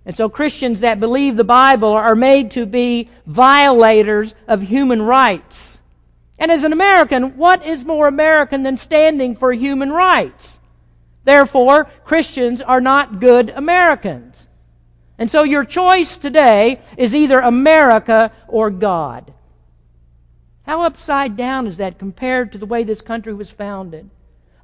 And 0.06 0.16
so 0.16 0.28
Christians 0.28 0.80
that 0.80 1.00
believe 1.00 1.36
the 1.36 1.44
Bible 1.44 1.92
are 1.92 2.14
made 2.14 2.50
to 2.52 2.66
be 2.66 3.08
violators 3.26 4.34
of 4.46 4.62
human 4.62 5.00
rights. 5.00 5.80
And 6.38 6.50
as 6.50 6.64
an 6.64 6.72
American, 6.72 7.36
what 7.36 7.64
is 7.64 7.84
more 7.84 8.06
American 8.06 8.62
than 8.64 8.76
standing 8.76 9.34
for 9.36 9.52
human 9.52 9.90
rights? 9.90 10.58
Therefore, 11.24 11.84
Christians 12.04 12.60
are 12.60 12.80
not 12.80 13.20
good 13.20 13.50
Americans. 13.50 14.46
And 15.16 15.30
so 15.30 15.42
your 15.42 15.64
choice 15.64 16.18
today 16.18 16.80
is 16.98 17.14
either 17.14 17.38
America 17.38 18.32
or 18.48 18.68
God. 18.68 19.32
How 20.64 20.82
upside 20.82 21.36
down 21.36 21.66
is 21.66 21.76
that 21.76 21.98
compared 21.98 22.52
to 22.52 22.58
the 22.58 22.66
way 22.66 22.84
this 22.84 23.00
country 23.00 23.32
was 23.32 23.50
founded? 23.50 24.10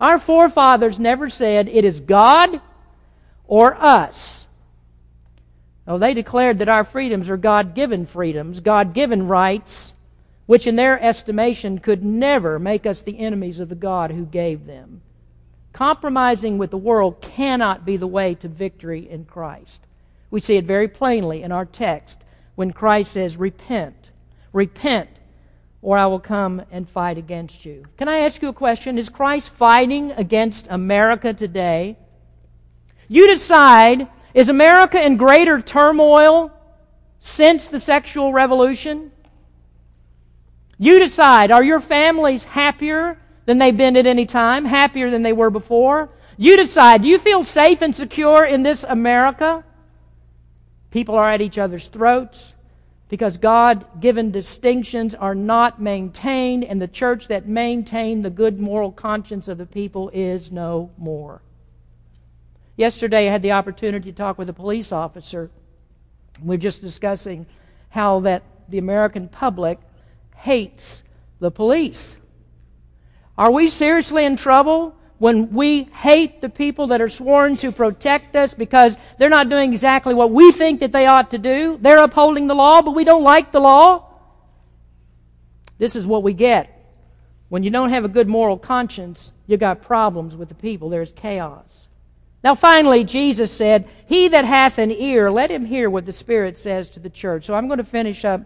Our 0.01 0.19
forefathers 0.19 0.99
never 0.99 1.29
said 1.29 1.69
it 1.69 1.85
is 1.85 2.01
God 2.01 2.61
or 3.47 3.75
us. 3.75 4.47
Oh, 5.87 5.99
they 5.99 6.15
declared 6.15 6.59
that 6.59 6.69
our 6.69 6.85
freedoms 6.85 7.31
are 7.31 7.37
God 7.37 7.75
given 7.75 8.07
freedoms, 8.07 8.61
God 8.61 8.95
given 8.95 9.29
rights, 9.29 9.93
which 10.47 10.67
in 10.67 10.77
their 10.77 11.01
estimation 11.03 11.79
could 11.79 12.05
never 12.05 12.59
make 12.59 12.87
us 12.87 13.03
the 13.03 13.19
enemies 13.19 13.59
of 13.59 13.69
the 13.69 13.75
God 13.75 14.11
who 14.11 14.25
gave 14.25 14.67
them. 14.67 15.03
Compromising 15.73 16.59
with 16.59 16.71
the 16.71 16.77
world 16.77 17.21
cannot 17.21 17.85
be 17.85 17.97
the 17.97 18.07
way 18.07 18.35
to 18.37 18.49
victory 18.49 19.09
in 19.09 19.25
Christ. 19.25 19.81
We 20.31 20.41
see 20.41 20.57
it 20.57 20.65
very 20.65 20.89
plainly 20.89 21.43
in 21.43 21.53
our 21.53 21.65
text 21.65 22.19
when 22.55 22.73
Christ 22.73 23.13
says, 23.13 23.37
Repent, 23.37 24.11
repent, 24.53 25.09
or 25.83 25.97
I 25.97 26.07
will 26.07 26.21
come 26.21 26.63
and 26.71 26.89
fight 26.89 27.17
against 27.17 27.65
you. 27.65 27.87
Can 27.97 28.09
I 28.09 28.19
ask 28.19 28.43
you 28.43 28.49
a 28.49 28.53
question? 28.53 28.99
Is 28.99 29.09
Christ 29.09 29.51
fighting 29.51 30.13
against 30.13 30.67
America 30.69 31.33
today? 31.33 31.97
You 33.09 33.27
decide 33.27 34.09
is 34.35 34.49
America 34.49 35.05
in 35.05 35.17
greater 35.17 35.61
turmoil 35.61 36.53
since 37.19 37.69
the 37.69 37.81
sexual 37.81 38.33
revolution? 38.33 39.11
You 40.79 40.99
decide. 40.99 41.51
Are 41.51 41.63
your 41.63 41.81
families 41.81 42.45
happier 42.45 43.19
than 43.45 43.59
they've 43.59 43.77
been 43.77 43.97
at 43.97 44.07
any 44.07 44.27
time? 44.27 44.65
Happier 44.65 45.11
than 45.11 45.23
they 45.23 45.33
were 45.33 45.51
before? 45.51 46.09
You 46.37 46.57
decide. 46.57 47.03
Do 47.03 47.09
you 47.09 47.19
feel 47.19 47.45
safe 47.45 47.83
and 47.83 47.95
secure 47.95 48.45
in 48.45 48.63
this 48.63 48.85
America? 48.85 49.63
People 50.91 51.17
are 51.17 51.31
at 51.31 51.43
each 51.43 51.59
other's 51.59 51.89
throats 51.89 52.55
because 53.11 53.37
God 53.37 53.85
given 54.01 54.31
distinctions 54.31 55.15
are 55.15 55.35
not 55.35 55.83
maintained, 55.83 56.65
and 56.65 56.81
the 56.81 56.89
church 56.89 57.29
that 57.29 57.47
maintained 57.47 58.25
the 58.25 58.31
good 58.31 58.61
moral 58.61 58.93
conscience 58.93 59.49
of 59.49 59.59
the 59.59 59.67
people 59.67 60.11
is 60.15 60.51
no 60.53 60.91
more. 60.97 61.43
Yesterday, 62.81 63.29
I 63.29 63.31
had 63.31 63.43
the 63.43 63.53
opportunity 63.53 64.11
to 64.11 64.17
talk 64.17 64.39
with 64.39 64.49
a 64.49 64.55
police 64.55 64.91
officer. 64.91 65.51
We 66.43 66.55
are 66.55 66.59
just 66.59 66.81
discussing 66.81 67.45
how 67.91 68.21
that 68.21 68.43
the 68.71 68.79
American 68.79 69.29
public 69.29 69.79
hates 70.35 71.03
the 71.41 71.51
police. 71.51 72.17
Are 73.37 73.51
we 73.51 73.69
seriously 73.69 74.25
in 74.25 74.37
trouble 74.37 74.97
when 75.19 75.53
we 75.53 75.83
hate 75.93 76.41
the 76.41 76.49
people 76.49 76.87
that 76.87 77.03
are 77.03 77.11
sworn 77.11 77.59
to 77.59 77.71
protect 77.71 78.35
us 78.35 78.55
because 78.55 78.97
they're 79.19 79.29
not 79.29 79.51
doing 79.51 79.75
exactly 79.75 80.15
what 80.15 80.31
we 80.31 80.51
think 80.51 80.81
that 80.81 80.91
they 80.91 81.05
ought 81.05 81.33
to 81.33 81.39
do. 81.39 81.77
They're 81.83 82.03
upholding 82.03 82.47
the 82.47 82.55
law, 82.55 82.81
but 82.81 82.93
we 82.93 83.05
don't 83.05 83.23
like 83.23 83.53
the 83.53 83.61
law. 83.61 84.07
This 85.77 85.97
is 85.97 86.07
what 86.07 86.23
we 86.23 86.33
get. 86.33 86.83
When 87.51 87.63
you 87.63 87.69
don't 87.69 87.91
have 87.91 88.07
a 88.07 88.09
good 88.09 88.27
moral 88.27 88.57
conscience, 88.57 89.33
you 89.47 89.59
got 89.59 89.83
problems 89.83 90.35
with 90.35 90.49
the 90.49 90.55
people. 90.55 90.89
There's 90.89 91.13
chaos. 91.13 91.89
Now 92.43 92.55
finally, 92.55 93.05
Jesus 93.05 93.53
said, 93.53 93.89
He 94.07 94.29
that 94.29 94.45
hath 94.45 94.79
an 94.79 94.91
ear, 94.91 95.31
let 95.31 95.51
him 95.51 95.67
hear 95.67 95.91
what 95.91 96.07
the 96.07 96.13
Spirit 96.13 96.57
says 96.57 96.89
to 96.91 97.01
the 97.01 97.11
church. 97.11 97.45
So 97.45 97.55
I'm 97.55 97.69
going 97.69 97.79
to 97.79 97.85
finish 97.85 98.25
up 98.25 98.43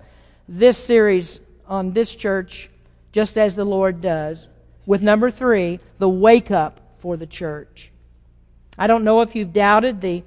this 0.49 0.76
series 0.76 1.40
on 1.66 1.92
this 1.92 2.14
church 2.14 2.70
just 3.12 3.38
as 3.38 3.55
the 3.55 3.64
Lord 3.64 4.01
does 4.01 4.49
with 4.86 5.03
number 5.03 5.30
three, 5.30 5.80
the 5.99 6.09
wake 6.09 6.51
up 6.51 6.80
for 6.99 7.16
the 7.16 7.26
church. 7.26 7.90
I 8.78 8.86
don't 8.86 9.05
know 9.05 9.22
if 9.22 9.34
you've 9.34 9.53
doubted 9.53 10.01
the 10.01 10.22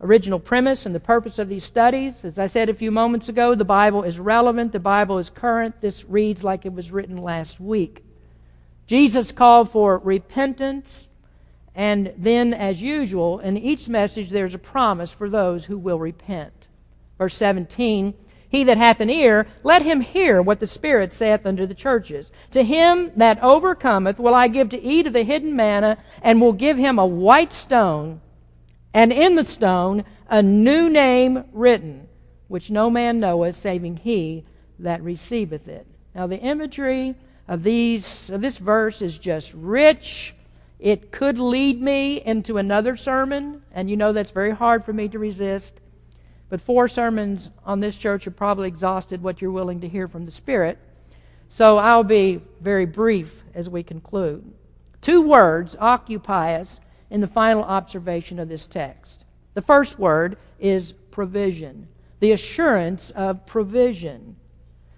original 0.00 0.38
premise 0.38 0.84
and 0.84 0.94
the 0.94 1.00
purpose 1.00 1.38
of 1.38 1.48
these 1.48 1.64
studies. 1.64 2.24
As 2.24 2.38
I 2.38 2.48
said 2.48 2.68
a 2.68 2.74
few 2.74 2.90
moments 2.90 3.28
ago, 3.28 3.54
the 3.54 3.64
Bible 3.64 4.02
is 4.02 4.18
relevant, 4.18 4.72
the 4.72 4.80
Bible 4.80 5.18
is 5.18 5.30
current. 5.30 5.80
This 5.80 6.04
reads 6.04 6.44
like 6.44 6.66
it 6.66 6.72
was 6.72 6.90
written 6.90 7.16
last 7.16 7.60
week. 7.60 8.04
Jesus 8.86 9.32
called 9.32 9.70
for 9.70 9.98
repentance, 9.98 11.08
and 11.74 12.12
then, 12.16 12.54
as 12.54 12.80
usual, 12.80 13.40
in 13.40 13.56
each 13.56 13.88
message 13.88 14.30
there's 14.30 14.54
a 14.54 14.58
promise 14.58 15.12
for 15.12 15.28
those 15.28 15.64
who 15.64 15.78
will 15.78 15.98
repent. 15.98 16.68
Verse 17.18 17.36
17 17.36 18.14
he 18.54 18.62
that 18.62 18.78
hath 18.78 19.00
an 19.00 19.10
ear, 19.10 19.48
let 19.64 19.82
him 19.82 20.00
hear 20.00 20.40
what 20.40 20.60
the 20.60 20.68
Spirit 20.68 21.12
saith 21.12 21.44
unto 21.44 21.66
the 21.66 21.74
churches. 21.74 22.30
To 22.52 22.62
him 22.62 23.10
that 23.16 23.42
overcometh 23.42 24.20
will 24.20 24.32
I 24.32 24.46
give 24.46 24.68
to 24.68 24.80
eat 24.80 25.08
of 25.08 25.12
the 25.12 25.24
hidden 25.24 25.56
manna, 25.56 25.98
and 26.22 26.40
will 26.40 26.52
give 26.52 26.78
him 26.78 26.96
a 26.96 27.04
white 27.04 27.52
stone, 27.52 28.20
and 28.92 29.12
in 29.12 29.34
the 29.34 29.44
stone 29.44 30.04
a 30.28 30.40
new 30.40 30.88
name 30.88 31.42
written, 31.52 32.06
which 32.46 32.70
no 32.70 32.90
man 32.90 33.18
knoweth, 33.18 33.56
saving 33.56 33.96
he 33.96 34.44
that 34.78 35.02
receiveth 35.02 35.66
it. 35.66 35.84
Now 36.14 36.28
the 36.28 36.38
imagery 36.38 37.16
of 37.48 37.64
these 37.64 38.30
of 38.30 38.40
this 38.40 38.58
verse 38.58 39.02
is 39.02 39.18
just 39.18 39.52
rich. 39.52 40.32
It 40.78 41.12
could 41.12 41.38
lead 41.38 41.80
me 41.80 42.20
into 42.20 42.58
another 42.58 42.96
sermon, 42.96 43.62
and 43.72 43.88
you 43.88 43.96
know 43.96 44.12
that's 44.12 44.32
very 44.32 44.50
hard 44.50 44.84
for 44.84 44.92
me 44.92 45.08
to 45.08 45.18
resist. 45.18 45.80
But 46.48 46.60
four 46.60 46.88
sermons 46.88 47.50
on 47.64 47.80
this 47.80 47.96
church 47.96 48.24
have 48.24 48.36
probably 48.36 48.68
exhausted 48.68 49.22
what 49.22 49.40
you're 49.40 49.50
willing 49.50 49.80
to 49.80 49.88
hear 49.88 50.08
from 50.08 50.26
the 50.26 50.30
Spirit. 50.30 50.78
So 51.48 51.78
I'll 51.78 52.04
be 52.04 52.42
very 52.60 52.86
brief 52.86 53.42
as 53.54 53.68
we 53.68 53.82
conclude. 53.82 54.52
Two 55.00 55.22
words 55.22 55.76
occupy 55.78 56.54
us 56.54 56.80
in 57.10 57.20
the 57.20 57.26
final 57.26 57.62
observation 57.62 58.38
of 58.38 58.48
this 58.48 58.66
text. 58.66 59.24
The 59.54 59.62
first 59.62 59.98
word 59.98 60.36
is 60.58 60.92
provision, 61.10 61.86
the 62.20 62.32
assurance 62.32 63.10
of 63.12 63.46
provision. 63.46 64.36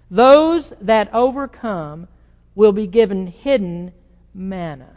Those 0.09 0.73
that 0.81 1.13
overcome 1.13 2.07
will 2.55 2.71
be 2.71 2.87
given 2.87 3.27
hidden 3.27 3.91
manna. 4.33 4.96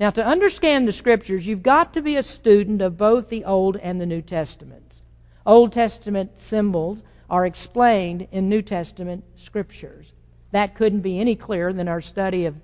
Now, 0.00 0.10
to 0.10 0.24
understand 0.24 0.86
the 0.86 0.92
Scriptures, 0.92 1.46
you've 1.46 1.62
got 1.62 1.92
to 1.94 2.02
be 2.02 2.16
a 2.16 2.22
student 2.22 2.80
of 2.80 2.96
both 2.96 3.28
the 3.28 3.44
Old 3.44 3.76
and 3.76 4.00
the 4.00 4.06
New 4.06 4.22
Testaments. 4.22 5.02
Old 5.44 5.72
Testament 5.72 6.40
symbols 6.40 7.02
are 7.30 7.44
explained 7.44 8.28
in 8.30 8.48
New 8.48 8.62
Testament 8.62 9.24
scriptures. 9.36 10.12
That 10.52 10.74
couldn't 10.74 11.00
be 11.00 11.20
any 11.20 11.34
clearer 11.34 11.72
than 11.72 11.88
our 11.88 12.00
study 12.00 12.46
of 12.46 12.56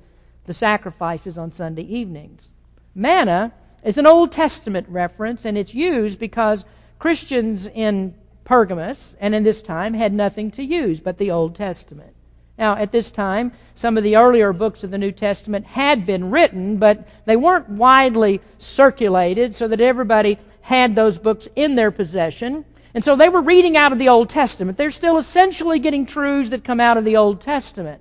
the 0.46 0.54
sacrifices 0.54 1.36
on 1.36 1.50
Sunday 1.50 1.82
evenings. 1.82 2.50
Manna 2.94 3.52
is 3.82 3.98
an 3.98 4.06
Old 4.06 4.32
Testament 4.32 4.86
reference, 4.88 5.44
and 5.44 5.58
it's 5.58 5.74
used 5.74 6.18
because 6.18 6.64
Christians 6.98 7.66
in 7.66 8.14
Pergamos 8.44 9.16
and 9.20 9.34
in 9.34 9.42
this 9.42 9.62
time 9.62 9.94
had 9.94 10.12
nothing 10.12 10.50
to 10.52 10.62
use 10.62 11.00
but 11.00 11.18
the 11.18 11.30
Old 11.30 11.54
Testament. 11.54 12.13
Now, 12.56 12.76
at 12.76 12.92
this 12.92 13.10
time, 13.10 13.52
some 13.74 13.96
of 13.96 14.04
the 14.04 14.16
earlier 14.16 14.52
books 14.52 14.84
of 14.84 14.90
the 14.90 14.98
New 14.98 15.10
Testament 15.10 15.66
had 15.66 16.06
been 16.06 16.30
written, 16.30 16.76
but 16.76 17.06
they 17.24 17.36
weren't 17.36 17.68
widely 17.68 18.40
circulated 18.58 19.54
so 19.54 19.66
that 19.68 19.80
everybody 19.80 20.38
had 20.60 20.94
those 20.94 21.18
books 21.18 21.48
in 21.56 21.74
their 21.74 21.90
possession. 21.90 22.64
And 22.94 23.04
so 23.04 23.16
they 23.16 23.28
were 23.28 23.42
reading 23.42 23.76
out 23.76 23.92
of 23.92 23.98
the 23.98 24.08
Old 24.08 24.30
Testament. 24.30 24.78
They're 24.78 24.92
still 24.92 25.18
essentially 25.18 25.80
getting 25.80 26.06
truths 26.06 26.50
that 26.50 26.62
come 26.62 26.80
out 26.80 26.96
of 26.96 27.04
the 27.04 27.16
Old 27.16 27.40
Testament. 27.40 28.00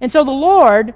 And 0.00 0.10
so 0.10 0.24
the 0.24 0.30
Lord 0.30 0.94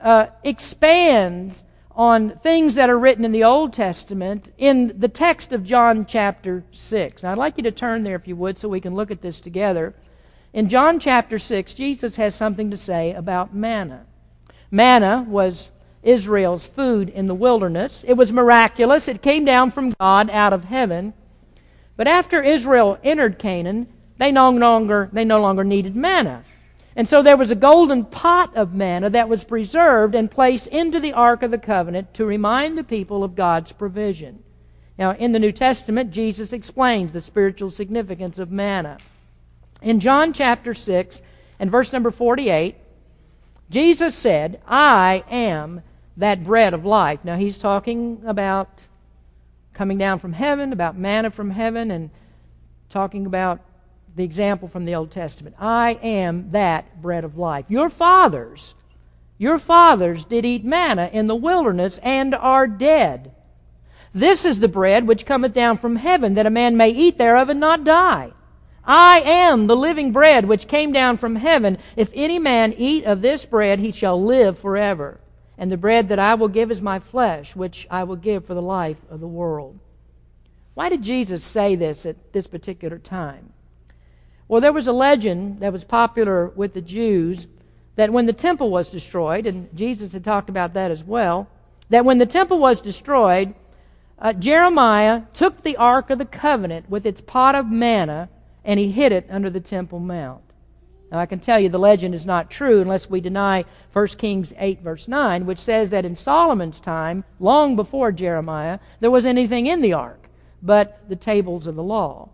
uh, 0.00 0.26
expands 0.44 1.64
on 1.90 2.38
things 2.38 2.76
that 2.76 2.88
are 2.88 2.98
written 2.98 3.24
in 3.24 3.32
the 3.32 3.44
Old 3.44 3.72
Testament 3.72 4.52
in 4.56 4.94
the 4.98 5.08
text 5.08 5.52
of 5.52 5.64
John 5.64 6.06
chapter 6.06 6.62
6. 6.72 7.22
Now, 7.24 7.32
I'd 7.32 7.38
like 7.38 7.56
you 7.56 7.64
to 7.64 7.72
turn 7.72 8.04
there, 8.04 8.14
if 8.14 8.28
you 8.28 8.36
would, 8.36 8.56
so 8.56 8.68
we 8.68 8.80
can 8.80 8.94
look 8.94 9.10
at 9.10 9.20
this 9.20 9.40
together. 9.40 9.92
In 10.52 10.68
John 10.68 10.98
chapter 10.98 11.38
6, 11.38 11.74
Jesus 11.74 12.16
has 12.16 12.34
something 12.34 12.70
to 12.70 12.76
say 12.76 13.12
about 13.12 13.54
manna. 13.54 14.04
Manna 14.70 15.24
was 15.28 15.70
Israel's 16.02 16.66
food 16.66 17.08
in 17.08 17.28
the 17.28 17.34
wilderness. 17.34 18.04
It 18.06 18.14
was 18.14 18.32
miraculous. 18.32 19.06
It 19.06 19.22
came 19.22 19.44
down 19.44 19.70
from 19.70 19.94
God 20.00 20.28
out 20.30 20.52
of 20.52 20.64
heaven. 20.64 21.12
But 21.96 22.08
after 22.08 22.42
Israel 22.42 22.98
entered 23.04 23.38
Canaan, 23.38 23.86
they 24.18 24.32
no 24.32 24.50
longer, 24.50 25.08
they 25.12 25.24
no 25.24 25.40
longer 25.40 25.62
needed 25.62 25.94
manna. 25.94 26.42
And 26.96 27.08
so 27.08 27.22
there 27.22 27.36
was 27.36 27.50
a 27.50 27.56
golden 27.56 28.04
pot 28.04 28.56
of 28.56 28.74
manna 28.74 29.10
that 29.10 29.28
was 29.28 29.44
preserved 29.44 30.14
and 30.14 30.30
placed 30.30 30.66
into 30.66 30.98
the 30.98 31.12
Ark 31.12 31.42
of 31.42 31.50
the 31.50 31.58
Covenant 31.58 32.12
to 32.14 32.26
remind 32.26 32.76
the 32.76 32.84
people 32.84 33.22
of 33.22 33.36
God's 33.36 33.70
provision. 33.70 34.42
Now, 34.98 35.12
in 35.12 35.32
the 35.32 35.38
New 35.38 35.52
Testament, 35.52 36.10
Jesus 36.10 36.52
explains 36.52 37.12
the 37.12 37.20
spiritual 37.20 37.70
significance 37.70 38.38
of 38.38 38.50
manna. 38.50 38.98
In 39.82 40.00
John 40.00 40.32
chapter 40.32 40.74
6 40.74 41.22
and 41.58 41.70
verse 41.70 41.92
number 41.92 42.10
48, 42.10 42.76
Jesus 43.70 44.14
said, 44.14 44.60
I 44.66 45.24
am 45.30 45.82
that 46.16 46.44
bread 46.44 46.74
of 46.74 46.84
life. 46.84 47.20
Now, 47.24 47.36
he's 47.36 47.56
talking 47.56 48.22
about 48.26 48.68
coming 49.72 49.96
down 49.96 50.18
from 50.18 50.32
heaven, 50.32 50.72
about 50.72 50.98
manna 50.98 51.30
from 51.30 51.50
heaven, 51.50 51.90
and 51.90 52.10
talking 52.90 53.24
about 53.24 53.60
the 54.16 54.24
example 54.24 54.68
from 54.68 54.84
the 54.84 54.94
Old 54.94 55.10
Testament. 55.10 55.56
I 55.58 55.92
am 56.02 56.50
that 56.50 57.00
bread 57.00 57.24
of 57.24 57.38
life. 57.38 57.64
Your 57.68 57.88
fathers, 57.88 58.74
your 59.38 59.58
fathers 59.58 60.24
did 60.24 60.44
eat 60.44 60.64
manna 60.64 61.08
in 61.12 61.26
the 61.26 61.34
wilderness 61.36 61.98
and 62.02 62.34
are 62.34 62.66
dead. 62.66 63.32
This 64.12 64.44
is 64.44 64.58
the 64.58 64.68
bread 64.68 65.06
which 65.06 65.24
cometh 65.24 65.54
down 65.54 65.78
from 65.78 65.96
heaven, 65.96 66.34
that 66.34 66.46
a 66.46 66.50
man 66.50 66.76
may 66.76 66.90
eat 66.90 67.16
thereof 67.16 67.48
and 67.48 67.60
not 67.60 67.84
die. 67.84 68.32
I 68.84 69.20
am 69.20 69.66
the 69.66 69.76
living 69.76 70.12
bread 70.12 70.46
which 70.46 70.68
came 70.68 70.92
down 70.92 71.16
from 71.16 71.36
heaven. 71.36 71.78
If 71.96 72.10
any 72.14 72.38
man 72.38 72.74
eat 72.76 73.04
of 73.04 73.22
this 73.22 73.44
bread, 73.44 73.78
he 73.78 73.92
shall 73.92 74.22
live 74.22 74.58
forever. 74.58 75.20
And 75.58 75.70
the 75.70 75.76
bread 75.76 76.08
that 76.08 76.18
I 76.18 76.34
will 76.34 76.48
give 76.48 76.70
is 76.70 76.80
my 76.80 76.98
flesh, 76.98 77.54
which 77.54 77.86
I 77.90 78.04
will 78.04 78.16
give 78.16 78.46
for 78.46 78.54
the 78.54 78.62
life 78.62 78.96
of 79.10 79.20
the 79.20 79.28
world. 79.28 79.78
Why 80.74 80.88
did 80.88 81.02
Jesus 81.02 81.44
say 81.44 81.76
this 81.76 82.06
at 82.06 82.32
this 82.32 82.46
particular 82.46 82.98
time? 82.98 83.52
Well, 84.48 84.60
there 84.60 84.72
was 84.72 84.86
a 84.86 84.92
legend 84.92 85.60
that 85.60 85.72
was 85.72 85.84
popular 85.84 86.48
with 86.48 86.72
the 86.72 86.80
Jews 86.80 87.46
that 87.96 88.12
when 88.12 88.26
the 88.26 88.32
temple 88.32 88.70
was 88.70 88.88
destroyed, 88.88 89.46
and 89.46 89.68
Jesus 89.76 90.12
had 90.12 90.24
talked 90.24 90.48
about 90.48 90.72
that 90.74 90.90
as 90.90 91.04
well, 91.04 91.48
that 91.90 92.04
when 92.04 92.18
the 92.18 92.26
temple 92.26 92.58
was 92.58 92.80
destroyed, 92.80 93.54
uh, 94.18 94.32
Jeremiah 94.32 95.22
took 95.34 95.62
the 95.62 95.76
Ark 95.76 96.08
of 96.08 96.18
the 96.18 96.24
Covenant 96.24 96.88
with 96.88 97.04
its 97.04 97.20
pot 97.20 97.54
of 97.54 97.70
manna 97.70 98.30
and 98.64 98.78
he 98.78 98.90
hid 98.90 99.12
it 99.12 99.26
under 99.30 99.50
the 99.50 99.60
Temple 99.60 99.98
Mount. 99.98 100.42
Now, 101.10 101.18
I 101.18 101.26
can 101.26 101.40
tell 101.40 101.58
you 101.58 101.68
the 101.68 101.78
legend 101.78 102.14
is 102.14 102.24
not 102.24 102.50
true 102.50 102.80
unless 102.80 103.10
we 103.10 103.20
deny 103.20 103.64
1 103.92 104.06
Kings 104.08 104.52
8, 104.56 104.80
verse 104.80 105.08
9, 105.08 105.44
which 105.44 105.58
says 105.58 105.90
that 105.90 106.04
in 106.04 106.14
Solomon's 106.14 106.78
time, 106.78 107.24
long 107.40 107.74
before 107.74 108.12
Jeremiah, 108.12 108.78
there 109.00 109.10
was 109.10 109.24
anything 109.24 109.66
in 109.66 109.80
the 109.80 109.92
ark 109.92 110.28
but 110.62 111.00
the 111.08 111.16
tables 111.16 111.66
of 111.66 111.74
the 111.74 111.82
law. 111.82 112.28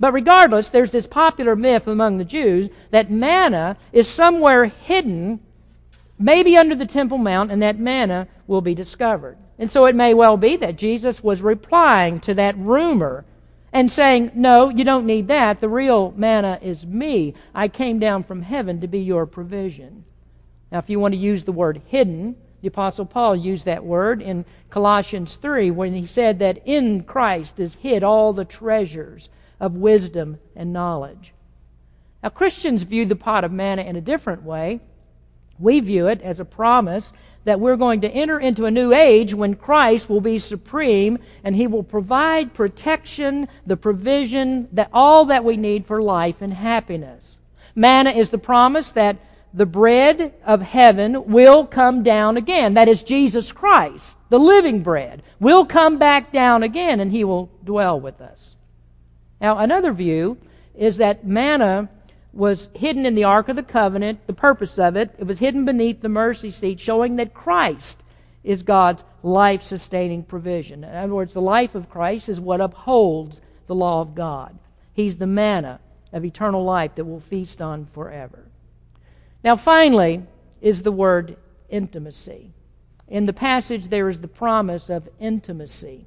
But 0.00 0.12
regardless, 0.12 0.68
there's 0.68 0.92
this 0.92 1.06
popular 1.06 1.56
myth 1.56 1.86
among 1.86 2.18
the 2.18 2.24
Jews 2.24 2.68
that 2.90 3.10
manna 3.10 3.76
is 3.92 4.08
somewhere 4.08 4.66
hidden, 4.66 5.40
maybe 6.18 6.56
under 6.56 6.74
the 6.74 6.86
Temple 6.86 7.18
Mount, 7.18 7.50
and 7.50 7.62
that 7.62 7.78
manna 7.78 8.28
will 8.46 8.60
be 8.60 8.74
discovered. 8.74 9.36
And 9.58 9.70
so 9.70 9.86
it 9.86 9.96
may 9.96 10.14
well 10.14 10.36
be 10.36 10.56
that 10.56 10.78
Jesus 10.78 11.22
was 11.22 11.42
replying 11.42 12.20
to 12.20 12.34
that 12.34 12.56
rumor 12.56 13.24
and 13.72 13.90
saying, 13.90 14.32
No, 14.34 14.68
you 14.68 14.84
don't 14.84 15.06
need 15.06 15.28
that. 15.28 15.60
The 15.60 15.68
real 15.68 16.12
manna 16.16 16.58
is 16.62 16.86
me. 16.86 17.34
I 17.54 17.68
came 17.68 17.98
down 17.98 18.24
from 18.24 18.42
heaven 18.42 18.80
to 18.80 18.88
be 18.88 19.00
your 19.00 19.26
provision. 19.26 20.04
Now, 20.70 20.78
if 20.78 20.90
you 20.90 21.00
want 21.00 21.14
to 21.14 21.18
use 21.18 21.44
the 21.44 21.52
word 21.52 21.82
hidden, 21.86 22.36
the 22.60 22.68
Apostle 22.68 23.06
Paul 23.06 23.36
used 23.36 23.64
that 23.66 23.84
word 23.84 24.20
in 24.20 24.44
Colossians 24.68 25.36
3 25.36 25.70
when 25.70 25.94
he 25.94 26.06
said 26.06 26.40
that 26.40 26.60
in 26.66 27.04
Christ 27.04 27.60
is 27.60 27.76
hid 27.76 28.02
all 28.02 28.32
the 28.32 28.44
treasures 28.44 29.28
of 29.60 29.74
wisdom 29.74 30.38
and 30.56 30.72
knowledge. 30.72 31.32
Now, 32.22 32.30
Christians 32.30 32.82
view 32.82 33.06
the 33.06 33.16
pot 33.16 33.44
of 33.44 33.52
manna 33.52 33.82
in 33.82 33.96
a 33.96 34.00
different 34.00 34.42
way. 34.42 34.80
We 35.58 35.80
view 35.80 36.08
it 36.08 36.20
as 36.22 36.40
a 36.40 36.44
promise 36.44 37.12
that 37.44 37.60
we're 37.60 37.76
going 37.76 38.02
to 38.02 38.10
enter 38.10 38.38
into 38.38 38.66
a 38.66 38.70
new 38.70 38.92
age 38.92 39.32
when 39.32 39.54
Christ 39.54 40.10
will 40.10 40.20
be 40.20 40.38
supreme 40.38 41.18
and 41.44 41.56
he 41.56 41.66
will 41.66 41.82
provide 41.82 42.54
protection, 42.54 43.48
the 43.66 43.76
provision, 43.76 44.68
that 44.72 44.90
all 44.92 45.26
that 45.26 45.44
we 45.44 45.56
need 45.56 45.86
for 45.86 46.02
life 46.02 46.42
and 46.42 46.52
happiness. 46.52 47.38
Manna 47.74 48.10
is 48.10 48.30
the 48.30 48.38
promise 48.38 48.92
that 48.92 49.16
the 49.54 49.66
bread 49.66 50.34
of 50.44 50.60
heaven 50.60 51.30
will 51.30 51.64
come 51.64 52.02
down 52.02 52.36
again. 52.36 52.74
That 52.74 52.88
is 52.88 53.02
Jesus 53.02 53.50
Christ, 53.50 54.16
the 54.28 54.38
living 54.38 54.82
bread, 54.82 55.22
will 55.40 55.64
come 55.64 55.98
back 55.98 56.32
down 56.32 56.62
again 56.62 57.00
and 57.00 57.10
he 57.10 57.24
will 57.24 57.50
dwell 57.64 57.98
with 57.98 58.20
us. 58.20 58.56
Now, 59.40 59.58
another 59.58 59.92
view 59.92 60.38
is 60.74 60.98
that 60.98 61.26
manna 61.26 61.88
was 62.32 62.68
hidden 62.74 63.06
in 63.06 63.14
the 63.14 63.24
Ark 63.24 63.48
of 63.48 63.56
the 63.56 63.62
Covenant, 63.62 64.26
the 64.26 64.32
purpose 64.32 64.78
of 64.78 64.96
it. 64.96 65.14
It 65.18 65.26
was 65.26 65.38
hidden 65.38 65.64
beneath 65.64 66.00
the 66.00 66.08
mercy 66.08 66.50
seat, 66.50 66.78
showing 66.78 67.16
that 67.16 67.34
Christ 67.34 68.02
is 68.44 68.62
God's 68.62 69.02
life 69.22 69.62
sustaining 69.62 70.22
provision. 70.22 70.84
In 70.84 70.94
other 70.94 71.14
words, 71.14 71.34
the 71.34 71.40
life 71.40 71.74
of 71.74 71.90
Christ 71.90 72.28
is 72.28 72.40
what 72.40 72.60
upholds 72.60 73.40
the 73.66 73.74
law 73.74 74.00
of 74.00 74.14
God. 74.14 74.58
He's 74.92 75.18
the 75.18 75.26
manna 75.26 75.80
of 76.12 76.24
eternal 76.24 76.64
life 76.64 76.94
that 76.94 77.04
we'll 77.04 77.20
feast 77.20 77.60
on 77.60 77.86
forever. 77.86 78.46
Now, 79.44 79.56
finally, 79.56 80.22
is 80.60 80.82
the 80.82 80.92
word 80.92 81.36
intimacy. 81.68 82.52
In 83.06 83.26
the 83.26 83.32
passage, 83.32 83.88
there 83.88 84.08
is 84.08 84.20
the 84.20 84.28
promise 84.28 84.90
of 84.90 85.08
intimacy. 85.18 86.06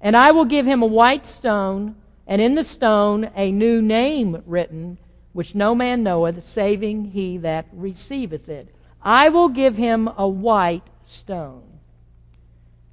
And 0.00 0.16
I 0.16 0.32
will 0.32 0.44
give 0.44 0.66
him 0.66 0.82
a 0.82 0.86
white 0.86 1.24
stone, 1.24 1.96
and 2.26 2.40
in 2.42 2.54
the 2.54 2.64
stone 2.64 3.30
a 3.36 3.52
new 3.52 3.80
name 3.80 4.42
written, 4.46 4.98
which 5.34 5.54
no 5.54 5.74
man 5.74 6.02
knoweth, 6.02 6.46
saving 6.46 7.06
he 7.06 7.36
that 7.38 7.66
receiveth 7.72 8.48
it. 8.48 8.74
I 9.02 9.28
will 9.28 9.50
give 9.50 9.76
him 9.76 10.08
a 10.16 10.26
white 10.26 10.88
stone. 11.04 11.80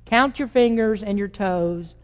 Count 0.06 0.40
your 0.40 0.50
fingers 0.50 1.02
and 1.04 1.18
your 1.18 1.30
toes, 1.30 1.96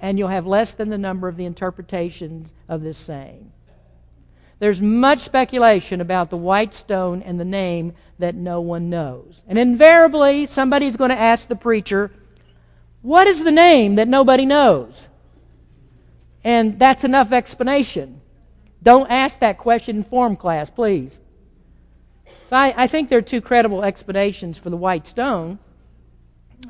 and 0.00 0.18
you'll 0.18 0.28
have 0.28 0.46
less 0.46 0.72
than 0.72 0.88
the 0.88 0.96
number 0.96 1.28
of 1.28 1.36
the 1.36 1.44
interpretations 1.44 2.54
of 2.68 2.82
this 2.82 2.96
saying. 2.96 3.52
There's 4.60 4.80
much 4.80 5.20
speculation 5.20 6.00
about 6.00 6.30
the 6.30 6.36
white 6.36 6.72
stone 6.72 7.20
and 7.20 7.38
the 7.38 7.44
name 7.44 7.92
that 8.20 8.36
no 8.36 8.60
one 8.60 8.88
knows. 8.88 9.42
And 9.48 9.58
invariably, 9.58 10.46
somebody's 10.46 10.96
going 10.96 11.10
to 11.10 11.18
ask 11.18 11.48
the 11.48 11.56
preacher, 11.56 12.12
What 13.02 13.26
is 13.26 13.42
the 13.42 13.50
name 13.50 13.96
that 13.96 14.06
nobody 14.06 14.46
knows? 14.46 15.08
And 16.44 16.78
that's 16.78 17.02
enough 17.02 17.32
explanation. 17.32 18.21
Don't 18.82 19.10
ask 19.10 19.38
that 19.38 19.58
question 19.58 19.98
in 19.98 20.02
form 20.02 20.36
class, 20.36 20.68
please. 20.68 21.20
So 22.48 22.56
I, 22.56 22.74
I 22.76 22.86
think 22.86 23.08
there 23.08 23.18
are 23.18 23.22
two 23.22 23.40
credible 23.40 23.84
explanations 23.84 24.58
for 24.58 24.70
the 24.70 24.76
white 24.76 25.06
stone. 25.06 25.58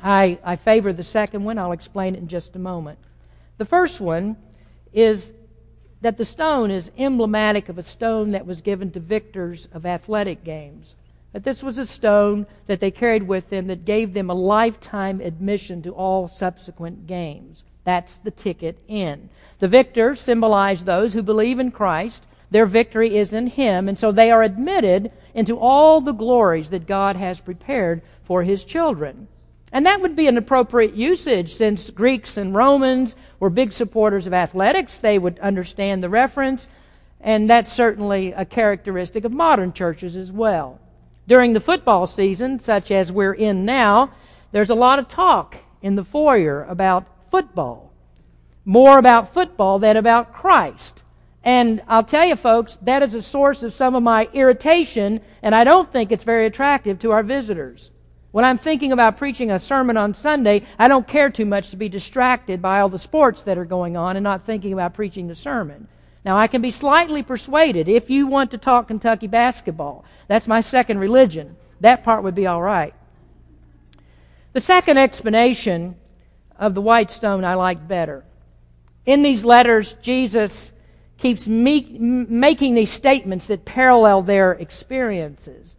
I, 0.01 0.39
I 0.43 0.55
favor 0.55 0.93
the 0.93 1.03
second 1.03 1.43
one. 1.43 1.57
I'll 1.57 1.71
explain 1.71 2.15
it 2.15 2.19
in 2.19 2.27
just 2.27 2.55
a 2.55 2.59
moment. 2.59 2.99
The 3.57 3.65
first 3.65 3.99
one 3.99 4.37
is 4.91 5.33
that 6.01 6.17
the 6.17 6.25
stone 6.25 6.69
is 6.69 6.91
emblematic 6.97 7.69
of 7.69 7.77
a 7.77 7.83
stone 7.83 8.31
that 8.31 8.45
was 8.45 8.61
given 8.61 8.91
to 8.91 8.99
victors 8.99 9.67
of 9.71 9.85
athletic 9.85 10.43
games. 10.43 10.95
That 11.31 11.43
this 11.43 11.63
was 11.63 11.77
a 11.77 11.85
stone 11.85 12.45
that 12.67 12.79
they 12.79 12.91
carried 12.91 13.23
with 13.23 13.49
them 13.49 13.67
that 13.67 13.85
gave 13.85 14.13
them 14.13 14.29
a 14.29 14.35
lifetime 14.35 15.21
admission 15.21 15.81
to 15.83 15.91
all 15.91 16.27
subsequent 16.27 17.07
games. 17.07 17.63
That's 17.83 18.17
the 18.17 18.31
ticket 18.31 18.77
in. 18.87 19.29
The 19.59 19.67
victors 19.67 20.19
symbolize 20.19 20.83
those 20.83 21.13
who 21.13 21.21
believe 21.21 21.59
in 21.59 21.71
Christ. 21.71 22.23
Their 22.51 22.65
victory 22.65 23.17
is 23.17 23.33
in 23.33 23.47
Him, 23.47 23.87
and 23.87 23.97
so 23.97 24.11
they 24.11 24.31
are 24.31 24.43
admitted 24.43 25.11
into 25.33 25.57
all 25.57 26.01
the 26.01 26.11
glories 26.11 26.69
that 26.69 26.87
God 26.87 27.15
has 27.15 27.41
prepared 27.41 28.01
for 28.23 28.43
His 28.43 28.63
children. 28.63 29.27
And 29.71 29.87
that 29.87 30.01
would 30.01 30.15
be 30.15 30.27
an 30.27 30.37
appropriate 30.37 30.93
usage 30.93 31.55
since 31.55 31.89
Greeks 31.89 32.37
and 32.37 32.53
Romans 32.53 33.15
were 33.39 33.49
big 33.49 33.73
supporters 33.73 34.27
of 34.27 34.33
athletics. 34.33 34.99
They 34.99 35.17
would 35.17 35.39
understand 35.39 36.03
the 36.03 36.09
reference, 36.09 36.67
and 37.19 37.49
that's 37.49 37.73
certainly 37.73 38.33
a 38.33 38.45
characteristic 38.45 39.25
of 39.25 39.31
modern 39.31 39.73
churches 39.73 40.15
as 40.15 40.31
well. 40.31 40.79
During 41.27 41.53
the 41.53 41.59
football 41.59 42.05
season, 42.05 42.59
such 42.59 42.91
as 42.91 43.11
we're 43.11 43.33
in 43.33 43.65
now, 43.65 44.11
there's 44.51 44.69
a 44.69 44.75
lot 44.75 44.99
of 44.99 45.07
talk 45.07 45.55
in 45.81 45.95
the 45.95 46.03
foyer 46.03 46.65
about 46.65 47.07
football. 47.33 47.91
More 48.63 48.99
about 48.99 49.33
football 49.33 49.79
than 49.79 49.97
about 49.97 50.31
Christ. 50.33 51.01
And 51.43 51.81
I'll 51.87 52.03
tell 52.03 52.23
you, 52.23 52.35
folks, 52.35 52.77
that 52.83 53.01
is 53.01 53.15
a 53.15 53.23
source 53.23 53.63
of 53.63 53.73
some 53.73 53.95
of 53.95 54.03
my 54.03 54.29
irritation, 54.33 55.19
and 55.41 55.55
I 55.55 55.63
don't 55.63 55.91
think 55.91 56.11
it's 56.11 56.23
very 56.23 56.45
attractive 56.45 56.99
to 56.99 57.09
our 57.09 57.23
visitors. 57.23 57.89
When 58.29 58.45
I'm 58.45 58.59
thinking 58.59 58.91
about 58.91 59.17
preaching 59.17 59.49
a 59.49 59.59
sermon 59.59 59.97
on 59.97 60.13
Sunday, 60.13 60.61
I 60.77 60.87
don't 60.87 61.07
care 61.07 61.31
too 61.31 61.45
much 61.45 61.71
to 61.71 61.75
be 61.75 61.89
distracted 61.89 62.61
by 62.61 62.79
all 62.79 62.89
the 62.89 62.99
sports 62.99 63.41
that 63.43 63.57
are 63.57 63.65
going 63.65 63.97
on 63.97 64.15
and 64.15 64.23
not 64.23 64.45
thinking 64.45 64.71
about 64.71 64.93
preaching 64.93 65.27
the 65.27 65.35
sermon. 65.35 65.87
Now, 66.23 66.37
I 66.37 66.45
can 66.45 66.61
be 66.61 66.69
slightly 66.69 67.23
persuaded 67.23 67.89
if 67.89 68.11
you 68.11 68.27
want 68.27 68.51
to 68.51 68.59
talk 68.59 68.89
Kentucky 68.89 69.25
basketball. 69.25 70.05
That's 70.27 70.47
my 70.47 70.61
second 70.61 70.99
religion. 70.99 71.55
That 71.79 72.03
part 72.03 72.21
would 72.21 72.35
be 72.35 72.45
all 72.45 72.61
right. 72.61 72.93
The 74.51 74.61
second 74.61 74.99
explanation 74.99 75.95
of 76.63 76.73
the 76.75 76.81
white 76.81 77.11
stone 77.11 77.43
I 77.43 77.55
like 77.55 77.89
better. 77.89 78.23
In 79.05 79.21
these 79.21 79.43
letters, 79.43 79.97
Jesus 80.01 80.71
keeps 81.17 81.45
me- 81.45 81.97
making 81.99 82.73
these 82.73 82.89
statements 82.89 83.47
that 83.47 83.65
parallel 83.65 84.21
their 84.21 84.53
experiences. 84.53 85.75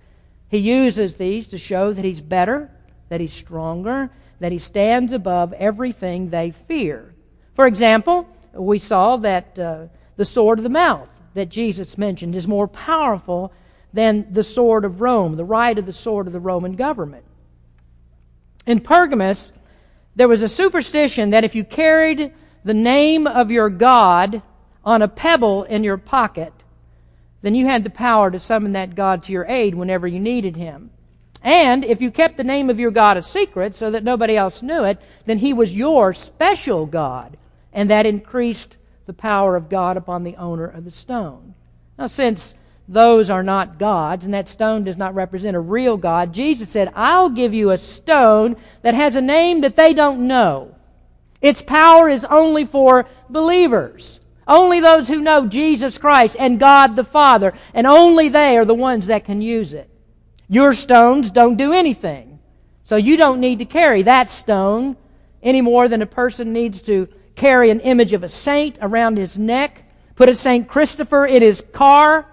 He 0.50 0.58
uses 0.58 1.14
these 1.14 1.48
to 1.48 1.58
show 1.58 1.94
that 1.94 2.04
he's 2.04 2.20
better, 2.20 2.70
that 3.08 3.22
he's 3.22 3.32
stronger, 3.32 4.10
that 4.40 4.52
he 4.52 4.58
stands 4.58 5.14
above 5.14 5.54
everything 5.54 6.28
they 6.28 6.50
fear. 6.50 7.14
For 7.54 7.66
example, 7.66 8.28
we 8.52 8.78
saw 8.78 9.16
that 9.16 9.58
uh, 9.58 9.86
the 10.16 10.26
sword 10.26 10.58
of 10.58 10.64
the 10.64 10.68
mouth 10.68 11.10
that 11.32 11.48
Jesus 11.48 11.96
mentioned 11.96 12.34
is 12.34 12.46
more 12.46 12.68
powerful 12.68 13.54
than 13.94 14.26
the 14.34 14.44
sword 14.44 14.84
of 14.84 15.00
Rome, 15.00 15.36
the 15.36 15.46
right 15.46 15.78
of 15.78 15.86
the 15.86 15.94
sword 15.94 16.26
of 16.26 16.34
the 16.34 16.40
Roman 16.40 16.76
government. 16.76 17.24
In 18.66 18.80
Pergamos, 18.80 19.50
there 20.16 20.28
was 20.28 20.42
a 20.42 20.48
superstition 20.48 21.30
that 21.30 21.44
if 21.44 21.54
you 21.54 21.64
carried 21.64 22.32
the 22.64 22.74
name 22.74 23.26
of 23.26 23.50
your 23.50 23.68
God 23.68 24.42
on 24.84 25.02
a 25.02 25.08
pebble 25.08 25.64
in 25.64 25.84
your 25.84 25.96
pocket, 25.96 26.52
then 27.42 27.54
you 27.54 27.66
had 27.66 27.84
the 27.84 27.90
power 27.90 28.30
to 28.30 28.40
summon 28.40 28.72
that 28.72 28.94
God 28.94 29.22
to 29.24 29.32
your 29.32 29.46
aid 29.46 29.74
whenever 29.74 30.06
you 30.06 30.20
needed 30.20 30.56
him. 30.56 30.90
And 31.42 31.84
if 31.84 32.00
you 32.00 32.10
kept 32.10 32.38
the 32.38 32.44
name 32.44 32.70
of 32.70 32.80
your 32.80 32.90
God 32.90 33.18
a 33.18 33.22
secret 33.22 33.74
so 33.74 33.90
that 33.90 34.02
nobody 34.02 34.34
else 34.34 34.62
knew 34.62 34.84
it, 34.84 34.98
then 35.26 35.38
he 35.38 35.52
was 35.52 35.74
your 35.74 36.14
special 36.14 36.86
God. 36.86 37.36
And 37.72 37.90
that 37.90 38.06
increased 38.06 38.76
the 39.04 39.12
power 39.12 39.56
of 39.56 39.68
God 39.68 39.98
upon 39.98 40.24
the 40.24 40.36
owner 40.36 40.66
of 40.66 40.86
the 40.86 40.90
stone. 40.90 41.54
Now, 41.98 42.06
since 42.06 42.54
those 42.86 43.30
are 43.30 43.42
not 43.42 43.78
gods 43.78 44.24
and 44.24 44.34
that 44.34 44.48
stone 44.48 44.84
does 44.84 44.96
not 44.96 45.14
represent 45.14 45.56
a 45.56 45.60
real 45.60 45.96
God, 45.96 46.32
Jesus 46.32 46.68
said, 46.68 46.92
I'll 46.94 47.30
give 47.30 47.54
you 47.54 47.70
a 47.70 47.78
stone 47.78 48.56
that 48.82 48.94
has 48.94 49.14
a 49.16 49.20
name 49.20 49.62
that 49.62 49.76
they 49.76 49.94
don't 49.94 50.26
know. 50.26 50.74
Its 51.40 51.62
power 51.62 52.08
is 52.08 52.24
only 52.24 52.64
for 52.64 53.06
believers. 53.28 54.20
Only 54.46 54.80
those 54.80 55.08
who 55.08 55.20
know 55.20 55.46
Jesus 55.46 55.96
Christ 55.96 56.36
and 56.38 56.60
God 56.60 56.96
the 56.96 57.04
Father, 57.04 57.54
and 57.72 57.86
only 57.86 58.28
they 58.28 58.58
are 58.58 58.66
the 58.66 58.74
ones 58.74 59.06
that 59.06 59.24
can 59.24 59.40
use 59.40 59.72
it. 59.72 59.88
Your 60.48 60.74
stones 60.74 61.30
don't 61.30 61.56
do 61.56 61.72
anything. 61.72 62.38
So 62.84 62.96
you 62.96 63.16
don't 63.16 63.40
need 63.40 63.60
to 63.60 63.64
carry 63.64 64.02
that 64.02 64.30
stone 64.30 64.96
any 65.42 65.62
more 65.62 65.88
than 65.88 66.02
a 66.02 66.06
person 66.06 66.52
needs 66.52 66.82
to 66.82 67.08
carry 67.34 67.70
an 67.70 67.80
image 67.80 68.12
of 68.12 68.22
a 68.22 68.28
saint 68.28 68.78
around 68.80 69.16
his 69.16 69.38
neck, 69.38 69.82
put 70.14 70.28
a 70.28 70.34
St. 70.34 70.68
Christopher 70.68 71.26
in 71.26 71.42
his 71.42 71.62
car. 71.72 72.26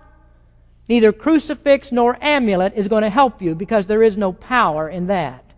Neither 0.92 1.14
crucifix 1.14 1.90
nor 1.94 2.18
amulet 2.22 2.74
is 2.76 2.90
going 2.90 3.04
to 3.04 3.10
help 3.10 3.42
you 3.42 3.56
because 3.56 3.88
there 3.88 4.04
is 4.04 4.18
no 4.18 4.34
power 4.34 4.90
in 4.90 5.08
that. 5.08 5.54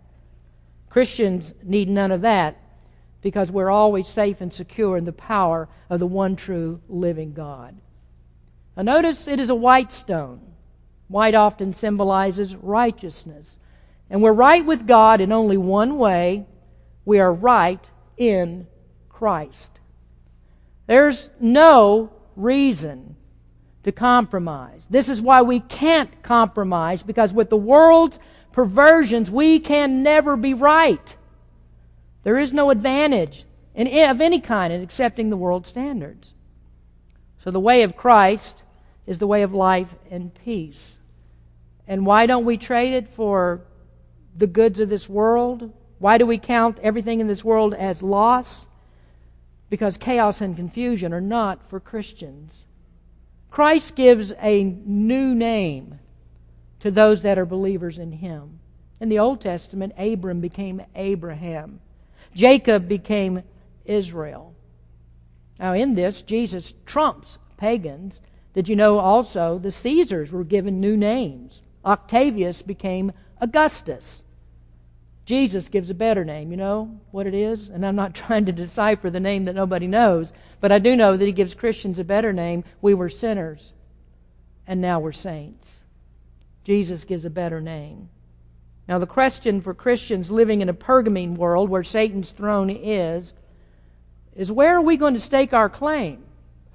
Christians 0.88 1.54
need 1.64 1.88
none 1.88 2.12
of 2.12 2.20
that 2.20 2.56
because 3.20 3.50
we're 3.50 3.68
always 3.68 4.06
safe 4.06 4.40
and 4.40 4.52
secure 4.52 4.96
in 4.96 5.04
the 5.04 5.12
power 5.12 5.68
of 5.90 5.98
the 5.98 6.06
one 6.06 6.36
true 6.36 6.80
living 6.88 7.32
God. 7.32 7.74
Now, 8.76 8.84
notice 8.84 9.26
it 9.26 9.40
is 9.40 9.50
a 9.50 9.56
white 9.56 9.90
stone. 9.90 10.40
White 11.08 11.34
often 11.34 11.74
symbolizes 11.74 12.54
righteousness. 12.54 13.58
And 14.08 14.22
we're 14.22 14.32
right 14.32 14.64
with 14.64 14.86
God 14.86 15.20
in 15.20 15.32
only 15.32 15.56
one 15.56 15.98
way 15.98 16.46
we 17.04 17.18
are 17.18 17.32
right 17.32 17.84
in 18.16 18.68
Christ. 19.08 19.80
There's 20.86 21.28
no 21.40 22.12
reason 22.36 23.16
to 23.84 23.92
compromise. 23.92 24.82
This 24.90 25.08
is 25.08 25.22
why 25.22 25.42
we 25.42 25.60
can't 25.60 26.22
compromise 26.22 27.02
because 27.02 27.32
with 27.32 27.50
the 27.50 27.56
world's 27.56 28.18
perversions, 28.52 29.30
we 29.30 29.60
can 29.60 30.02
never 30.02 30.36
be 30.36 30.54
right. 30.54 31.16
There 32.22 32.38
is 32.38 32.52
no 32.52 32.70
advantage 32.70 33.44
in, 33.74 33.86
of 34.08 34.20
any 34.20 34.40
kind 34.40 34.72
in 34.72 34.82
accepting 34.82 35.30
the 35.30 35.36
world's 35.36 35.68
standards. 35.68 36.34
So 37.42 37.50
the 37.50 37.60
way 37.60 37.82
of 37.82 37.96
Christ 37.96 38.62
is 39.06 39.18
the 39.18 39.26
way 39.26 39.42
of 39.42 39.52
life 39.52 39.94
and 40.10 40.34
peace. 40.34 40.96
And 41.86 42.06
why 42.06 42.24
don't 42.24 42.46
we 42.46 42.56
trade 42.56 42.94
it 42.94 43.08
for 43.10 43.60
the 44.36 44.46
goods 44.46 44.80
of 44.80 44.88
this 44.88 45.08
world? 45.08 45.70
Why 45.98 46.16
do 46.16 46.24
we 46.24 46.38
count 46.38 46.78
everything 46.82 47.20
in 47.20 47.26
this 47.26 47.44
world 47.44 47.74
as 47.74 48.02
loss? 48.02 48.66
Because 49.68 49.98
chaos 49.98 50.40
and 50.40 50.56
confusion 50.56 51.12
are 51.12 51.20
not 51.20 51.68
for 51.68 51.80
Christians. 51.80 52.64
Christ 53.54 53.94
gives 53.94 54.32
a 54.42 54.64
new 54.64 55.32
name 55.32 56.00
to 56.80 56.90
those 56.90 57.22
that 57.22 57.38
are 57.38 57.46
believers 57.46 57.98
in 57.98 58.10
Him. 58.10 58.58
In 59.00 59.08
the 59.08 59.20
Old 59.20 59.40
Testament, 59.40 59.92
Abram 59.96 60.40
became 60.40 60.82
Abraham. 60.96 61.78
Jacob 62.34 62.88
became 62.88 63.44
Israel. 63.84 64.56
Now, 65.60 65.72
in 65.72 65.94
this, 65.94 66.20
Jesus 66.22 66.74
trumps 66.84 67.38
pagans. 67.56 68.20
Did 68.54 68.68
you 68.68 68.74
know 68.74 68.98
also 68.98 69.60
the 69.60 69.70
Caesars 69.70 70.32
were 70.32 70.42
given 70.42 70.80
new 70.80 70.96
names? 70.96 71.62
Octavius 71.84 72.60
became 72.60 73.12
Augustus. 73.40 74.23
Jesus 75.24 75.68
gives 75.68 75.88
a 75.88 75.94
better 75.94 76.24
name. 76.24 76.50
You 76.50 76.56
know 76.58 77.00
what 77.10 77.26
it 77.26 77.34
is? 77.34 77.68
And 77.68 77.84
I'm 77.84 77.96
not 77.96 78.14
trying 78.14 78.46
to 78.46 78.52
decipher 78.52 79.10
the 79.10 79.20
name 79.20 79.44
that 79.44 79.54
nobody 79.54 79.86
knows, 79.86 80.32
but 80.60 80.72
I 80.72 80.78
do 80.78 80.96
know 80.96 81.16
that 81.16 81.24
he 81.24 81.32
gives 81.32 81.54
Christians 81.54 81.98
a 81.98 82.04
better 82.04 82.32
name. 82.32 82.64
We 82.80 82.94
were 82.94 83.08
sinners, 83.08 83.72
and 84.66 84.80
now 84.80 85.00
we're 85.00 85.12
saints. 85.12 85.80
Jesus 86.64 87.04
gives 87.04 87.24
a 87.24 87.30
better 87.30 87.60
name. 87.60 88.08
Now, 88.86 88.98
the 88.98 89.06
question 89.06 89.62
for 89.62 89.72
Christians 89.72 90.30
living 90.30 90.60
in 90.60 90.68
a 90.68 90.74
Pergamene 90.74 91.36
world 91.36 91.70
where 91.70 91.84
Satan's 91.84 92.32
throne 92.32 92.68
is, 92.68 93.32
is 94.34 94.52
where 94.52 94.76
are 94.76 94.82
we 94.82 94.96
going 94.96 95.14
to 95.14 95.20
stake 95.20 95.54
our 95.54 95.70
claim? 95.70 96.22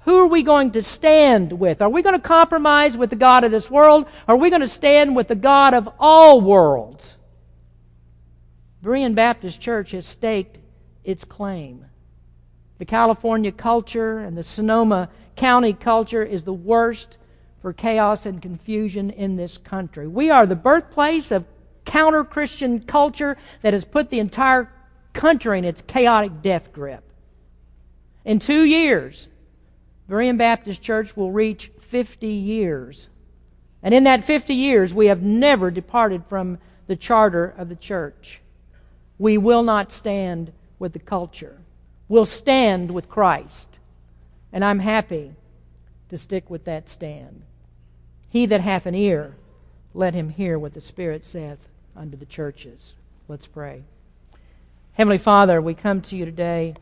Who 0.04 0.18
are 0.18 0.26
we 0.26 0.42
going 0.42 0.72
to 0.72 0.82
stand 0.82 1.52
with? 1.52 1.82
Are 1.82 1.88
we 1.88 2.02
going 2.02 2.16
to 2.16 2.20
compromise 2.20 2.96
with 2.96 3.10
the 3.10 3.16
God 3.16 3.44
of 3.44 3.50
this 3.50 3.70
world? 3.70 4.06
Are 4.26 4.36
we 4.36 4.50
going 4.50 4.62
to 4.62 4.68
stand 4.68 5.14
with 5.14 5.28
the 5.28 5.34
God 5.34 5.74
of 5.74 5.88
all 6.00 6.40
worlds? 6.40 7.18
Berean 8.82 9.14
Baptist 9.14 9.60
Church 9.60 9.90
has 9.90 10.06
staked 10.06 10.58
its 11.04 11.24
claim. 11.24 11.84
The 12.78 12.86
California 12.86 13.52
culture 13.52 14.18
and 14.18 14.36
the 14.36 14.44
Sonoma 14.44 15.10
County 15.36 15.72
culture 15.72 16.22
is 16.22 16.44
the 16.44 16.52
worst 16.52 17.18
for 17.60 17.72
chaos 17.72 18.24
and 18.24 18.40
confusion 18.40 19.10
in 19.10 19.36
this 19.36 19.58
country. 19.58 20.06
We 20.06 20.30
are 20.30 20.46
the 20.46 20.56
birthplace 20.56 21.30
of 21.30 21.44
counter 21.84 22.24
Christian 22.24 22.80
culture 22.80 23.36
that 23.62 23.74
has 23.74 23.84
put 23.84 24.08
the 24.08 24.18
entire 24.18 24.72
country 25.12 25.58
in 25.58 25.64
its 25.64 25.82
chaotic 25.82 26.40
death 26.40 26.72
grip. 26.72 27.04
In 28.24 28.38
two 28.38 28.64
years, 28.64 29.28
Berean 30.08 30.38
Baptist 30.38 30.80
Church 30.80 31.16
will 31.16 31.32
reach 31.32 31.70
50 31.80 32.26
years. 32.26 33.08
And 33.82 33.94
in 33.94 34.04
that 34.04 34.24
50 34.24 34.54
years, 34.54 34.94
we 34.94 35.06
have 35.06 35.22
never 35.22 35.70
departed 35.70 36.24
from 36.26 36.58
the 36.86 36.96
charter 36.96 37.54
of 37.56 37.68
the 37.68 37.76
church. 37.76 38.40
We 39.20 39.36
will 39.36 39.62
not 39.62 39.92
stand 39.92 40.50
with 40.78 40.94
the 40.94 40.98
culture. 40.98 41.58
We'll 42.08 42.24
stand 42.24 42.90
with 42.90 43.10
Christ. 43.10 43.68
And 44.50 44.64
I'm 44.64 44.78
happy 44.78 45.34
to 46.08 46.16
stick 46.16 46.48
with 46.48 46.64
that 46.64 46.88
stand. 46.88 47.42
He 48.30 48.46
that 48.46 48.62
hath 48.62 48.86
an 48.86 48.94
ear, 48.94 49.36
let 49.92 50.14
him 50.14 50.30
hear 50.30 50.58
what 50.58 50.72
the 50.72 50.80
Spirit 50.80 51.26
saith 51.26 51.58
unto 51.94 52.16
the 52.16 52.24
churches. 52.24 52.94
Let's 53.28 53.46
pray. 53.46 53.82
Heavenly 54.94 55.18
Father, 55.18 55.60
we 55.60 55.74
come 55.74 56.00
to 56.00 56.16
you 56.16 56.24
today 56.24 56.74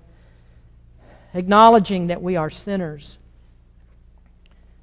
acknowledging 1.35 2.07
that 2.07 2.23
we 2.23 2.37
are 2.37 2.51
sinners. 2.51 3.19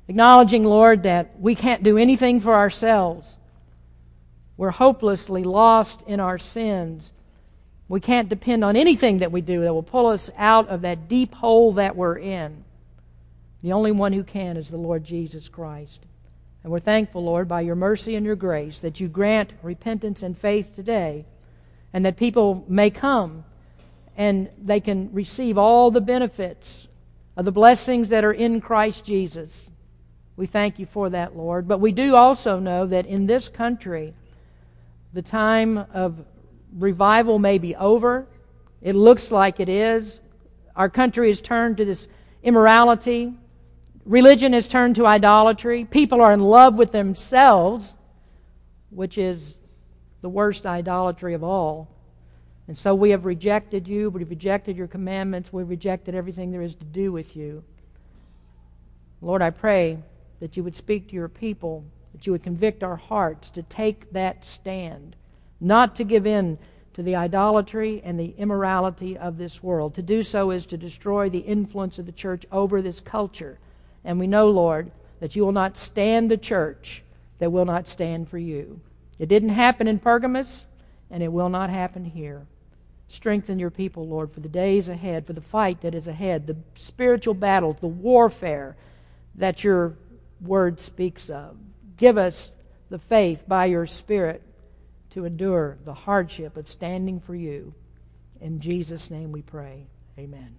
Acknowledging, 0.10 0.66
Lord, 0.66 1.04
that 1.04 1.40
we 1.40 1.56
can't 1.56 1.84
do 1.84 1.98
anything 1.98 2.42
for 2.42 2.54
ourselves. 2.54 3.38
We're 4.58 4.72
hopelessly 4.72 5.46
lost 5.46 6.02
in 6.06 6.20
our 6.20 6.38
sins. 6.38 7.14
We 7.88 8.00
can't 8.00 8.30
depend 8.30 8.64
on 8.64 8.76
anything 8.76 9.20
that 9.20 9.32
we 9.32 9.42
do 9.42 9.62
that 9.62 9.74
will 9.74 9.84
pull 9.84 10.08
us 10.08 10.30
out 10.38 10.70
of 10.70 10.82
that 10.82 11.08
deep 11.08 11.36
hole 11.36 11.74
that 11.74 11.96
we're 11.96 12.18
in. 12.18 12.64
The 13.62 13.74
only 13.74 13.92
one 13.92 14.14
who 14.14 14.24
can 14.24 14.58
is 14.58 14.70
the 14.70 14.78
Lord 14.78 15.04
Jesus 15.04 15.50
Christ. 15.50 16.02
And 16.64 16.72
we're 16.72 16.80
thankful, 16.80 17.24
Lord, 17.24 17.48
by 17.48 17.62
your 17.62 17.76
mercy 17.76 18.16
and 18.16 18.26
your 18.26 18.36
grace 18.36 18.82
that 18.82 19.00
you 19.00 19.08
grant 19.08 19.54
repentance 19.62 20.24
and 20.24 20.36
faith 20.36 20.74
today 20.74 21.26
and 21.94 22.06
that 22.06 22.18
people 22.18 22.66
may 22.68 22.90
come 22.90 23.46
and 24.18 24.50
they 24.62 24.80
can 24.80 25.14
receive 25.14 25.58
all 25.58 25.92
the 25.92 26.02
benefits 26.02 26.88
of 27.38 27.46
the 27.46 27.52
blessings 27.52 28.10
that 28.10 28.24
are 28.24 28.34
in 28.34 28.62
Christ 28.62 29.06
Jesus. 29.06 29.70
We 30.38 30.48
thank 30.48 30.80
you 30.80 30.86
for 30.86 31.10
that, 31.12 31.36
Lord. 31.36 31.68
But 31.68 31.80
we 31.80 31.92
do 31.92 32.16
also 32.16 32.60
know 32.60 32.88
that 32.88 33.06
in 33.06 33.28
this 33.28 33.48
country, 33.48 34.14
the 35.14 35.22
time 35.22 35.78
of 35.94 36.26
revival 36.78 37.40
may 37.40 37.58
be 37.58 37.76
over. 37.76 38.28
It 38.82 38.96
looks 38.96 39.32
like 39.32 39.60
it 39.60 39.70
is. 39.70 40.20
Our 40.76 40.90
country 40.90 41.30
has 41.30 41.42
turned 41.42 41.78
to 41.78 41.86
this 41.86 42.08
immorality. 42.44 43.34
Religion 44.06 44.54
has 44.54 44.68
turned 44.68 44.96
to 44.98 45.06
idolatry. 45.06 45.86
People 45.86 46.22
are 46.22 46.34
in 46.34 46.42
love 46.42 46.78
with 46.78 46.92
themselves, 46.92 47.96
which 48.90 49.18
is 49.18 49.58
the 50.22 50.30
worst 50.30 50.66
idolatry 50.66 51.34
of 51.34 51.44
all. 51.44 51.88
And 52.68 52.78
so 52.78 52.96
we 52.96 53.12
have 53.12 53.26
rejected 53.26 53.88
you, 53.88 54.10
we've 54.10 54.30
rejected 54.30 54.76
your 54.76 54.88
commandments, 54.88 55.54
we've 55.54 55.70
rejected 55.70 56.16
everything 56.16 56.52
there 56.52 56.64
is 56.64 56.74
to 56.76 56.86
do 56.86 57.12
with 57.12 57.36
you. 57.36 57.64
Lord, 59.22 59.42
I 59.42 59.52
pray 59.52 60.00
that 60.40 60.58
you 60.58 60.64
would 60.64 60.76
speak 60.76 61.08
to 61.10 61.16
your 61.16 61.28
people, 61.28 61.84
that 62.14 62.26
you 62.26 62.32
would 62.32 62.44
convict 62.44 62.84
our 62.84 62.96
hearts 62.96 63.50
to 63.52 63.62
take 63.64 64.12
that 64.14 64.44
stand, 64.44 65.16
not 65.60 65.96
to 65.96 66.04
give 66.04 66.26
in 66.26 66.58
to 66.94 67.04
the 67.04 67.16
idolatry 67.16 68.02
and 68.04 68.20
the 68.20 68.34
immorality 68.38 69.18
of 69.18 69.38
this 69.38 69.62
world. 69.62 69.96
To 69.96 70.02
do 70.02 70.24
so 70.24 70.52
is 70.52 70.66
to 70.68 70.78
destroy 70.78 71.30
the 71.30 71.40
influence 71.40 72.00
of 72.00 72.06
the 72.06 72.12
church 72.12 72.46
over 72.52 72.82
this 72.82 73.00
culture. 73.00 73.60
And 74.04 74.18
we 74.20 74.28
know, 74.28 74.50
Lord, 74.50 74.92
that 75.20 75.36
you 75.36 75.44
will 75.44 75.52
not 75.52 75.78
stand 75.78 76.32
a 76.32 76.38
church 76.38 77.04
that 77.40 77.52
will 77.52 77.66
not 77.66 77.88
stand 77.88 78.30
for 78.30 78.38
you. 78.38 78.80
It 79.20 79.28
didn't 79.28 79.50
happen 79.50 79.88
in 79.88 80.00
Pergamos, 80.00 80.66
and 81.10 81.22
it 81.22 81.32
will 81.32 81.50
not 81.50 81.70
happen 81.70 82.06
here. 82.06 82.46
Strengthen 83.08 83.60
your 83.60 83.70
people, 83.70 84.08
Lord, 84.08 84.32
for 84.32 84.40
the 84.40 84.50
days 84.50 84.88
ahead, 84.88 85.28
for 85.28 85.34
the 85.34 85.42
fight 85.42 85.82
that 85.82 85.96
is 85.96 86.08
ahead, 86.08 86.48
the 86.48 86.58
spiritual 86.76 87.34
battles, 87.34 87.78
the 87.80 87.88
warfare 87.88 88.76
that 89.36 89.64
your 89.64 89.96
word 90.42 90.80
speaks 90.80 91.30
of. 91.30 91.58
Give 91.98 92.18
us 92.18 92.52
the 92.90 93.00
faith 93.00 93.44
by 93.48 93.66
your 93.66 93.86
Spirit 93.86 94.42
to 95.16 95.26
endure 95.26 95.78
the 95.86 95.94
hardship 95.94 96.58
of 96.58 96.70
standing 96.70 97.22
for 97.22 97.34
you. 97.34 97.74
In 98.42 98.60
Jesus' 98.60 99.10
name 99.10 99.32
we 99.32 99.42
pray. 99.42 99.88
Amen. 100.20 100.58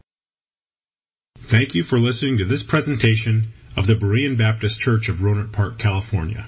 Thank 1.39 1.75
you 1.75 1.83
for 1.83 1.99
listening 1.99 2.39
to 2.39 2.47
this 2.47 2.65
presentation 2.65 3.53
of 3.77 3.87
the 3.87 3.97
Berean 3.97 4.39
Baptist 4.39 4.81
Church 4.81 5.11
of 5.11 5.19
Rohnert 5.19 5.53
Park, 5.53 5.79
California. 5.79 6.47